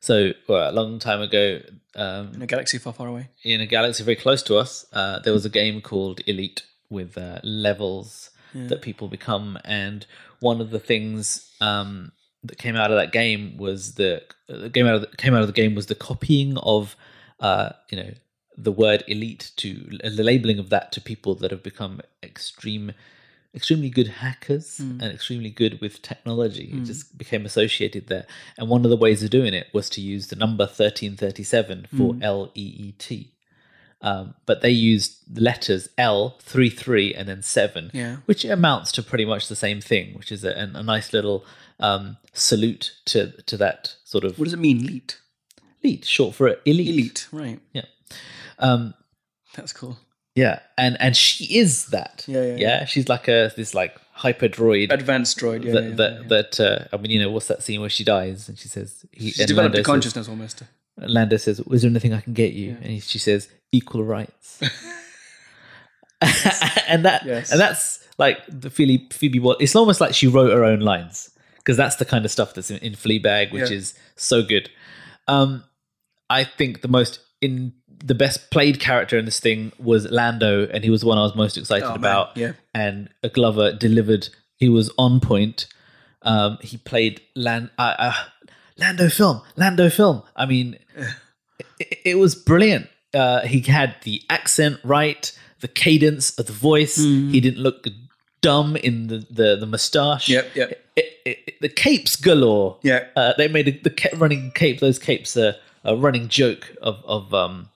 So, 0.00 0.32
well, 0.48 0.70
a 0.70 0.72
long 0.72 0.98
time 0.98 1.20
ago, 1.20 1.60
um, 1.94 2.32
In 2.34 2.42
a 2.42 2.46
galaxy 2.46 2.78
far, 2.78 2.92
far 2.92 3.08
away. 3.08 3.28
in 3.42 3.60
a 3.60 3.66
galaxy 3.66 4.04
very 4.04 4.16
close 4.16 4.42
to 4.44 4.56
us, 4.56 4.84
uh, 4.92 5.20
there 5.20 5.32
was 5.32 5.44
a 5.44 5.48
game 5.50 5.80
called 5.80 6.20
Elite 6.26 6.62
with 6.90 7.16
uh, 7.18 7.40
levels 7.42 8.30
that 8.68 8.80
people 8.80 9.08
become, 9.08 9.58
and 9.64 10.06
one 10.40 10.62
of 10.62 10.70
the 10.70 10.78
things 10.78 11.52
um, 11.60 12.12
that 12.42 12.56
came 12.56 12.74
out 12.74 12.90
of 12.90 12.96
that 12.96 13.12
game 13.12 13.56
was 13.58 13.94
the, 13.96 14.22
the 14.48 14.70
game 14.70 14.86
out 14.86 14.94
of 14.94 15.02
the, 15.02 15.08
came 15.18 15.34
out 15.34 15.42
of 15.42 15.46
the 15.46 15.52
game 15.52 15.74
was 15.74 15.86
the 15.86 15.94
copying 15.94 16.56
of 16.58 16.96
uh, 17.40 17.70
you 17.90 17.98
know 17.98 18.10
the 18.56 18.72
word 18.72 19.04
elite 19.06 19.52
to 19.56 19.74
the 20.02 20.22
labeling 20.22 20.58
of 20.58 20.70
that 20.70 20.90
to 20.92 21.00
people 21.00 21.34
that 21.34 21.50
have 21.50 21.62
become 21.62 22.00
extreme 22.22 22.92
extremely 23.54 23.88
good 23.88 24.08
hackers 24.08 24.78
and 25.00 25.12
extremely 25.12 25.50
good 25.50 25.80
with 25.80 26.02
technology. 26.02 26.70
It 26.72 26.84
just 26.84 27.16
became 27.16 27.46
associated 27.46 28.06
there. 28.08 28.26
And 28.58 28.68
one 28.68 28.84
of 28.84 28.90
the 28.90 28.96
ways 28.98 29.22
of 29.22 29.30
doing 29.30 29.54
it 29.54 29.68
was 29.72 29.88
to 29.90 30.02
use 30.02 30.26
the 30.26 30.36
number 30.36 30.64
1337 30.64 31.86
for 31.96 32.14
l-e-e-t 32.22 33.32
um, 34.02 34.34
but 34.46 34.60
they 34.62 34.70
used 34.70 35.16
the 35.34 35.40
letters 35.40 35.88
L, 35.98 36.36
three, 36.40 36.70
three, 36.70 37.14
and 37.14 37.28
then 37.28 37.42
seven, 37.42 37.90
Yeah. 37.94 38.16
which 38.26 38.44
amounts 38.44 38.92
to 38.92 39.02
pretty 39.02 39.24
much 39.24 39.48
the 39.48 39.56
same 39.56 39.80
thing, 39.80 40.14
which 40.14 40.30
is 40.30 40.44
a, 40.44 40.50
a 40.74 40.82
nice 40.82 41.12
little 41.12 41.44
um, 41.80 42.16
salute 42.32 42.92
to 43.06 43.32
to 43.42 43.56
that 43.56 43.94
sort 44.04 44.24
of 44.24 44.38
What 44.38 44.44
does 44.44 44.54
it 44.54 44.58
mean, 44.58 44.80
elite? 44.84 45.18
elite, 45.82 46.04
short 46.04 46.34
for 46.34 46.48
elite. 46.64 46.88
Elite, 46.88 47.28
right. 47.32 47.60
Yeah. 47.72 47.84
Um, 48.58 48.94
That's 49.54 49.72
cool. 49.72 49.98
yeah, 50.34 50.60
and 50.78 50.96
and 51.00 51.16
she 51.16 51.58
is 51.58 51.86
that. 51.86 52.24
Yeah, 52.26 52.42
yeah, 52.44 52.56
yeah. 52.56 52.84
She's 52.86 53.08
like 53.08 53.28
a 53.28 53.52
this 53.56 53.74
like 53.74 53.96
hyper 54.12 54.48
droid. 54.48 54.90
Advanced 54.92 55.38
droid, 55.38 55.64
yeah. 55.64 55.72
that 55.72 55.84
yeah, 55.84 55.94
that, 55.96 56.12
yeah. 56.22 56.28
that 56.28 56.60
uh, 56.60 56.84
I 56.92 56.96
mean, 56.98 57.10
you 57.10 57.20
know, 57.20 57.30
what's 57.30 57.48
that 57.48 57.62
scene 57.62 57.80
where 57.80 57.90
she 57.90 58.04
dies 58.04 58.48
and 58.48 58.58
she 58.58 58.68
says, 58.68 59.04
he, 59.12 59.30
She's 59.32 59.46
developed 59.46 59.74
Lando 59.74 59.76
a 59.76 59.80
says- 59.80 59.86
consciousness 59.86 60.28
almost. 60.28 60.62
Lando 60.98 61.36
says, 61.36 61.60
"Was 61.66 61.82
there 61.82 61.90
anything 61.90 62.12
I 62.14 62.20
can 62.20 62.32
get 62.32 62.52
you?" 62.52 62.70
And 62.82 62.86
he, 62.86 63.00
she 63.00 63.18
says, 63.18 63.48
"Equal 63.72 64.04
rights." 64.04 64.60
and 66.88 67.04
that 67.04 67.24
Yes. 67.26 67.50
and 67.52 67.60
that's 67.60 68.00
like 68.18 68.38
the 68.48 68.70
Phoebe 68.70 69.08
Phoebe. 69.12 69.40
It's 69.60 69.76
almost 69.76 70.00
like 70.00 70.14
she 70.14 70.26
wrote 70.26 70.50
her 70.52 70.64
own 70.64 70.80
lines 70.80 71.30
because 71.58 71.76
that's 71.76 71.96
the 71.96 72.04
kind 72.06 72.24
of 72.24 72.30
stuff 72.30 72.54
that's 72.54 72.70
in, 72.70 72.78
in 72.78 72.94
Fleabag, 72.94 73.52
which 73.52 73.70
Yeah. 73.70 73.76
is 73.76 73.94
so 74.16 74.42
good. 74.42 74.70
Um, 75.28 75.64
I 76.30 76.44
think 76.44 76.80
the 76.80 76.88
most 76.88 77.20
in 77.42 77.74
the 78.04 78.14
best 78.14 78.50
played 78.50 78.80
character 78.80 79.18
in 79.18 79.24
this 79.26 79.40
thing 79.40 79.72
was 79.78 80.10
Lando, 80.10 80.66
and 80.68 80.82
he 80.84 80.90
was 80.90 81.02
the 81.02 81.06
one 81.06 81.18
I 81.18 81.22
was 81.22 81.34
most 81.34 81.56
excited 81.58 81.84
Oh, 81.84 81.90
man. 81.90 81.98
about. 81.98 82.36
Yeah. 82.36 82.52
and 82.74 83.08
Glover 83.32 83.72
delivered. 83.72 84.28
He 84.56 84.68
was 84.70 84.90
on 84.96 85.20
point. 85.20 85.66
Um, 86.22 86.56
he 86.62 86.76
played 86.78 87.20
Lan- 87.34 87.70
uh, 87.78 87.94
uh, 87.98 88.14
Lando 88.78 89.08
film, 89.08 89.42
Lando 89.56 89.90
film. 89.90 90.22
I 90.34 90.46
mean, 90.46 90.78
it, 91.78 91.98
it 92.04 92.18
was 92.18 92.34
brilliant. 92.34 92.88
Uh, 93.14 93.42
he 93.42 93.60
had 93.60 93.96
the 94.02 94.22
accent 94.28 94.78
right, 94.84 95.36
the 95.60 95.68
cadence 95.68 96.38
of 96.38 96.46
the 96.46 96.52
voice. 96.52 96.98
Mm-hmm. 96.98 97.30
He 97.30 97.40
didn't 97.40 97.62
look 97.62 97.86
dumb 98.42 98.76
in 98.76 99.06
the 99.08 99.26
the, 99.30 99.56
the 99.56 99.66
mustache. 99.66 100.28
Yep, 100.28 100.54
yep. 100.54 100.82
It, 100.96 101.12
it, 101.24 101.54
the 101.60 101.68
capes 101.68 102.16
galore. 102.16 102.78
Yeah. 102.82 103.06
Uh, 103.16 103.32
they 103.36 103.48
made 103.48 103.68
a, 103.68 103.70
the 103.72 104.16
running 104.16 104.52
cape. 104.52 104.80
Those 104.80 104.98
capes 104.98 105.36
are 105.36 105.54
a 105.84 105.96
running 105.96 106.28
joke 106.28 106.74
of 106.82 107.02
of 107.04 107.32
um, 107.32 107.70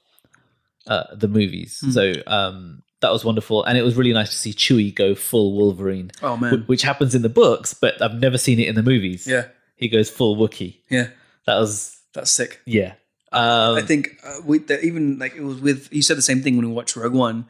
uh, 0.87 1.05
the 1.15 1.29
movies. 1.29 1.81
Hmm. 1.81 1.91
So 1.91 2.13
um, 2.27 2.83
that 3.01 3.13
was 3.13 3.25
wonderful, 3.25 3.65
and 3.65 3.79
it 3.79 3.83
was 3.83 3.97
really 3.97 4.13
nice 4.13 4.31
to 4.31 4.37
see 4.37 4.53
Chewie 4.53 4.95
go 4.95 5.15
full 5.15 5.57
Wolverine. 5.57 6.11
Oh, 6.23 6.37
man. 6.37 6.63
wh- 6.63 6.69
which 6.69 6.83
happens 6.83 7.15
in 7.15 7.23
the 7.23 7.29
books, 7.29 7.73
but 7.75 8.01
I've 8.03 8.15
never 8.21 8.37
seen 8.39 8.59
it 8.59 8.69
in 8.69 8.75
the 8.75 8.83
movies. 8.83 9.27
Yeah. 9.27 9.47
He 9.81 9.89
goes 9.89 10.09
full 10.09 10.37
Wookiee. 10.37 10.77
Yeah. 10.89 11.09
That 11.47 11.57
was 11.59 11.99
That's 12.15 12.31
sick. 12.31 12.61
yeah. 12.67 12.95
Um, 13.33 13.77
I 13.77 13.83
think 13.83 14.19
uh, 14.25 14.41
we, 14.45 14.59
that 14.59 14.83
even 14.85 15.19
like 15.19 15.35
it 15.37 15.43
was 15.43 15.61
with 15.61 15.89
you 15.93 16.03
said 16.03 16.17
the 16.19 16.23
same 16.23 16.43
thing 16.43 16.57
when 16.57 16.67
we 16.69 16.73
watched 16.73 16.97
Rogue 16.97 17.13
One, 17.15 17.47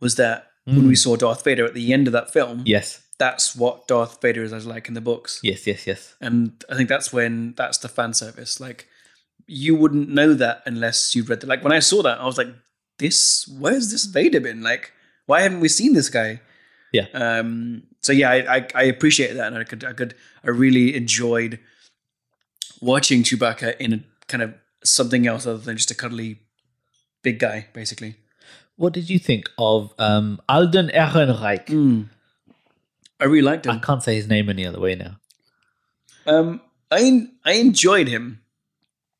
was 0.00 0.16
that 0.16 0.46
Mm. 0.68 0.76
when 0.76 0.88
we 0.88 0.94
saw 0.96 1.16
Darth 1.16 1.42
Vader 1.42 1.64
at 1.64 1.72
the 1.72 1.90
end 1.92 2.06
of 2.06 2.12
that 2.12 2.30
film, 2.34 2.62
yes, 2.66 3.02
that's 3.18 3.56
what 3.56 3.88
Darth 3.88 4.20
Vader 4.20 4.42
is 4.42 4.66
like 4.66 4.88
in 4.88 4.94
the 4.94 5.00
books, 5.00 5.40
yes, 5.42 5.66
yes, 5.66 5.86
yes. 5.86 6.14
and 6.20 6.62
I 6.70 6.74
think 6.76 6.90
that's 6.90 7.12
when 7.14 7.54
that's 7.56 7.78
the 7.78 7.88
fan 7.88 8.12
service. 8.12 8.60
Like 8.60 8.86
you 9.46 9.74
wouldn't 9.74 10.10
know 10.10 10.34
that 10.34 10.62
unless 10.66 11.14
you 11.14 11.22
read 11.24 11.40
the 11.40 11.46
like 11.46 11.64
when 11.64 11.72
I 11.72 11.78
saw 11.80 12.02
that, 12.02 12.20
I 12.20 12.26
was 12.26 12.36
like, 12.36 12.48
this 12.98 13.48
where's 13.58 13.90
this 13.90 14.04
Vader 14.04 14.38
been? 14.40 14.62
Like 14.62 14.92
Why 15.26 15.40
haven't 15.40 15.60
we 15.60 15.68
seen 15.68 15.94
this 15.94 16.10
guy? 16.10 16.40
Yeah. 16.92 17.06
Um, 17.14 17.84
so 18.00 18.12
yeah, 18.12 18.30
I, 18.30 18.56
I 18.56 18.66
I 18.74 18.82
appreciate 18.84 19.34
that, 19.34 19.48
and 19.48 19.58
I 19.58 19.64
could 19.64 19.84
I 19.84 19.92
could 19.92 20.14
I 20.44 20.50
really 20.50 20.94
enjoyed 20.96 21.58
watching 22.80 23.22
Chewbacca 23.22 23.76
in 23.78 23.92
a 23.92 24.00
kind 24.26 24.42
of 24.42 24.54
something 24.84 25.26
else 25.26 25.46
other 25.46 25.58
than 25.58 25.76
just 25.76 25.90
a 25.90 25.94
cuddly 25.94 26.38
big 27.22 27.38
guy, 27.38 27.66
basically. 27.72 28.16
What 28.76 28.94
did 28.94 29.10
you 29.10 29.18
think 29.18 29.50
of 29.58 29.92
um, 29.98 30.40
Alden 30.48 30.88
Ehrenreich? 30.88 31.66
Mm. 31.66 32.08
I 33.20 33.24
really 33.24 33.42
liked 33.42 33.66
him. 33.66 33.72
I 33.72 33.78
can't 33.78 34.02
say 34.02 34.14
his 34.14 34.26
name 34.26 34.48
any 34.48 34.66
other 34.66 34.80
way 34.80 34.94
now. 34.94 35.16
Um, 36.26 36.62
I 36.90 37.28
I 37.44 37.52
enjoyed 37.52 38.08
him. 38.08 38.40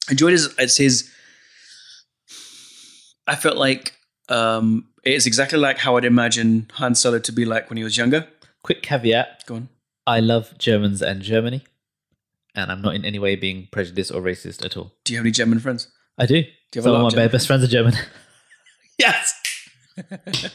I 0.08 0.12
enjoyed 0.12 0.32
his 0.32 0.76
his. 0.78 1.10
I 3.26 3.36
felt 3.36 3.58
like 3.58 3.94
um, 4.30 4.88
it's 5.04 5.26
exactly 5.26 5.58
like 5.58 5.78
how 5.78 5.96
I'd 5.96 6.06
imagine 6.06 6.70
Han 6.74 6.94
Solo 6.94 7.18
to 7.18 7.32
be 7.32 7.44
like 7.44 7.68
when 7.68 7.76
he 7.76 7.84
was 7.84 7.96
younger. 7.96 8.26
Quick 8.62 8.82
caveat 8.82 9.44
Go 9.46 9.56
on. 9.56 9.68
I 10.06 10.20
love 10.20 10.56
Germans 10.58 11.02
and 11.02 11.22
Germany, 11.22 11.62
and 12.54 12.70
I'm 12.70 12.82
not 12.82 12.94
in 12.94 13.04
any 13.04 13.18
way 13.18 13.36
being 13.36 13.68
prejudiced 13.70 14.10
or 14.12 14.20
racist 14.20 14.64
at 14.64 14.76
all. 14.76 14.92
Do 15.04 15.12
you 15.12 15.18
have 15.18 15.24
any 15.24 15.30
German 15.32 15.60
friends? 15.60 15.88
I 16.18 16.26
do. 16.26 16.42
Do 16.42 16.48
you 16.74 16.82
have 16.82 16.84
a 16.84 16.88
Some 16.88 16.92
lot 16.92 16.98
of 16.98 17.04
my 17.04 17.10
German 17.10 17.32
best 17.32 17.46
friends 17.46 17.64
are 17.64 17.68
German. 17.68 17.94
yes. 18.98 19.34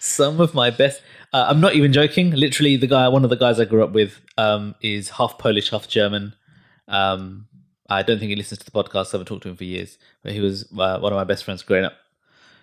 Some 0.00 0.40
of 0.40 0.54
my 0.54 0.70
best. 0.70 1.02
Uh, 1.32 1.46
I'm 1.48 1.60
not 1.60 1.74
even 1.74 1.92
joking. 1.92 2.30
Literally, 2.32 2.76
the 2.76 2.86
guy, 2.86 3.08
one 3.08 3.24
of 3.24 3.30
the 3.30 3.36
guys 3.36 3.60
I 3.60 3.64
grew 3.64 3.82
up 3.84 3.92
with, 3.92 4.20
um, 4.38 4.74
is 4.80 5.10
half 5.10 5.38
Polish, 5.38 5.70
half 5.70 5.88
German. 5.88 6.34
Um, 6.88 7.46
I 7.88 8.02
don't 8.02 8.18
think 8.18 8.30
he 8.30 8.36
listens 8.36 8.60
to 8.60 8.64
the 8.64 8.70
podcast. 8.70 9.08
I 9.08 9.12
haven't 9.12 9.26
talked 9.26 9.42
to 9.44 9.48
him 9.50 9.56
for 9.56 9.64
years, 9.64 9.98
but 10.22 10.32
he 10.32 10.40
was 10.40 10.64
uh, 10.78 10.98
one 10.98 11.12
of 11.12 11.16
my 11.16 11.24
best 11.24 11.44
friends 11.44 11.62
growing 11.62 11.84
up. 11.84 11.94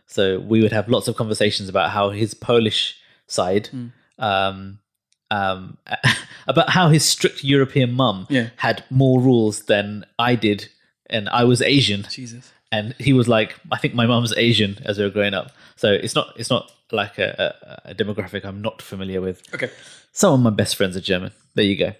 So 0.07 0.39
we 0.39 0.61
would 0.61 0.71
have 0.71 0.89
lots 0.89 1.07
of 1.07 1.15
conversations 1.15 1.69
about 1.69 1.91
how 1.91 2.09
his 2.09 2.33
Polish 2.33 2.97
side, 3.27 3.69
um, 4.21 4.79
um, 5.29 5.77
about 6.47 6.69
how 6.69 6.87
his 6.89 7.03
strict 7.03 7.43
European 7.43 7.91
mum 7.93 8.27
Yeah. 8.29 8.49
had 8.57 8.83
more 8.89 9.19
rules 9.19 9.63
than 9.63 10.05
I 10.17 10.35
did, 10.35 10.69
and 11.09 11.27
I 11.29 11.43
was 11.43 11.61
Asian 11.61 12.05
Jesus. 12.09 12.51
and 12.71 12.93
he 12.99 13.11
was 13.13 13.27
like, 13.27 13.55
"I 13.71 13.77
think 13.77 13.93
my 13.93 14.05
mum's 14.05 14.33
Asian." 14.37 14.77
As 14.85 14.97
we 14.97 15.03
were 15.03 15.09
growing 15.09 15.33
up, 15.33 15.51
so 15.75 15.91
it's 15.91 16.15
not 16.15 16.33
it's 16.37 16.49
not 16.49 16.71
like 16.91 17.17
a, 17.17 17.81
a, 17.85 17.91
a 17.91 17.95
demographic 17.95 18.43
I'm 18.45 18.61
not 18.61 18.81
familiar 18.81 19.21
with. 19.21 19.41
Okay. 19.53 19.69
Some 20.13 20.33
of 20.33 20.39
my 20.41 20.49
best 20.49 20.75
friends 20.75 20.95
are 20.97 21.01
German. 21.01 21.31
There 21.55 21.65
you 21.65 21.77
go. 21.77 21.93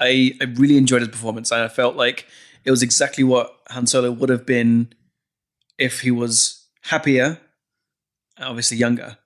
I, 0.00 0.32
I 0.40 0.44
really 0.54 0.76
enjoyed 0.78 1.02
his 1.02 1.08
performance, 1.10 1.50
and 1.52 1.60
I 1.62 1.68
felt 1.68 1.96
like 1.96 2.26
it 2.64 2.70
was 2.70 2.82
exactly 2.82 3.24
what 3.24 3.50
Han 3.70 3.86
Solo 3.86 4.10
would 4.10 4.28
have 4.30 4.46
been 4.46 4.92
if 5.78 6.00
he 6.00 6.10
was 6.10 6.64
happier, 6.84 7.38
obviously 8.38 8.76
younger. 8.78 9.18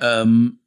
Um, 0.00 0.58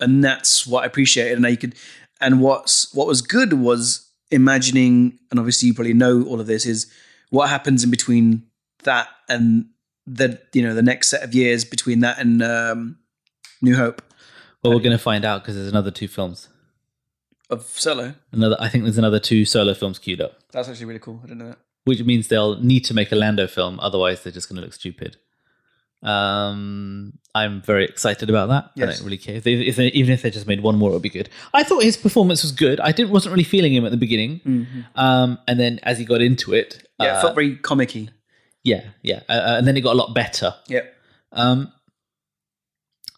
and 0.00 0.22
that's 0.24 0.66
what 0.66 0.82
I 0.84 0.86
appreciated. 0.86 1.36
And 1.36 1.46
I 1.46 1.56
could, 1.56 1.74
and 2.20 2.40
what's 2.40 2.92
what 2.94 3.06
was 3.06 3.22
good 3.22 3.52
was 3.54 4.08
imagining, 4.30 5.18
and 5.30 5.38
obviously 5.38 5.68
you 5.68 5.74
probably 5.74 5.94
know 5.94 6.22
all 6.22 6.40
of 6.40 6.46
this 6.46 6.66
is 6.66 6.92
what 7.30 7.48
happens 7.50 7.84
in 7.84 7.90
between 7.90 8.44
that 8.84 9.08
and 9.28 9.66
the 10.06 10.40
you 10.52 10.62
know 10.62 10.74
the 10.74 10.82
next 10.82 11.08
set 11.08 11.22
of 11.22 11.34
years 11.34 11.64
between 11.64 12.00
that 12.00 12.18
and 12.18 12.42
um, 12.42 12.98
New 13.62 13.76
Hope 13.76 14.02
Well, 14.62 14.72
we're 14.72 14.80
going 14.80 14.90
to 14.96 14.98
find 14.98 15.24
out 15.24 15.42
because 15.42 15.54
there's 15.56 15.68
another 15.68 15.90
two 15.90 16.08
films. 16.08 16.48
of 17.50 17.62
Solo. 17.64 18.14
Another, 18.32 18.56
I 18.58 18.68
think 18.68 18.84
there's 18.84 18.98
another 18.98 19.20
two 19.20 19.44
solo 19.44 19.74
films 19.74 19.98
queued 19.98 20.20
up, 20.20 20.38
That's 20.52 20.68
actually 20.68 20.86
really 20.86 20.98
cool. 21.00 21.20
I 21.22 21.26
didn't 21.26 21.38
know 21.38 21.48
that. 21.50 21.58
which 21.84 22.02
means 22.02 22.28
they'll 22.28 22.58
need 22.60 22.84
to 22.86 22.94
make 22.94 23.12
a 23.12 23.16
Lando 23.16 23.46
film. 23.46 23.78
Otherwise, 23.80 24.22
they're 24.22 24.32
just 24.32 24.48
going 24.48 24.56
to 24.56 24.62
look 24.62 24.72
stupid. 24.74 25.16
Um, 26.02 27.18
I'm 27.34 27.62
very 27.62 27.84
excited 27.84 28.28
about 28.28 28.48
that. 28.48 28.70
I 28.76 28.86
don't 28.86 29.04
really 29.04 29.18
care 29.18 29.36
if 29.36 29.44
they, 29.44 29.52
if 29.54 29.76
they, 29.76 29.86
even 29.88 30.12
if 30.12 30.22
they 30.22 30.30
just 30.30 30.46
made 30.48 30.62
one 30.62 30.76
more, 30.76 30.90
it 30.90 30.94
would 30.94 31.02
be 31.02 31.08
good. 31.10 31.28
I 31.54 31.62
thought 31.62 31.82
his 31.84 31.96
performance 31.96 32.42
was 32.42 32.50
good. 32.52 32.80
I 32.80 32.90
didn't 32.92 33.10
wasn't 33.10 33.32
really 33.32 33.44
feeling 33.44 33.72
him 33.72 33.84
at 33.84 33.90
the 33.92 33.96
beginning, 33.96 34.40
um, 34.96 35.38
and 35.46 35.58
then 35.60 35.78
as 35.84 35.98
he 35.98 36.04
got 36.04 36.20
into 36.22 36.52
it, 36.54 36.82
Yeah, 36.98 37.06
it 37.06 37.10
uh, 37.16 37.20
felt 37.22 37.34
very 37.36 37.56
comic-y. 37.56 38.08
yeah, 38.64 38.82
yeah, 39.02 39.20
uh, 39.28 39.32
uh, 39.32 39.54
and 39.58 39.66
then 39.66 39.76
it 39.76 39.82
got 39.82 39.92
a 39.94 39.98
lot 39.98 40.14
better. 40.14 40.54
Yeah. 40.68 40.82
Um, 41.32 41.72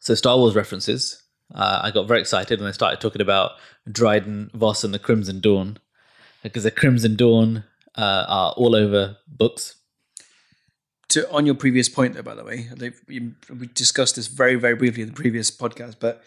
so 0.00 0.14
Star 0.14 0.36
Wars 0.36 0.54
references. 0.54 1.22
Uh, 1.54 1.80
I 1.82 1.90
got 1.90 2.08
very 2.08 2.20
excited 2.20 2.60
when 2.60 2.68
I 2.68 2.72
started 2.72 3.00
talking 3.00 3.20
about 3.22 3.52
Dryden, 3.90 4.50
Vos, 4.54 4.84
and 4.84 4.92
the 4.94 4.98
Crimson 4.98 5.40
Dawn, 5.40 5.78
because 6.42 6.64
the 6.64 6.70
Crimson 6.70 7.14
Dawn 7.16 7.64
uh, 7.94 8.24
are 8.28 8.52
all 8.56 8.74
over 8.74 9.16
books. 9.28 9.76
To 11.12 11.30
on 11.30 11.46
your 11.46 11.54
previous 11.54 11.88
point 11.88 12.14
though 12.14 12.22
by 12.22 12.34
the 12.34 12.44
way 12.44 12.68
you, 13.08 13.32
we 13.60 13.66
discussed 13.68 14.16
this 14.16 14.26
very 14.26 14.54
very 14.56 14.74
briefly 14.74 15.02
in 15.02 15.08
the 15.08 15.14
previous 15.14 15.50
podcast 15.50 15.96
but 16.00 16.22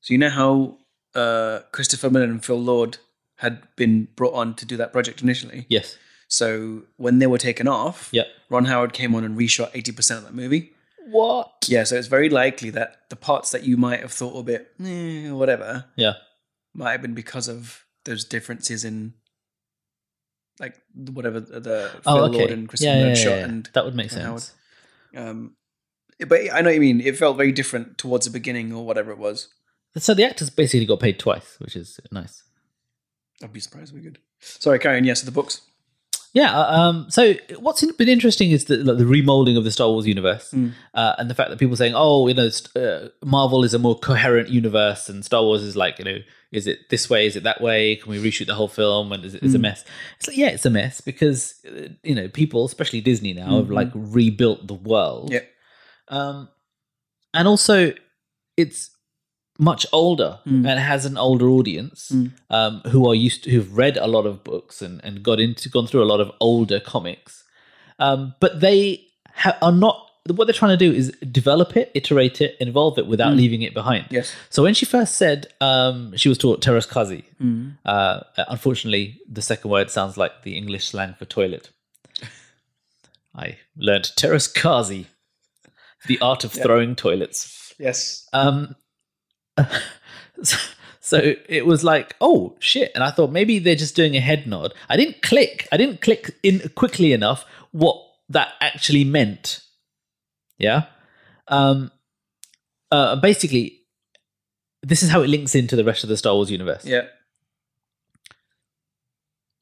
so 0.00 0.12
you 0.14 0.18
know 0.18 0.30
how 0.30 0.78
uh, 1.14 1.60
christopher 1.72 2.10
miller 2.10 2.26
and 2.26 2.44
phil 2.44 2.60
lord 2.60 2.98
had 3.36 3.62
been 3.76 4.08
brought 4.16 4.34
on 4.34 4.54
to 4.54 4.64
do 4.66 4.76
that 4.76 4.92
project 4.92 5.22
initially 5.22 5.66
Yes. 5.68 5.96
so 6.28 6.82
when 6.96 7.18
they 7.20 7.26
were 7.26 7.38
taken 7.38 7.66
off 7.68 8.08
Yep. 8.12 8.26
ron 8.48 8.64
howard 8.66 8.92
came 8.92 9.14
on 9.14 9.24
and 9.24 9.36
reshot 9.38 9.72
80% 9.72 10.18
of 10.18 10.24
that 10.24 10.34
movie 10.34 10.72
What? 11.08 11.66
yeah 11.68 11.84
so 11.84 11.96
it's 11.96 12.08
very 12.08 12.28
likely 12.28 12.70
that 12.70 13.02
the 13.10 13.16
parts 13.16 13.50
that 13.50 13.64
you 13.64 13.76
might 13.76 14.00
have 14.00 14.12
thought 14.12 14.38
a 14.38 14.42
bit 14.42 14.68
eh, 14.84 15.30
whatever 15.30 15.86
Yeah. 15.96 16.14
might 16.74 16.92
have 16.92 17.02
been 17.02 17.14
because 17.14 17.48
of 17.48 17.84
those 18.04 18.24
differences 18.24 18.84
in 18.84 19.14
like 20.60 20.76
whatever 20.94 21.40
the 21.40 21.90
Oh, 22.06 22.16
phil 22.16 22.24
okay. 22.26 22.38
lord 22.38 22.50
and 22.50 22.68
christopher 22.68 22.96
yeah, 22.98 23.06
yeah, 23.08 23.14
shot 23.14 23.30
yeah. 23.38 23.44
and 23.46 23.68
that 23.74 23.84
would 23.84 23.94
make 23.96 24.12
Ron 24.12 24.20
Howard. 24.20 24.40
sense. 24.42 24.54
um, 25.16 25.56
but 26.28 26.40
I 26.52 26.60
know 26.60 26.68
what 26.68 26.74
you 26.74 26.80
mean. 26.80 27.00
It 27.00 27.16
felt 27.16 27.36
very 27.38 27.50
different 27.50 27.96
towards 27.98 28.26
the 28.26 28.30
beginning 28.32 28.72
or 28.74 28.84
whatever 28.84 29.10
it 29.10 29.18
was. 29.18 29.48
So 29.96 30.12
the 30.14 30.24
actors 30.24 30.50
basically 30.50 30.84
got 30.86 31.00
paid 31.00 31.18
twice, 31.18 31.56
which 31.58 31.74
is 31.74 31.98
nice. 32.12 32.44
I'd 33.42 33.52
be 33.54 33.60
surprised. 33.60 33.94
We're 33.94 34.02
good. 34.02 34.18
Sorry, 34.38 34.78
carry 34.78 34.98
on. 34.98 35.04
Yes, 35.04 35.22
the 35.22 35.30
books. 35.30 35.62
Yeah. 36.34 36.52
uh, 36.56 36.78
Um, 36.78 37.06
so 37.10 37.34
what's 37.58 37.82
been 37.92 38.08
interesting 38.08 38.50
is 38.50 38.66
the, 38.66 38.76
like, 38.76 38.98
the 38.98 39.04
remolding 39.04 39.56
of 39.56 39.64
the 39.64 39.70
Star 39.72 39.88
Wars 39.88 40.06
universe, 40.06 40.50
Mm. 40.52 40.72
uh, 40.94 41.14
and 41.18 41.30
the 41.30 41.34
fact 41.34 41.48
that 41.50 41.58
people 41.58 41.74
saying, 41.76 41.94
"Oh, 41.96 42.28
you 42.28 42.34
know, 42.34 42.50
uh, 42.76 43.08
Marvel 43.24 43.64
is 43.64 43.72
a 43.74 43.78
more 43.78 43.98
coherent 43.98 44.50
universe, 44.50 45.08
and 45.08 45.24
Star 45.24 45.42
Wars 45.42 45.62
is 45.62 45.74
like, 45.74 45.98
you 45.98 46.04
know, 46.04 46.18
is 46.52 46.66
it 46.66 46.88
this 46.90 47.08
way? 47.08 47.26
Is 47.26 47.36
it 47.36 47.44
that 47.44 47.60
way? 47.60 47.96
Can 47.96 48.10
we 48.10 48.18
reshoot 48.18 48.46
the 48.46 48.54
whole 48.54 48.68
film? 48.68 49.12
And 49.12 49.24
is 49.24 49.34
it 49.34 49.42
is 49.42 49.54
a 49.54 49.58
Mm. 49.58 49.62
mess?" 49.62 49.84
It's 50.18 50.26
like, 50.28 50.36
yeah, 50.36 50.48
it's 50.48 50.66
a 50.66 50.70
mess 50.70 51.00
because 51.00 51.54
uh, 51.66 51.88
you 52.02 52.14
know 52.14 52.28
people, 52.28 52.64
especially 52.64 53.00
Disney 53.00 53.32
now, 53.32 53.56
have 53.58 53.66
Mhm. 53.68 53.74
like 53.74 53.90
rebuilt 53.94 54.66
the 54.66 54.74
world. 54.74 55.32
Yeah. 55.32 55.40
Um, 56.08 56.48
and 57.32 57.46
also, 57.46 57.92
it's 58.56 58.90
much 59.58 59.86
older 59.92 60.40
Mm. 60.46 60.66
and 60.68 60.80
has 60.80 61.04
an 61.04 61.16
older 61.18 61.48
audience 61.48 62.10
Mm. 62.12 62.32
um, 62.48 62.80
who 62.90 63.06
are 63.08 63.14
used 63.14 63.44
to, 63.44 63.50
who've 63.50 63.76
read 63.76 63.96
a 63.98 64.06
lot 64.06 64.24
of 64.26 64.42
books 64.42 64.80
and, 64.82 65.00
and 65.04 65.22
got 65.22 65.38
into 65.38 65.68
gone 65.68 65.86
through 65.86 66.02
a 66.02 66.08
lot 66.12 66.18
of 66.20 66.32
older 66.40 66.80
comics 66.80 67.44
um, 67.98 68.34
but 68.40 68.60
they 68.60 69.06
ha- 69.34 69.58
are 69.60 69.70
not 69.72 70.09
what 70.36 70.46
they're 70.46 70.60
trying 70.62 70.78
to 70.78 70.84
do 70.88 70.92
is 71.00 71.10
develop 71.32 71.76
it 71.76 71.90
iterate 71.94 72.40
it 72.40 72.56
involve 72.60 72.98
it 72.98 73.06
without 73.06 73.32
Mm. 73.32 73.36
leaving 73.36 73.62
it 73.62 73.74
behind 73.74 74.04
Yes. 74.10 74.32
so 74.48 74.62
when 74.62 74.74
she 74.74 74.86
first 74.86 75.16
said 75.16 75.46
um, 75.60 76.16
she 76.16 76.28
was 76.28 76.38
taught 76.38 76.60
teräs 76.66 76.86
käsi 76.94 77.22
Mm. 77.40 77.72
uh, 77.84 78.20
unfortunately 78.48 79.04
the 79.38 79.42
second 79.42 79.70
word 79.70 79.88
sounds 79.90 80.16
like 80.16 80.34
the 80.44 80.54
english 80.56 80.84
slang 80.90 81.14
for 81.18 81.26
toilet 81.26 81.70
i 83.34 83.56
learned 83.76 84.08
teräs 84.16 84.48
käsi 84.62 85.06
the 86.06 86.18
art 86.20 86.44
of 86.44 86.52
throwing 86.52 86.94
toilets 86.96 87.38
Yes. 87.78 88.26
um, 88.32 88.74
so, 90.42 90.56
so 91.00 91.16
it 91.48 91.64
was 91.66 91.82
like, 91.82 92.14
oh 92.20 92.56
shit, 92.60 92.92
and 92.94 93.02
I 93.02 93.10
thought 93.10 93.30
maybe 93.32 93.58
they're 93.58 93.74
just 93.74 93.96
doing 93.96 94.16
a 94.16 94.20
head 94.20 94.46
nod. 94.46 94.74
I 94.90 94.96
didn't 94.98 95.22
click. 95.22 95.66
I 95.72 95.76
didn't 95.78 96.00
click 96.02 96.34
in 96.42 96.60
quickly 96.74 97.12
enough 97.14 97.44
what 97.72 97.96
that 98.28 98.48
actually 98.60 99.04
meant. 99.04 99.60
Yeah. 100.60 100.84
Um. 101.48 101.90
Uh. 102.92 103.16
Basically, 103.16 103.80
this 104.82 105.02
is 105.02 105.10
how 105.10 105.22
it 105.22 105.28
links 105.28 105.54
into 105.56 105.74
the 105.74 105.84
rest 105.84 106.04
of 106.04 106.08
the 106.08 106.16
Star 106.16 106.34
Wars 106.34 106.50
universe. 106.50 106.84
Yeah. 106.84 107.06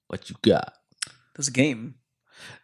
What 0.08 0.28
you 0.30 0.36
got? 0.42 0.74
There's 1.36 1.48
a 1.48 1.52
game. 1.52 1.94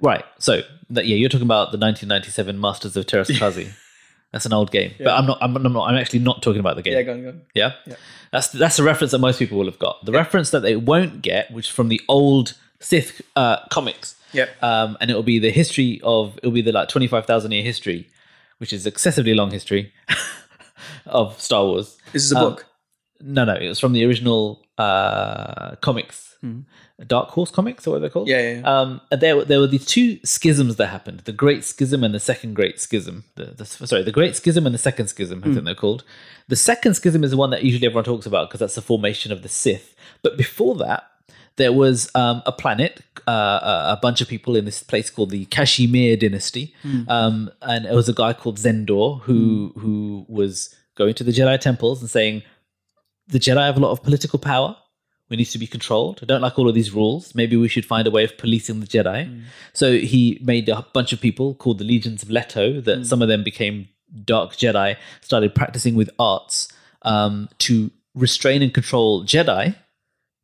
Right. 0.01 0.25
So 0.39 0.63
that 0.91 1.07
yeah, 1.07 1.17
you're 1.17 1.29
talking 1.29 1.47
about 1.47 1.73
the 1.73 1.79
1997 1.79 2.61
Masters 2.61 2.97
of 2.97 3.07
Teräs 3.07 3.31
Käsi. 3.31 3.73
That's 4.33 4.47
an 4.47 4.53
old 4.53 4.73
game, 4.73 4.93
but 4.99 5.11
I'm 5.17 5.27
not. 5.27 5.39
I'm, 5.41 5.55
I'm 5.57 5.73
not. 5.73 5.89
I'm 5.89 5.95
actually 5.97 6.19
not 6.19 6.43
talking 6.43 6.59
about 6.59 6.75
the 6.75 6.83
game. 6.83 6.95
Yeah, 6.95 7.03
go 7.03 7.13
on, 7.13 7.23
go 7.23 7.29
on. 7.29 7.43
Yeah? 7.55 7.75
Yeah. 7.87 7.95
That's 8.33 8.49
that's 8.49 8.77
the 8.77 8.83
reference 8.83 9.13
that 9.13 9.21
most 9.21 9.39
people 9.39 9.57
will 9.59 9.67
have 9.67 9.79
got. 9.79 10.05
The 10.05 10.11
reference 10.11 10.51
that 10.51 10.59
they 10.61 10.75
won't 10.75 11.23
get, 11.23 11.53
which 11.53 11.67
is 11.67 11.71
from 11.71 11.87
the 11.89 12.01
old 12.09 12.55
Sith 12.81 13.23
uh, 13.37 13.59
comics, 13.71 14.17
Yeah. 14.33 14.47
um, 14.61 14.97
and 15.01 15.09
it 15.09 15.15
will 15.15 15.23
be 15.23 15.39
the 15.39 15.53
history 15.53 16.01
of 16.03 16.37
it 16.43 16.47
will 16.47 16.53
be 16.53 16.63
the 16.63 16.73
like 16.73 16.89
twenty 16.89 17.07
five 17.07 17.27
thousand 17.27 17.53
year 17.53 17.63
history, 17.63 18.09
which 18.65 18.73
is 18.73 18.87
excessively 18.87 19.35
long 19.35 19.51
history 19.51 19.93
of 21.07 21.39
Star 21.39 21.67
Wars. 21.67 21.99
This 22.15 22.25
is 22.25 22.33
a 22.33 22.39
Um, 22.39 22.45
book. 22.45 22.65
No, 23.21 23.45
no, 23.45 23.55
it 23.57 23.69
was 23.69 23.79
from 23.79 23.93
the 23.93 24.07
original 24.07 24.65
uh, 24.79 25.77
comics, 25.83 26.35
Dark 27.07 27.29
Horse 27.29 27.51
comics, 27.51 27.87
or 27.87 27.91
what 27.93 28.01
they're 28.01 28.09
called. 28.09 28.27
Yeah, 28.29 28.41
yeah, 28.41 28.61
yeah. 28.61 28.81
Um, 28.81 29.01
and 29.11 29.21
there, 29.21 29.45
there 29.45 29.61
were 29.61 29.67
these 29.67 29.85
two 29.85 30.19
schisms 30.25 30.77
that 30.77 30.87
happened: 30.87 31.21
the 31.21 31.33
Great 31.33 31.63
Schism 31.63 32.03
and 32.05 32.15
the 32.15 32.21
Second 32.21 32.55
Great 32.55 32.81
Schism. 32.81 33.25
The, 33.35 33.45
the, 33.47 33.67
sorry, 33.67 34.03
the 34.03 34.13
Great 34.13 34.35
Schism 34.35 34.65
and 34.65 34.75
the 34.75 34.79
Second 34.79 35.09
Schism. 35.09 35.43
I 35.45 35.53
think 35.53 35.65
they're 35.67 35.75
called. 35.75 36.05
The 36.49 36.57
Second 36.57 36.95
Schism 36.95 37.23
is 37.23 37.33
the 37.33 37.37
one 37.37 37.51
that 37.51 37.65
usually 37.65 37.87
everyone 37.87 38.05
talks 38.05 38.25
about 38.25 38.49
because 38.49 38.61
that's 38.61 38.77
the 38.77 38.83
formation 38.83 39.31
of 39.31 39.43
the 39.43 39.49
Sith. 39.51 39.95
But 40.23 40.39
before 40.39 40.75
that, 40.77 41.05
there 41.57 41.73
was 41.73 42.11
um, 42.15 42.43
a 42.47 42.53
planet, 42.53 43.01
uh, 43.29 43.31
a 43.31 43.93
a 43.93 43.99
bunch 44.01 44.21
of 44.21 44.29
people 44.29 44.57
in 44.57 44.65
this 44.65 44.83
place 44.83 45.11
called 45.11 45.31
the 45.31 45.45
Kashmir 45.47 46.17
Dynasty, 46.17 46.75
um, 47.09 47.51
and 47.63 47.87
it 47.87 47.95
was 47.95 48.09
a 48.09 48.13
guy 48.13 48.33
called 48.33 48.59
Xendor 48.59 49.21
who 49.23 49.73
who 49.77 50.27
was 50.29 50.75
going 50.97 51.15
to 51.15 51.25
the 51.25 51.33
Jedi 51.33 51.59
temples 51.61 52.01
and 52.01 52.11
saying, 52.11 52.43
"The 53.29 53.39
Jedi 53.39 53.65
have 53.65 53.77
a 53.77 53.81
lot 53.81 53.93
of 53.93 54.03
political 54.03 54.39
power. 54.39 54.77
We 55.31 55.39
need 55.39 55.47
to 55.47 55.59
be 55.59 55.67
controlled. 55.67 56.21
I 56.23 56.27
don't 56.27 56.43
like 56.43 56.59
all 56.59 56.69
of 56.69 56.75
these 56.75 56.93
rules. 56.93 57.35
Maybe 57.35 57.57
we 57.57 57.69
should 57.69 57.87
find 57.87 58.07
a 58.07 58.11
way 58.11 58.25
of 58.25 58.37
policing 58.37 58.81
the 58.81 58.87
Jedi." 58.87 59.43
So 59.73 59.97
he 59.99 60.39
made 60.43 60.69
a 60.69 60.85
bunch 60.93 61.13
of 61.13 61.21
people 61.21 61.55
called 61.55 61.79
the 61.79 61.85
Legions 61.85 62.23
of 62.23 62.29
Lettow. 62.29 62.85
That 62.85 63.07
some 63.07 63.23
of 63.23 63.29
them 63.29 63.43
became 63.45 63.89
Dark 64.25 64.53
Jedi, 64.53 64.97
started 65.21 65.55
practicing 65.55 65.95
with 65.95 66.11
arts 66.19 66.69
um, 67.03 67.49
to 67.59 67.91
restrain 68.15 68.63
and 68.63 68.73
control 68.73 69.25
Jedi 69.25 69.75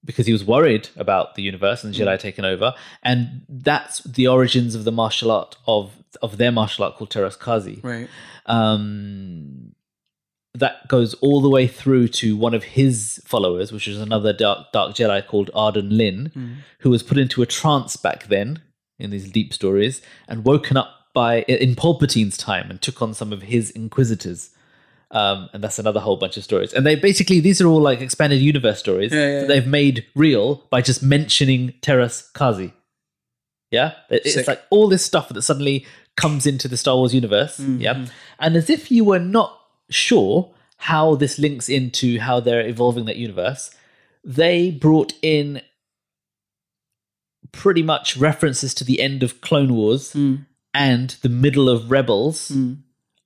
because 0.05 0.27
he 0.27 0.33
was 0.33 0.45
worried 0.45 0.89
about 0.97 1.35
the 1.35 1.43
universe 1.43 1.85
and 1.85 1.95
the 1.95 1.99
Jedi 1.99 2.19
taking 2.19 2.45
over, 2.45 2.75
and 3.03 3.43
that's 3.49 4.01
the 4.05 4.27
origins 4.27 4.75
of 4.75 4.85
the 4.85 4.93
martial 4.93 5.31
art 5.31 5.57
of 5.67 5.93
of 6.23 6.39
their 6.39 6.53
martial 6.53 6.85
art 6.85 6.97
called 6.97 7.11
Teräs 7.11 7.39
Käsi. 7.39 7.83
Right. 7.83 8.09
Um, 8.47 9.75
that 10.55 10.89
goes 10.89 11.15
all 11.15 11.41
the 11.41 11.49
way 11.49 11.67
through 11.67 12.09
to 12.09 12.37
one 12.37 12.55
of 12.55 12.65
his 12.65 13.21
followers, 13.25 13.73
which 13.73 13.87
is 13.87 14.01
another 14.01 14.33
dark 14.33 14.73
dark 14.73 14.95
Jedi 14.95 15.27
called 15.27 15.51
Arden 15.55 15.97
Lyn, 15.97 16.33
who 16.81 16.91
was 16.91 17.03
put 17.03 17.19
into 17.19 17.43
a 17.43 17.47
trance 17.47 17.97
back 17.97 18.27
then 18.27 18.63
in 18.99 19.11
these 19.11 19.31
deep 19.31 19.53
stories 19.55 20.03
and 20.29 20.45
woken 20.45 20.77
up 20.77 20.91
by 21.15 21.43
in 21.43 21.75
Palpatine's 21.75 22.37
time 22.37 22.71
and 22.71 22.81
took 22.81 23.01
on 23.03 23.15
some 23.15 23.33
of 23.33 23.43
his 23.43 23.71
inquisitors. 23.71 24.51
Um, 25.13 25.51
and 25.53 25.63
that's 25.65 25.79
another 25.81 25.99
whole 26.01 26.17
bunch 26.17 26.37
of 26.37 26.45
stories. 26.45 26.73
And 26.73 26.87
they 26.87 26.95
basically 26.95 27.41
these 27.41 27.61
are 27.61 27.67
all 27.67 27.81
like 27.81 28.01
expanded 28.01 28.41
universe 28.41 28.79
stories 28.79 29.13
Yeah, 29.13 29.19
yeah, 29.29 29.41
that 29.41 29.49
they've 29.49 29.67
made 29.67 30.07
real 30.15 30.63
by 30.71 30.83
just 30.83 31.03
mentioning 31.03 31.75
Teräs 31.83 32.31
Käsi. 32.33 32.73
Yeah, 33.73 33.93
it's 34.09 34.35
Sick. 34.35 34.47
like 34.47 34.63
all 34.71 34.89
this 34.89 35.05
stuff 35.05 35.29
that 35.31 35.43
suddenly 35.43 35.85
comes 36.17 36.47
into 36.47 36.69
the 36.69 36.77
Star 36.77 36.97
Wars 36.97 37.13
universe. 37.15 37.59
Mm-hmm. 37.59 37.81
Yeah, 37.81 38.07
and 38.39 38.55
as 38.57 38.71
if 38.71 38.91
you 38.91 39.05
were 39.05 39.19
not 39.19 39.59
sure 39.91 40.51
how 40.77 41.15
this 41.17 41.39
links 41.39 41.69
into 41.69 42.19
how 42.21 42.39
they're 42.41 42.67
evolving 42.67 43.05
that 43.07 43.17
universe, 43.17 43.71
they 44.25 44.71
brought 44.71 45.13
in 45.23 45.61
pretty 47.53 47.83
much 47.83 48.17
references 48.17 48.75
to 48.75 48.85
the 48.85 49.01
end 49.01 49.23
of 49.23 49.41
Clone 49.41 49.75
Wars 49.75 50.13
Mm. 50.13 50.47
and 50.73 51.11
the 51.23 51.29
middle 51.29 51.69
of 51.69 51.91
Rebels 51.91 52.51
Mm. 52.51 52.79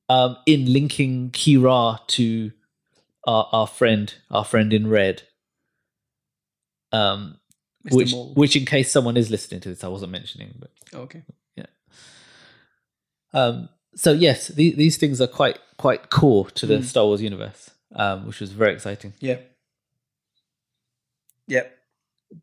Um, 0.08 0.36
in 0.46 0.70
linking 0.72 1.30
Qi'ra 1.30 2.06
to 2.08 2.52
our, 3.26 3.48
our 3.52 3.66
friend, 3.66 4.14
our 4.30 4.44
friend 4.44 4.72
in 4.72 4.88
red. 4.88 5.22
Um, 6.92 7.38
Mr. 7.86 7.94
which, 7.96 8.12
which, 8.36 8.56
in 8.56 8.64
case 8.66 8.90
someone 8.92 9.16
is 9.16 9.30
listening 9.30 9.60
to 9.62 9.68
this, 9.70 9.82
I 9.84 9.88
wasn't 9.88 10.12
mentioning, 10.12 10.54
but 10.58 10.70
Oh, 10.92 11.00
okay. 11.02 11.22
um, 13.32 13.68
so 13.96 14.12
yes, 14.12 14.48
the, 14.48 14.72
these 14.74 14.96
things 14.96 15.20
are 15.20 15.26
quite 15.26 15.58
quite 15.76 16.10
core 16.10 16.50
to 16.50 16.66
Mm. 16.66 16.68
the 16.68 16.82
Star 16.82 17.04
Wars 17.04 17.20
universe, 17.22 17.70
um, 17.94 18.26
which 18.26 18.40
was 18.40 18.52
very 18.52 18.72
exciting. 18.72 19.12
Yeah. 19.20 19.38
Yeah. 21.46 21.64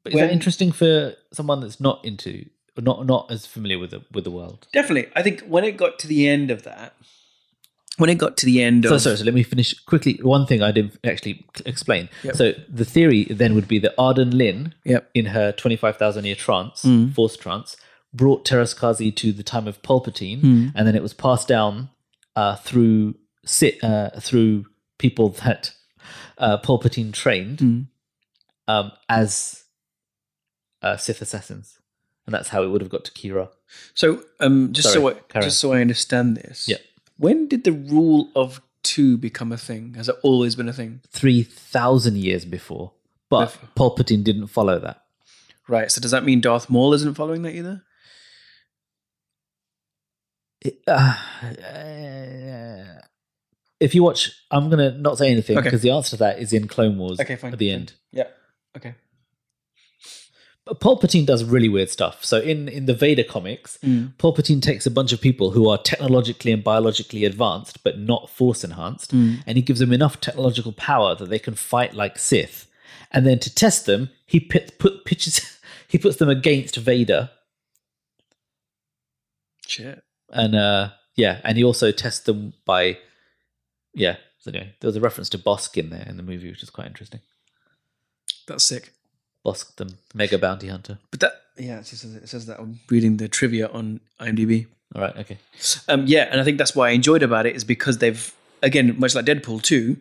But 0.03 0.12
is 0.14 0.16
When- 0.16 0.28
that 0.28 0.34
interesting 0.34 0.72
for 0.72 1.16
someone 1.34 1.62
that's 1.62 1.80
not 1.80 2.03
into, 2.05 2.49
not 2.78 3.05
not 3.05 3.32
as 3.32 3.45
familiar 3.45 3.80
with 3.80 3.91
the 3.91 4.03
with 4.12 4.24
the 4.26 4.32
world? 4.32 4.68
Definitely. 4.74 5.12
I 5.16 5.24
think 5.24 5.41
when 5.41 5.64
it 5.64 5.78
got 5.78 5.97
to 5.99 6.07
the 6.07 6.28
end 6.28 6.51
of 6.51 6.64
that, 6.64 6.95
when 7.97 8.09
it 8.09 8.15
got 8.17 8.37
to 8.37 8.45
the 8.45 8.63
end 8.63 8.85
So 8.85 8.95
of 8.95 9.01
sorry, 9.01 9.17
so 9.17 9.23
let 9.25 9.33
me 9.33 9.43
finish 9.43 9.73
quickly. 9.85 10.19
One 10.23 10.45
thing 10.45 10.61
I 10.63 10.71
didn't 10.71 10.97
actually 11.03 11.45
explain. 11.65 12.09
Yep. 12.23 12.35
So 12.35 12.53
the 12.69 12.85
theory 12.85 13.25
then 13.25 13.53
would 13.55 13.67
be 13.67 13.79
that 13.79 13.93
Arden 13.97 14.37
Lyn, 14.37 14.73
Yep. 14.85 15.09
in 15.13 15.25
her 15.27 15.51
twenty 15.51 15.75
five 15.75 15.97
thousand 15.97 16.25
year 16.25 16.35
trance, 16.35 16.83
Mm. 16.83 17.13
force 17.13 17.35
trance, 17.37 17.75
brought 18.13 18.45
Teräs 18.45 18.75
Käsi 18.77 19.15
to 19.15 19.31
the 19.31 19.43
time 19.43 19.67
of 19.67 19.81
Palpatine, 19.81 20.41
Mm. 20.41 20.71
and 20.75 20.87
then 20.87 20.95
it 20.95 21.01
was 21.03 21.13
passed 21.13 21.47
down 21.47 21.89
uh, 22.35 22.55
through 22.55 23.15
sit 23.45 23.83
uh, 23.83 24.09
through 24.19 24.65
people 24.97 25.29
that 25.43 25.73
uh, 26.37 26.57
Palpatine 26.59 27.11
trained 27.13 27.59
Mm. 27.59 27.87
um, 28.67 28.91
as 29.09 29.63
uh, 30.81 30.97
Sith 30.97 31.21
assassins, 31.21 31.77
and 32.25 32.33
that's 32.33 32.49
how 32.49 32.63
it 32.63 32.67
would 32.67 32.81
have 32.81 32.89
got 32.89 33.05
to 33.05 33.11
Qi'ra. 33.11 33.49
So, 33.93 34.23
um, 34.39 34.73
just 34.73 34.93
Sorry, 34.93 35.13
so 35.15 35.19
I, 35.35 35.41
just 35.41 35.59
so 35.59 35.73
I 35.73 35.81
understand 35.81 36.37
this, 36.37 36.67
Yeah. 36.67 36.77
When 37.22 37.47
did 37.47 37.63
the 37.65 37.72
rule 37.72 38.30
of 38.36 38.61
two 38.82 39.15
become 39.15 39.51
a 39.51 39.57
thing? 39.57 39.93
Has 39.93 40.09
it 40.09 40.15
always 40.24 40.55
been 40.55 40.67
a 40.67 40.74
thing? 40.74 41.01
Three 41.09 41.43
thousand 41.43 42.17
years 42.17 42.45
before, 42.45 42.93
but 43.30 43.49
Bef- 43.49 43.76
Palpatine 43.76 44.24
didn't 44.24 44.47
follow 44.47 44.80
that. 44.80 45.03
Right. 45.67 45.91
So 45.91 46.01
does 46.01 46.09
that 46.11 46.26
mean 46.26 46.41
Darth 46.41 46.67
Maul 46.67 46.93
isn't 46.95 47.13
following 47.13 47.43
that 47.43 47.53
either? 47.53 47.84
It- 50.61 50.82
uh, 50.88 51.15
uh, 51.43 53.01
if 53.80 53.93
you 53.93 54.01
watch, 54.03 54.32
I'm 54.49 54.69
gonna 54.72 54.97
not 54.97 55.19
say 55.19 55.30
anything 55.32 55.57
Okay. 55.59 55.65
because 55.67 55.82
the 55.82 55.91
answer 55.91 56.11
to 56.11 56.17
that 56.17 56.39
is 56.39 56.53
in 56.53 56.67
Clone 56.67 56.97
Wars 56.97 57.19
Okay, 57.19 57.36
fine. 57.36 57.53
at 57.53 57.59
the 57.59 57.69
fine. 57.69 57.80
end. 57.82 57.93
Yeah. 58.11 58.28
Okay. 58.76 58.95
But 60.66 60.80
Palpatine 60.80 61.26
does 61.26 61.43
really 61.43 61.70
weird 61.70 61.89
stuff. 61.89 62.24
So 62.24 62.39
in 62.39 62.68
in 62.70 62.86
the 62.86 62.93
Vader 62.93 63.24
comics, 63.24 63.78
Mm. 63.84 64.14
Palpatine 64.18 64.62
takes 64.62 64.86
a 64.86 64.91
bunch 64.91 65.12
of 65.12 65.20
people 65.20 65.51
who 65.51 65.68
are 65.68 65.78
technologically 65.78 66.51
and 66.51 66.64
biologically 66.64 67.26
advanced 67.26 67.84
but 67.84 67.97
not 67.97 68.30
force 68.30 68.64
enhanced, 68.64 69.12
Mm. 69.12 69.43
and 69.47 69.57
he 69.57 69.64
gives 69.64 69.80
them 69.80 69.91
enough 69.91 70.20
technological 70.22 70.72
power 70.72 71.16
that 71.16 71.30
they 71.30 71.39
can 71.39 71.55
fight 71.55 71.93
like 71.95 72.20
Sith. 72.20 72.68
And 73.12 73.26
then 73.26 73.39
to 73.39 73.53
test 73.53 73.86
them, 73.88 74.09
he 74.26 74.39
pit, 74.39 74.76
put 74.78 75.03
pitches 75.03 75.57
he 75.88 75.97
puts 75.97 76.18
them 76.18 76.30
against 76.30 76.76
Vader, 76.78 77.32
Shit. 79.68 80.03
and 80.30 80.55
uh, 80.55 80.89
yeah, 81.16 81.41
and 81.43 81.57
he 81.57 81.64
also 81.64 81.91
tests 81.91 82.22
them 82.26 82.53
by 82.66 82.97
yeah. 83.93 84.18
So 84.39 84.51
anyway, 84.51 84.74
there 84.80 84.88
was 84.88 84.95
a 84.95 85.01
reference 85.01 85.30
to 85.30 85.38
Bossk 85.38 85.78
in 85.78 85.89
there 85.89 86.05
in 86.07 86.18
the 86.18 86.24
movie, 86.24 86.49
which 86.49 86.64
is 86.64 86.70
quite 86.70 86.88
interesting. 86.88 87.20
That's 88.47 88.64
sick. 88.66 88.91
Bossk, 89.45 89.75
the 89.75 89.93
mega 90.13 90.37
bounty 90.37 90.67
hunter. 90.67 90.97
But 91.11 91.19
that 91.21 91.33
yeah, 91.57 91.79
it 91.79 91.85
says, 91.85 92.03
it 92.15 92.29
says 92.29 92.45
that 92.47 92.59
I'm 92.59 92.79
reading 92.89 93.17
the 93.17 93.27
trivia 93.27 93.67
on 93.67 93.99
IMDb. 94.19 94.67
All 94.95 95.01
right, 95.01 95.15
okay. 95.17 95.37
Um, 95.87 96.05
yeah, 96.07 96.27
and 96.31 96.39
I 96.41 96.43
think 96.43 96.57
that's 96.57 96.75
why 96.75 96.89
I 96.89 96.91
enjoyed 96.91 97.23
about 97.23 97.45
it 97.45 97.55
is 97.55 97.63
because 97.63 97.97
they've 97.99 98.33
again, 98.61 98.99
much 98.99 99.15
like 99.15 99.25
Deadpool 99.25 99.61
two, 99.61 99.97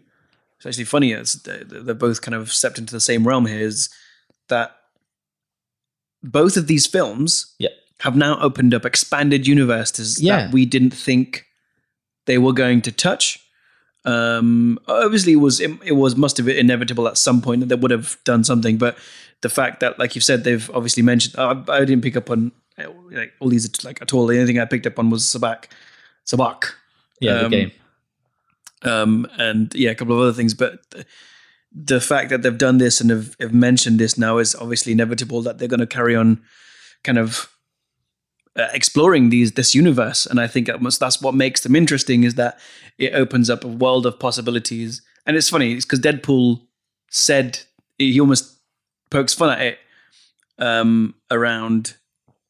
it's 0.57 0.67
actually 0.67 0.85
funny. 0.85 1.13
It's 1.13 1.35
they're, 1.35 1.65
they're 1.65 1.95
both 1.95 2.23
kind 2.23 2.35
of 2.35 2.53
stepped 2.53 2.79
into 2.79 2.93
the 2.93 3.01
same 3.01 3.27
realm 3.27 3.47
here. 3.47 3.61
Is 3.61 3.89
that 4.49 4.77
both 6.23 6.57
of 6.57 6.67
these 6.67 6.87
films 6.87 7.55
Yeah. 7.59 7.71
have 8.01 8.17
now 8.17 8.39
opened 8.41 8.75
up 8.75 8.85
expanded 8.85 9.47
universes 9.47 10.21
Yeah. 10.21 10.37
that 10.47 10.53
we 10.53 10.67
didn't 10.67 10.91
think 10.95 11.47
they 12.27 12.39
were 12.39 12.53
going 12.53 12.83
to 12.83 12.93
touch. 12.93 13.41
Um, 14.05 14.79
obviously, 14.89 15.33
it 15.33 15.37
was 15.37 15.61
it, 15.61 15.71
it 15.85 15.93
was 15.93 16.17
must 16.17 16.37
have 16.39 16.47
been 16.47 16.57
inevitable 16.57 17.07
at 17.09 17.19
some 17.19 17.41
point 17.43 17.61
that 17.61 17.67
they 17.67 17.75
would 17.75 17.91
have 17.91 18.17
done 18.25 18.45
something, 18.45 18.77
but 18.79 18.97
the 19.43 19.49
fact 19.49 19.81
that, 19.81 19.99
like 19.99 20.15
you've 20.15 20.25
said, 20.25 20.45
they've 20.45 20.71
obviously 20.75 21.03
mentioned. 21.03 21.35
I, 21.39 21.63
I 21.69 21.81
didn't 21.85 22.03
pick 22.03 22.17
up 22.17 22.31
on 22.31 22.53
uh, 22.79 22.85
like 23.11 23.33
all 23.41 23.49
these 23.49 23.85
like 23.85 24.01
at 24.03 24.13
all. 24.13 24.27
The 24.27 24.35
only 24.35 24.47
thing 24.47 24.61
I 24.61 24.65
picked 24.67 24.87
up 24.87 24.99
on 24.99 25.11
was 25.11 25.25
Sabacc, 25.25 25.65
Sabacc, 26.27 26.65
Yeah, 27.21 27.41
Um, 27.41 27.51
the 27.51 27.57
game. 27.57 27.73
um, 28.83 29.27
and 29.39 29.75
yeah, 29.75 29.91
a 29.91 29.95
couple 29.95 30.15
of 30.15 30.21
other 30.21 30.33
things. 30.33 30.55
But 30.55 30.89
the, 30.91 31.05
the 31.73 32.01
fact 32.01 32.31
that 32.31 32.43
they've 32.43 32.59
done 32.59 32.79
this 32.79 33.01
and 33.01 33.11
have, 33.11 33.37
have 33.41 33.55
mentioned 33.55 33.99
this 33.99 34.19
now 34.19 34.39
is 34.39 34.55
obviously 34.55 34.93
inevitable 34.93 35.43
that 35.43 35.59
they're 35.59 35.69
going 35.69 35.81
to 35.81 35.87
carry 35.87 36.17
on, 36.17 36.43
kind 37.05 37.19
of 37.19 37.49
uh, 38.57 38.69
exploring 38.73 39.31
these 39.31 39.53
this 39.53 39.75
universe. 39.75 40.27
And 40.27 40.41
I 40.41 40.47
think 40.49 40.67
that 40.67 40.83
must, 40.83 40.99
that's 41.01 41.23
what 41.23 41.35
makes 41.35 41.61
them 41.61 41.77
interesting 41.77 42.25
is 42.25 42.35
that 42.35 42.59
it 42.99 43.15
opens 43.15 43.49
up 43.49 43.65
a 43.65 43.69
world 43.69 44.05
of 44.05 44.19
possibilities. 44.19 45.01
And 45.25 45.37
it's 45.37 45.49
funny, 45.49 45.75
it's 45.75 45.85
because 45.85 46.01
Deadpool 46.01 46.61
said 47.11 47.61
he 47.99 48.19
almost 48.21 48.57
pokes 49.11 49.35
fun 49.35 49.51
at 49.51 49.61
it 49.61 49.79
um, 50.59 51.15
around 51.31 51.97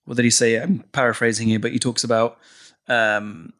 what 0.04 0.16
did 0.16 0.24
he 0.24 0.30
say? 0.30 0.56
I'm 0.60 0.80
paraphrasing 0.92 1.48
here, 1.48 1.60
but 1.60 1.72
he 1.72 1.78
talks 1.78 2.02
about 2.02 2.38
um, 2.88 3.52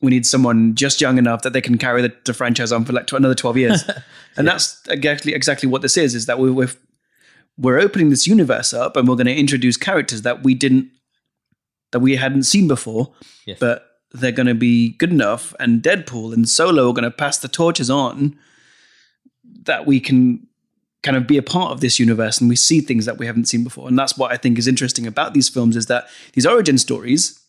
we 0.00 0.10
need 0.10 0.24
someone 0.24 0.74
just 0.74 1.00
young 1.00 1.18
enough 1.18 1.42
that 1.42 1.52
they 1.52 1.60
can 1.60 1.76
carry 1.76 2.00
the, 2.00 2.14
the 2.24 2.32
franchise 2.32 2.72
on 2.72 2.84
for 2.86 2.92
like 2.94 3.10
another 3.12 3.34
12 3.34 3.56
years. 3.58 3.84
and 4.36 4.48
that's 4.48 4.80
exactly 4.88 5.34
exactly 5.34 5.68
what 5.68 5.82
this 5.82 5.96
is, 5.98 6.14
is 6.14 6.24
that 6.26 6.38
we, 6.38 6.50
we're, 6.50 6.70
we're 7.58 7.78
opening 7.78 8.08
this 8.08 8.26
universe 8.26 8.72
up 8.72 8.96
and 8.96 9.06
we're 9.06 9.16
going 9.16 9.26
to 9.26 9.36
introduce 9.36 9.76
characters 9.76 10.22
that 10.22 10.42
we 10.42 10.54
didn't, 10.54 10.88
that 11.92 12.00
we 12.00 12.16
hadn't 12.16 12.44
seen 12.44 12.66
before, 12.66 13.12
Yes. 13.46 13.58
but 13.60 13.86
they're 14.12 14.32
going 14.32 14.46
to 14.46 14.54
be 14.54 14.90
good 14.96 15.10
enough 15.10 15.54
and 15.60 15.82
Deadpool 15.82 16.32
and 16.32 16.48
Solo 16.48 16.88
are 16.88 16.94
going 16.94 17.04
to 17.04 17.10
pass 17.10 17.36
the 17.38 17.48
torches 17.48 17.90
on 17.90 18.38
that 19.64 19.86
we 19.86 20.00
can 20.00 20.46
kind 21.02 21.16
of 21.16 21.26
be 21.26 21.38
a 21.38 21.42
part 21.42 21.72
of 21.72 21.80
this 21.80 21.98
universe 21.98 22.40
and 22.40 22.50
we 22.50 22.56
see 22.56 22.80
things 22.80 23.06
that 23.06 23.18
we 23.18 23.26
haven't 23.26 23.48
seen 23.48 23.64
before. 23.64 23.88
And 23.88 23.98
that's 23.98 24.18
what 24.18 24.32
I 24.32 24.36
think 24.36 24.58
is 24.58 24.68
interesting 24.68 25.06
about 25.06 25.34
these 25.34 25.48
films 25.48 25.76
is 25.76 25.86
that 25.86 26.08
these 26.34 26.46
origin 26.46 26.78
stories, 26.78 27.40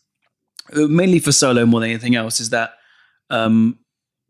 uh, 0.74 0.86
mainly 0.86 1.18
for 1.18 1.32
Solo 1.32 1.66
more 1.66 1.80
than 1.80 1.90
anything 1.90 2.14
else, 2.14 2.40
is 2.40 2.50
that 2.50 2.74
um, 3.28 3.78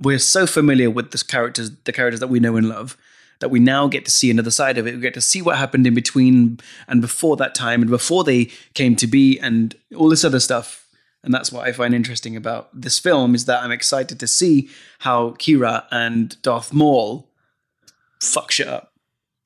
we're 0.01 0.19
so 0.19 0.47
familiar 0.47 0.91
with 0.91 1.13
the 1.13 1.23
characters, 1.25 1.71
the 1.85 1.93
characters 1.93 2.21
that 2.21 2.29
we 2.29 2.41
know 2.41 2.57
and 2.57 2.69
love, 2.69 2.97
that 3.41 3.51
we 3.51 3.61
now 3.61 3.89
get 3.89 4.05
to 4.05 4.11
see 4.11 4.31
another 4.31 4.51
side 4.51 4.79
of 4.79 4.87
it. 4.87 4.95
We 4.95 5.01
get 5.01 5.15
to 5.15 5.21
see 5.21 5.43
what 5.43 5.57
happened 5.57 5.87
in 5.87 5.95
between 5.95 6.59
and 6.89 7.01
before 7.01 7.37
that 7.37 7.55
time 7.55 7.83
and 7.83 7.91
before 7.91 8.25
they 8.25 8.51
came 8.75 8.97
to 8.97 9.07
be 9.07 9.39
and 9.39 9.75
all 9.97 10.09
this 10.09 10.25
other 10.25 10.41
stuff. 10.41 10.87
And 11.25 11.33
that's 11.33 11.53
what 11.53 11.67
I 11.67 11.73
find 11.73 11.95
interesting 11.95 12.37
about 12.37 12.69
this 12.73 12.99
film 12.99 13.35
is 13.35 13.45
that 13.45 13.63
I'm 13.63 13.71
excited 13.71 14.19
to 14.19 14.27
see 14.27 14.69
how 15.01 15.31
Qi'ra 15.33 15.85
and 15.91 16.41
Darth 16.43 16.73
Maul 16.73 17.29
fuck 18.21 18.51
shit 18.51 18.69
up. 18.69 18.92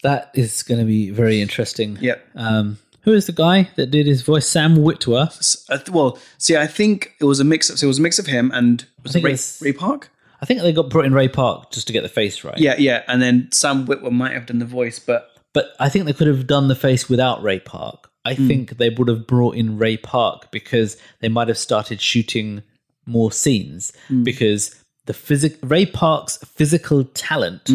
That 0.07 0.31
is 0.35 0.63
going 0.63 0.79
to 0.81 0.87
be 0.87 1.11
very 1.11 1.41
interesting. 1.41 1.99
Yep. 2.01 2.19
Um, 2.37 2.79
who 3.03 3.13
is 3.13 3.27
the 3.27 3.33
guy 3.47 3.69
that 3.77 3.91
did 3.91 4.07
his 4.07 4.23
voice? 4.23 4.47
Sam 4.49 4.77
Witwer. 4.77 5.27
S- 5.29 5.65
uh, 5.71 5.79
well, 5.93 6.19
see, 6.39 6.57
I 6.57 6.67
think 6.67 7.13
it 7.21 7.25
was 7.25 7.41
a 7.41 7.45
mix. 7.45 7.71
Of, 7.71 7.79
so 7.79 7.87
it 7.87 7.89
was 7.95 7.99
a 7.99 8.03
mix 8.03 8.19
of 8.19 8.27
him 8.27 8.51
and 8.55 8.85
was 9.03 9.15
it 9.17 9.23
Ray, 9.25 9.37
Ray 9.61 9.73
Park. 9.73 10.11
I 10.43 10.47
think 10.47 10.61
they 10.61 10.73
got 10.73 10.91
brought 10.91 11.07
in 11.07 11.15
Ray 11.15 11.29
Park 11.29 11.71
just 11.73 11.87
to 11.89 11.93
get 11.93 12.03
the 12.03 12.09
face 12.21 12.45
right. 12.45 12.59
Yeah, 12.59 12.77
yeah, 12.79 13.03
and 13.09 13.23
then 13.23 13.49
Sam 13.53 13.87
Witwer 13.87 14.13
might 14.13 14.33
have 14.33 14.47
done 14.47 14.59
the 14.61 14.65
voice, 14.81 14.99
but 14.99 15.29
But 15.55 15.67
I 15.81 15.89
think 15.89 16.05
they 16.07 16.13
could 16.13 16.27
have 16.29 16.47
done 16.47 16.69
the 16.69 16.75
face 16.89 17.09
without 17.09 17.43
Ray 17.43 17.59
Park. 17.61 18.11
I 18.25 18.35
Hmm. 18.35 18.47
think 18.49 18.77
they 18.79 18.91
would 18.91 19.09
have 19.09 19.27
brought 19.27 19.57
in 19.57 19.79
Ray 19.79 19.97
Park 19.97 20.51
because 20.51 20.97
they 21.21 21.29
might 21.29 21.49
have 21.49 21.59
started 21.59 22.01
shooting 22.01 22.63
more 23.07 23.31
scenes 23.33 23.93
Hmm. 24.09 24.25
because 24.25 24.75
the 25.07 25.15
physic 25.15 25.57
Ray 25.63 25.87
Park's 25.87 26.39
physical 26.59 27.05
talent 27.05 27.71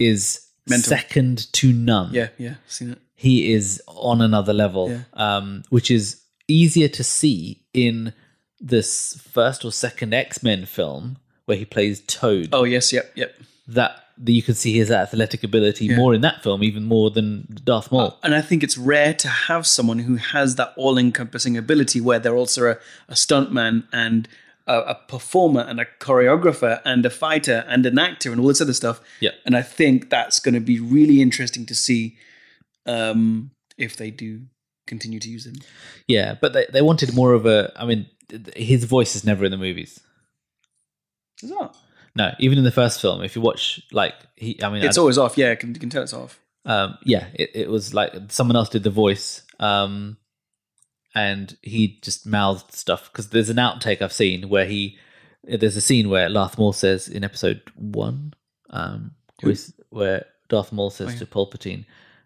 is 0.00 0.40
Hmm, 0.40 0.45
Mental. 0.68 0.88
second 0.88 1.52
to 1.52 1.72
none. 1.72 2.12
yeah, 2.12 2.28
yeah, 2.38 2.54
seen 2.66 2.90
it. 2.92 2.98
He 3.14 3.52
is 3.52 3.82
on 3.86 4.20
another 4.20 4.52
level, 4.52 4.90
Yeah. 4.90 5.00
um, 5.14 5.62
which 5.70 5.90
is 5.90 6.20
easier 6.48 6.88
to 6.88 7.02
see 7.04 7.62
in 7.72 8.12
this 8.60 9.20
first 9.32 9.64
or 9.64 9.72
second 9.72 10.12
X 10.14 10.42
Men 10.42 10.66
film 10.66 11.16
where 11.46 11.56
he 11.56 11.64
plays 11.64 12.00
Toad 12.06 12.48
Oh 12.52 12.64
yes, 12.64 12.92
yep, 12.92 13.10
yep. 13.14 13.34
that, 13.68 14.04
that 14.18 14.32
you 14.32 14.42
can 14.42 14.54
see 14.54 14.74
his 14.76 14.90
athletic 14.90 15.44
ability 15.44 15.94
more 15.94 16.12
in 16.14 16.20
that 16.22 16.42
film, 16.42 16.62
even 16.64 16.84
more 16.84 17.10
than 17.10 17.46
Darth 17.64 17.92
Maul. 17.92 18.18
And 18.22 18.34
I 18.34 18.40
think 18.40 18.62
it's 18.64 18.76
rare 18.78 19.14
to 19.14 19.28
have 19.28 19.66
someone 19.66 20.00
who 20.00 20.16
has 20.16 20.56
that 20.56 20.72
all-encompassing 20.76 21.56
ability 21.56 22.00
where 22.00 22.18
they're 22.18 22.36
also 22.36 22.70
a, 22.72 22.76
a 23.08 23.14
stuntman 23.14 23.84
and 23.92 24.26
a, 24.66 24.80
a 24.80 24.94
performer 25.08 25.60
and 25.60 25.80
a 25.80 25.86
choreographer 26.00 26.80
and 26.84 27.06
a 27.06 27.10
fighter 27.10 27.64
and 27.68 27.86
an 27.86 27.98
actor 27.98 28.32
and 28.32 28.40
all 28.40 28.48
this 28.48 28.60
other 28.60 28.74
stuff. 28.74 29.00
Yeah. 29.20 29.30
And 29.44 29.56
I 29.56 29.62
think 29.62 30.10
that's 30.10 30.40
going 30.40 30.54
to 30.54 30.60
be 30.60 30.80
really 30.80 31.22
interesting 31.22 31.66
to 31.66 31.74
see 31.74 32.16
um, 32.86 33.50
if 33.78 33.96
they 33.96 34.10
do 34.10 34.42
continue 34.86 35.18
to 35.20 35.28
use 35.28 35.46
him. 35.46 35.56
yeah, 36.06 36.36
but 36.40 36.52
they, 36.52 36.66
they 36.72 36.82
wanted 36.82 37.14
more 37.14 37.32
of 37.32 37.46
a. 37.46 37.72
I 37.76 37.84
mean, 37.84 38.06
his 38.54 38.84
voice 38.84 39.16
is 39.16 39.24
never 39.24 39.44
in 39.44 39.50
the 39.50 39.56
movies. 39.56 40.00
Is 41.42 41.50
that? 41.50 41.74
No, 42.14 42.32
even 42.38 42.56
in 42.56 42.64
the 42.64 42.72
first 42.72 43.00
film, 43.00 43.22
if 43.22 43.36
you 43.36 43.42
watch, 43.42 43.82
like 43.92 44.14
he, 44.36 44.58
I 44.62 44.70
mean, 44.70 44.82
I 44.82 44.86
It's 44.86 44.96
always 44.96 45.18
off. 45.18 45.36
Yeah, 45.36 45.50
you 45.50 45.56
can, 45.56 45.74
you 45.74 45.80
can 45.80 45.90
tell 45.90 46.02
it's 46.02 46.14
off. 46.14 46.40
um, 46.64 46.96
yeah, 47.04 47.26
it, 47.34 47.50
it 47.54 47.68
was 47.68 47.92
like 47.92 48.12
someone 48.28 48.56
else 48.56 48.68
did 48.70 48.84
the 48.84 48.90
voice, 48.90 49.42
um, 49.60 50.16
and 51.16 51.56
he 51.62 51.98
just 52.02 52.26
mouthed 52.26 52.72
stuff 52.72 53.10
because 53.10 53.30
there's 53.30 53.48
an 53.50 53.56
outtake 53.56 54.02
I've 54.02 54.12
seen 54.12 54.48
where 54.50 54.66
he 54.66 54.98
there's 55.42 55.76
a 55.76 55.80
scene 55.80 56.10
where 56.10 56.28
Darth 56.28 56.58
Maul 56.58 56.72
says 56.74 57.08
in 57.08 57.24
episode 57.24 57.62
one, 57.76 58.34
um, 58.70 59.12
where, 59.40 59.54
where 59.90 60.26
Darth 60.48 60.72
Maul 60.72 60.90
says 60.90 61.08
Oh, 61.08 61.12
yeah. 61.12 61.18
to 61.20 61.26
Palpatine, 61.26 61.84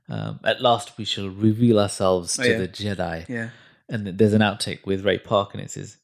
um, 0.09 0.41
"At 0.43 0.61
last 0.61 0.99
we 0.99 1.05
shall 1.05 1.29
reveal 1.29 1.79
ourselves 1.79 2.39
Oh, 2.39 2.43
to 2.43 2.51
yeah. 2.51 2.59
the 2.59 2.69
Jedi." 2.69 3.29
Yeah. 3.29 3.51
And 3.89 4.07
there's 4.19 4.33
an 4.33 4.41
outtake 4.43 4.87
with 4.87 5.05
Ray 5.05 5.19
Park, 5.19 5.55
and 5.55 5.63
it 5.63 5.71
says, 5.71 5.97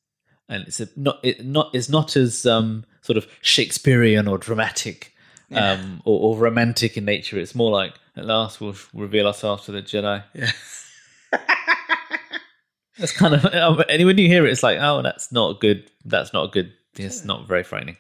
and 0.49 0.67
it's 0.69 0.79
a, 0.81 0.89
not 0.97 1.19
it 1.25 1.45
not 1.45 1.75
it's 1.75 1.89
not 1.89 2.17
as 2.17 2.47
um, 2.47 2.85
sort 3.01 3.17
of 3.17 3.27
Shakespearean 3.41 4.29
or 4.29 4.39
dramatic 4.39 5.13
um, 5.51 6.03
or, 6.05 6.21
or 6.21 6.37
romantic 6.39 6.97
in 6.97 7.05
nature. 7.05 7.39
It's 7.39 7.55
more 7.55 7.71
like 7.73 7.95
at 8.17 8.25
last 8.27 8.61
we'll 8.61 8.77
reveal 8.95 9.27
ourselves 9.27 9.65
to 9.65 9.73
the 9.73 9.83
Jedi. 9.83 10.23
Yeah. 10.35 10.51
That's 12.99 13.13
kind 13.13 13.35
of 13.35 13.45
and 13.89 14.07
when 14.07 14.19
you 14.19 14.29
hear 14.29 14.47
it, 14.47 14.53
it's 14.53 14.63
like, 14.63 14.79
oh, 14.81 15.03
that's 15.03 15.31
not 15.33 15.61
good. 15.61 15.91
That's 16.05 16.33
not 16.33 16.53
good. 16.53 16.73
It's 16.97 17.25
not 17.25 17.47
very 17.47 17.63
frightening. 17.63 17.97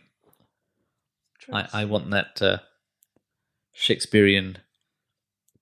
I, 1.52 1.68
I 1.72 1.84
want 1.84 2.10
that 2.10 2.40
uh, 2.42 2.58
Shakespearean 3.72 4.58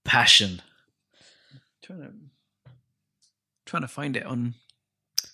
passion. 0.05 0.63
trying 1.83 2.01
to 2.01 2.11
trying 3.67 3.83
to 3.83 3.89
find 3.89 4.17
it 4.17 4.25
on. 4.25 4.55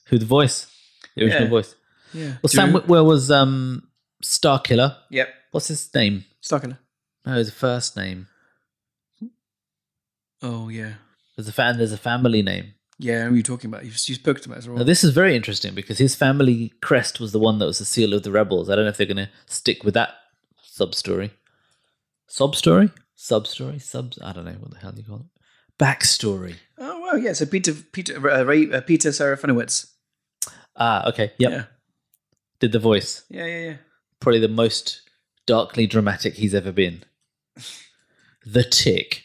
Who 0.07 0.19
the 0.19 0.25
voice? 0.27 0.67
The 1.15 1.25
original 1.25 1.45
Yeah. 1.45 1.49
voice. 1.51 1.75
Yeah. 2.13 2.33
Well, 2.43 2.49
Sam 2.49 2.73
Do- 2.73 2.81
Witwer 2.81 3.05
was 3.05 3.31
um, 3.31 3.87
Star 4.23 4.59
Killer. 4.61 4.97
Yep. 5.11 5.29
What's 5.53 5.69
his 5.69 5.93
name? 5.95 6.25
Star 6.41 6.59
Killer. 6.59 6.79
No, 7.27 7.35
his 7.35 7.51
first 7.53 7.97
name. 7.97 8.27
Oh 10.43 10.69
yeah. 10.69 10.95
There's 11.37 11.49
a 11.49 11.53
fan. 11.53 11.77
There's 11.79 11.93
a 11.93 11.99
family 11.99 12.43
name. 12.43 12.75
Yeah, 13.03 13.25
who 13.25 13.33
are 13.33 13.37
you 13.37 13.43
talking 13.43 13.71
about? 13.71 13.85
You, 13.85 13.91
you 13.91 14.15
spoke 14.15 14.39
as 14.39 14.69
well. 14.69 14.77
Now, 14.77 14.85
this 14.85 15.03
is 15.03 15.15
very 15.15 15.35
interesting 15.35 15.75
because 15.75 15.97
his 15.97 16.15
family 16.15 16.75
crest 16.83 17.19
was 17.19 17.33
the 17.33 17.39
one 17.39 17.59
that 17.59 17.65
was 17.65 17.79
the 17.79 17.87
seal 17.87 18.13
of 18.13 18.25
the 18.25 18.31
rebels. 18.31 18.69
I 18.69 18.77
don't 18.77 18.85
know 18.85 18.91
if 18.91 18.99
they're 18.99 19.07
going 19.07 19.17
to 19.17 19.31
stick 19.47 19.85
with 19.85 19.95
that 19.95 20.11
sub 20.63 20.95
story. 20.95 21.31
Sub 22.27 22.55
story? 22.55 22.91
Sub 23.15 23.47
story? 23.47 23.79
Sub? 23.79 24.13
I 24.23 24.35
don't 24.35 24.45
know 24.45 24.53
what 24.53 24.73
the 24.73 24.77
hell 24.77 24.93
you 24.95 25.03
call 25.03 25.21
it. 25.21 25.43
Backstory. 25.79 26.57
Oh 26.77 27.01
well, 27.01 27.17
yeah. 27.17 27.33
So 27.33 27.47
Peter 27.47 27.73
Peter 27.73 28.31
uh, 28.31 28.43
Ray, 28.43 28.71
uh, 28.71 28.83
Peter 28.83 29.09
Serafinowicz. 29.09 29.91
Ah, 30.77 31.09
okay. 31.09 31.33
Yep. 31.39 31.51
Yeah. 31.51 31.65
Did 32.59 32.73
the 32.73 32.79
voice. 32.79 33.25
Yeah, 33.31 33.47
yeah, 33.47 33.59
yeah. 33.61 33.77
Probably 34.21 34.41
the 34.41 34.49
most 34.49 35.01
darkly 35.47 35.87
dramatic 35.87 36.35
he's 36.35 36.55
ever 36.55 36.71
been. 36.71 37.05
The 38.45 38.63
Tick. 38.63 39.25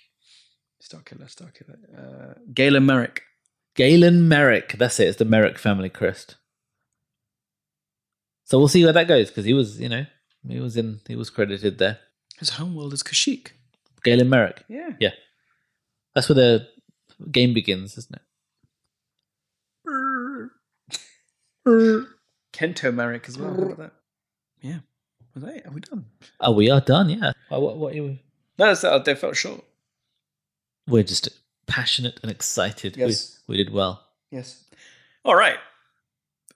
Star 0.79 1.01
Killer, 1.01 1.27
Star 1.27 1.51
Killer. 1.51 1.77
Uh, 1.97 2.39
Galen 2.53 2.85
Marek. 2.85 3.21
Galen 3.75 4.27
Marek. 4.27 4.75
That's 4.77 4.99
it. 4.99 5.07
It's 5.07 5.17
the 5.17 5.25
Marek 5.25 5.59
family 5.59 5.89
crest. 5.89 6.35
So 8.45 8.57
we'll 8.57 8.67
see 8.67 8.83
where 8.83 8.93
that 8.93 9.07
goes 9.07 9.29
because 9.29 9.45
he 9.45 9.53
was, 9.53 9.79
you 9.79 9.89
know, 9.89 10.05
he 10.47 10.59
was 10.59 10.77
in, 10.77 11.01
he 11.07 11.15
was 11.15 11.29
credited 11.29 11.77
there. 11.77 11.99
His 12.39 12.51
homeworld 12.51 12.93
is 12.93 13.03
Kashyyyk. 13.03 13.49
Galen 14.03 14.29
Marek. 14.29 14.63
Yeah. 14.67 14.91
Yeah. 14.99 15.11
That's 16.13 16.29
where 16.29 16.35
the 16.35 16.67
game 17.31 17.53
begins, 17.53 17.97
isn't 17.97 18.15
it? 18.15 18.21
Kento 22.53 22.93
Marek 22.93 23.27
as 23.27 23.37
well. 23.37 23.91
Yeah. 24.61 24.79
Was 25.33 25.43
that? 25.43 25.65
Are 25.65 25.71
we 25.71 25.81
done? 25.81 26.05
Oh, 26.39 26.51
we 26.51 26.69
are 26.69 26.81
done. 26.81 27.09
Yeah. 27.09 27.33
Oh, 27.51 27.59
what? 27.59 27.77
What? 27.77 27.93
Are? 27.95 27.97
No, 27.97 28.17
that's 28.57 28.81
that. 28.81 29.03
They 29.03 29.15
felt 29.15 29.35
short. 29.35 29.63
We're 30.87 31.03
just 31.03 31.27
passionate 31.67 32.19
and 32.21 32.31
excited. 32.31 32.95
Yes. 32.95 33.31
We, 33.31 33.34
we 33.47 33.57
did 33.57 33.71
well. 33.71 34.03
Yes. 34.31 34.63
All 35.23 35.35
right. 35.35 35.57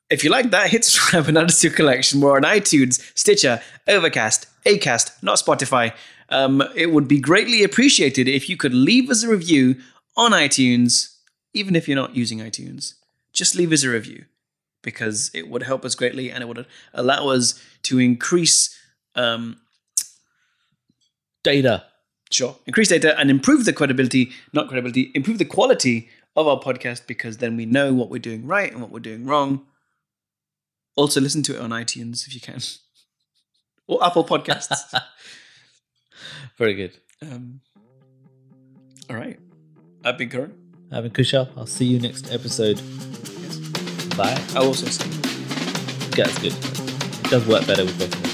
If 0.09 0.23
you 0.23 0.29
like 0.29 0.51
that, 0.51 0.69
hit 0.69 0.83
subscribe 0.85 1.27
and 1.27 1.37
add 1.37 1.45
us 1.45 1.61
to 1.61 1.67
your 1.67 1.75
collection. 1.75 2.21
We're 2.21 2.35
on 2.35 2.43
iTunes, 2.43 2.99
Stitcher, 3.15 3.61
Overcast, 3.87 4.47
Acast, 4.65 5.21
not 5.21 5.37
Spotify. 5.37 5.93
Um, 6.29 6.63
it 6.75 6.91
would 6.91 7.07
be 7.07 7.19
greatly 7.19 7.63
appreciated 7.63 8.27
if 8.27 8.49
you 8.49 8.57
could 8.57 8.73
leave 8.73 9.09
us 9.09 9.23
a 9.23 9.29
review 9.29 9.75
on 10.17 10.31
iTunes, 10.31 11.15
even 11.53 11.75
if 11.75 11.87
you're 11.87 11.95
not 11.95 12.15
using 12.15 12.39
iTunes. 12.39 12.95
Just 13.33 13.55
leave 13.55 13.71
us 13.71 13.83
a 13.83 13.89
review 13.89 14.25
because 14.81 15.29
it 15.33 15.49
would 15.49 15.63
help 15.63 15.85
us 15.85 15.95
greatly 15.95 16.31
and 16.31 16.41
it 16.41 16.47
would 16.47 16.65
allow 16.93 17.29
us 17.29 17.61
to 17.83 17.99
increase 17.99 18.75
um, 19.15 19.59
Data. 21.43 21.85
Sure. 22.31 22.55
Increase 22.67 22.89
data 22.89 23.17
and 23.19 23.31
improve 23.31 23.65
the 23.65 23.73
credibility, 23.73 24.31
not 24.53 24.67
credibility, 24.67 25.11
improve 25.15 25.39
the 25.39 25.45
quality 25.45 26.09
of 26.39 26.47
our 26.47 26.59
podcast 26.59 27.07
because 27.07 27.37
then 27.37 27.55
we 27.57 27.65
know 27.65 27.93
what 27.93 28.09
we're 28.09 28.19
doing 28.19 28.47
right 28.47 28.71
and 28.71 28.81
what 28.81 28.91
we're 28.91 28.99
doing 28.99 29.25
wrong. 29.25 29.65
Also, 30.95 31.21
listen 31.21 31.43
to 31.43 31.55
it 31.55 31.61
on 31.61 31.69
iTunes 31.69 32.27
if 32.27 32.33
you 32.33 32.41
can, 32.41 32.59
or 33.87 34.03
Apple 34.03 34.23
Podcasts. 34.23 34.93
Very 36.57 36.73
good. 36.73 36.97
um, 37.21 37.61
all 39.09 39.15
right. 39.15 39.39
I've 40.03 40.17
been 40.17 40.29
Curran. 40.29 40.53
I've 40.91 41.03
been 41.03 41.11
Kushal. 41.11 41.49
I'll 41.57 41.65
see 41.65 41.85
you 41.85 41.99
next 41.99 42.31
episode. 42.31 42.81
Bye. 44.17 44.41
I'll 44.55 44.67
also 44.67 44.87
say. 44.87 45.07
Yeah, 46.17 46.25
that's 46.25 46.39
good. 46.39 46.53
It 46.53 47.29
does 47.29 47.45
work 47.47 47.65
better 47.67 47.85
with 47.85 47.97
both. 47.99 48.28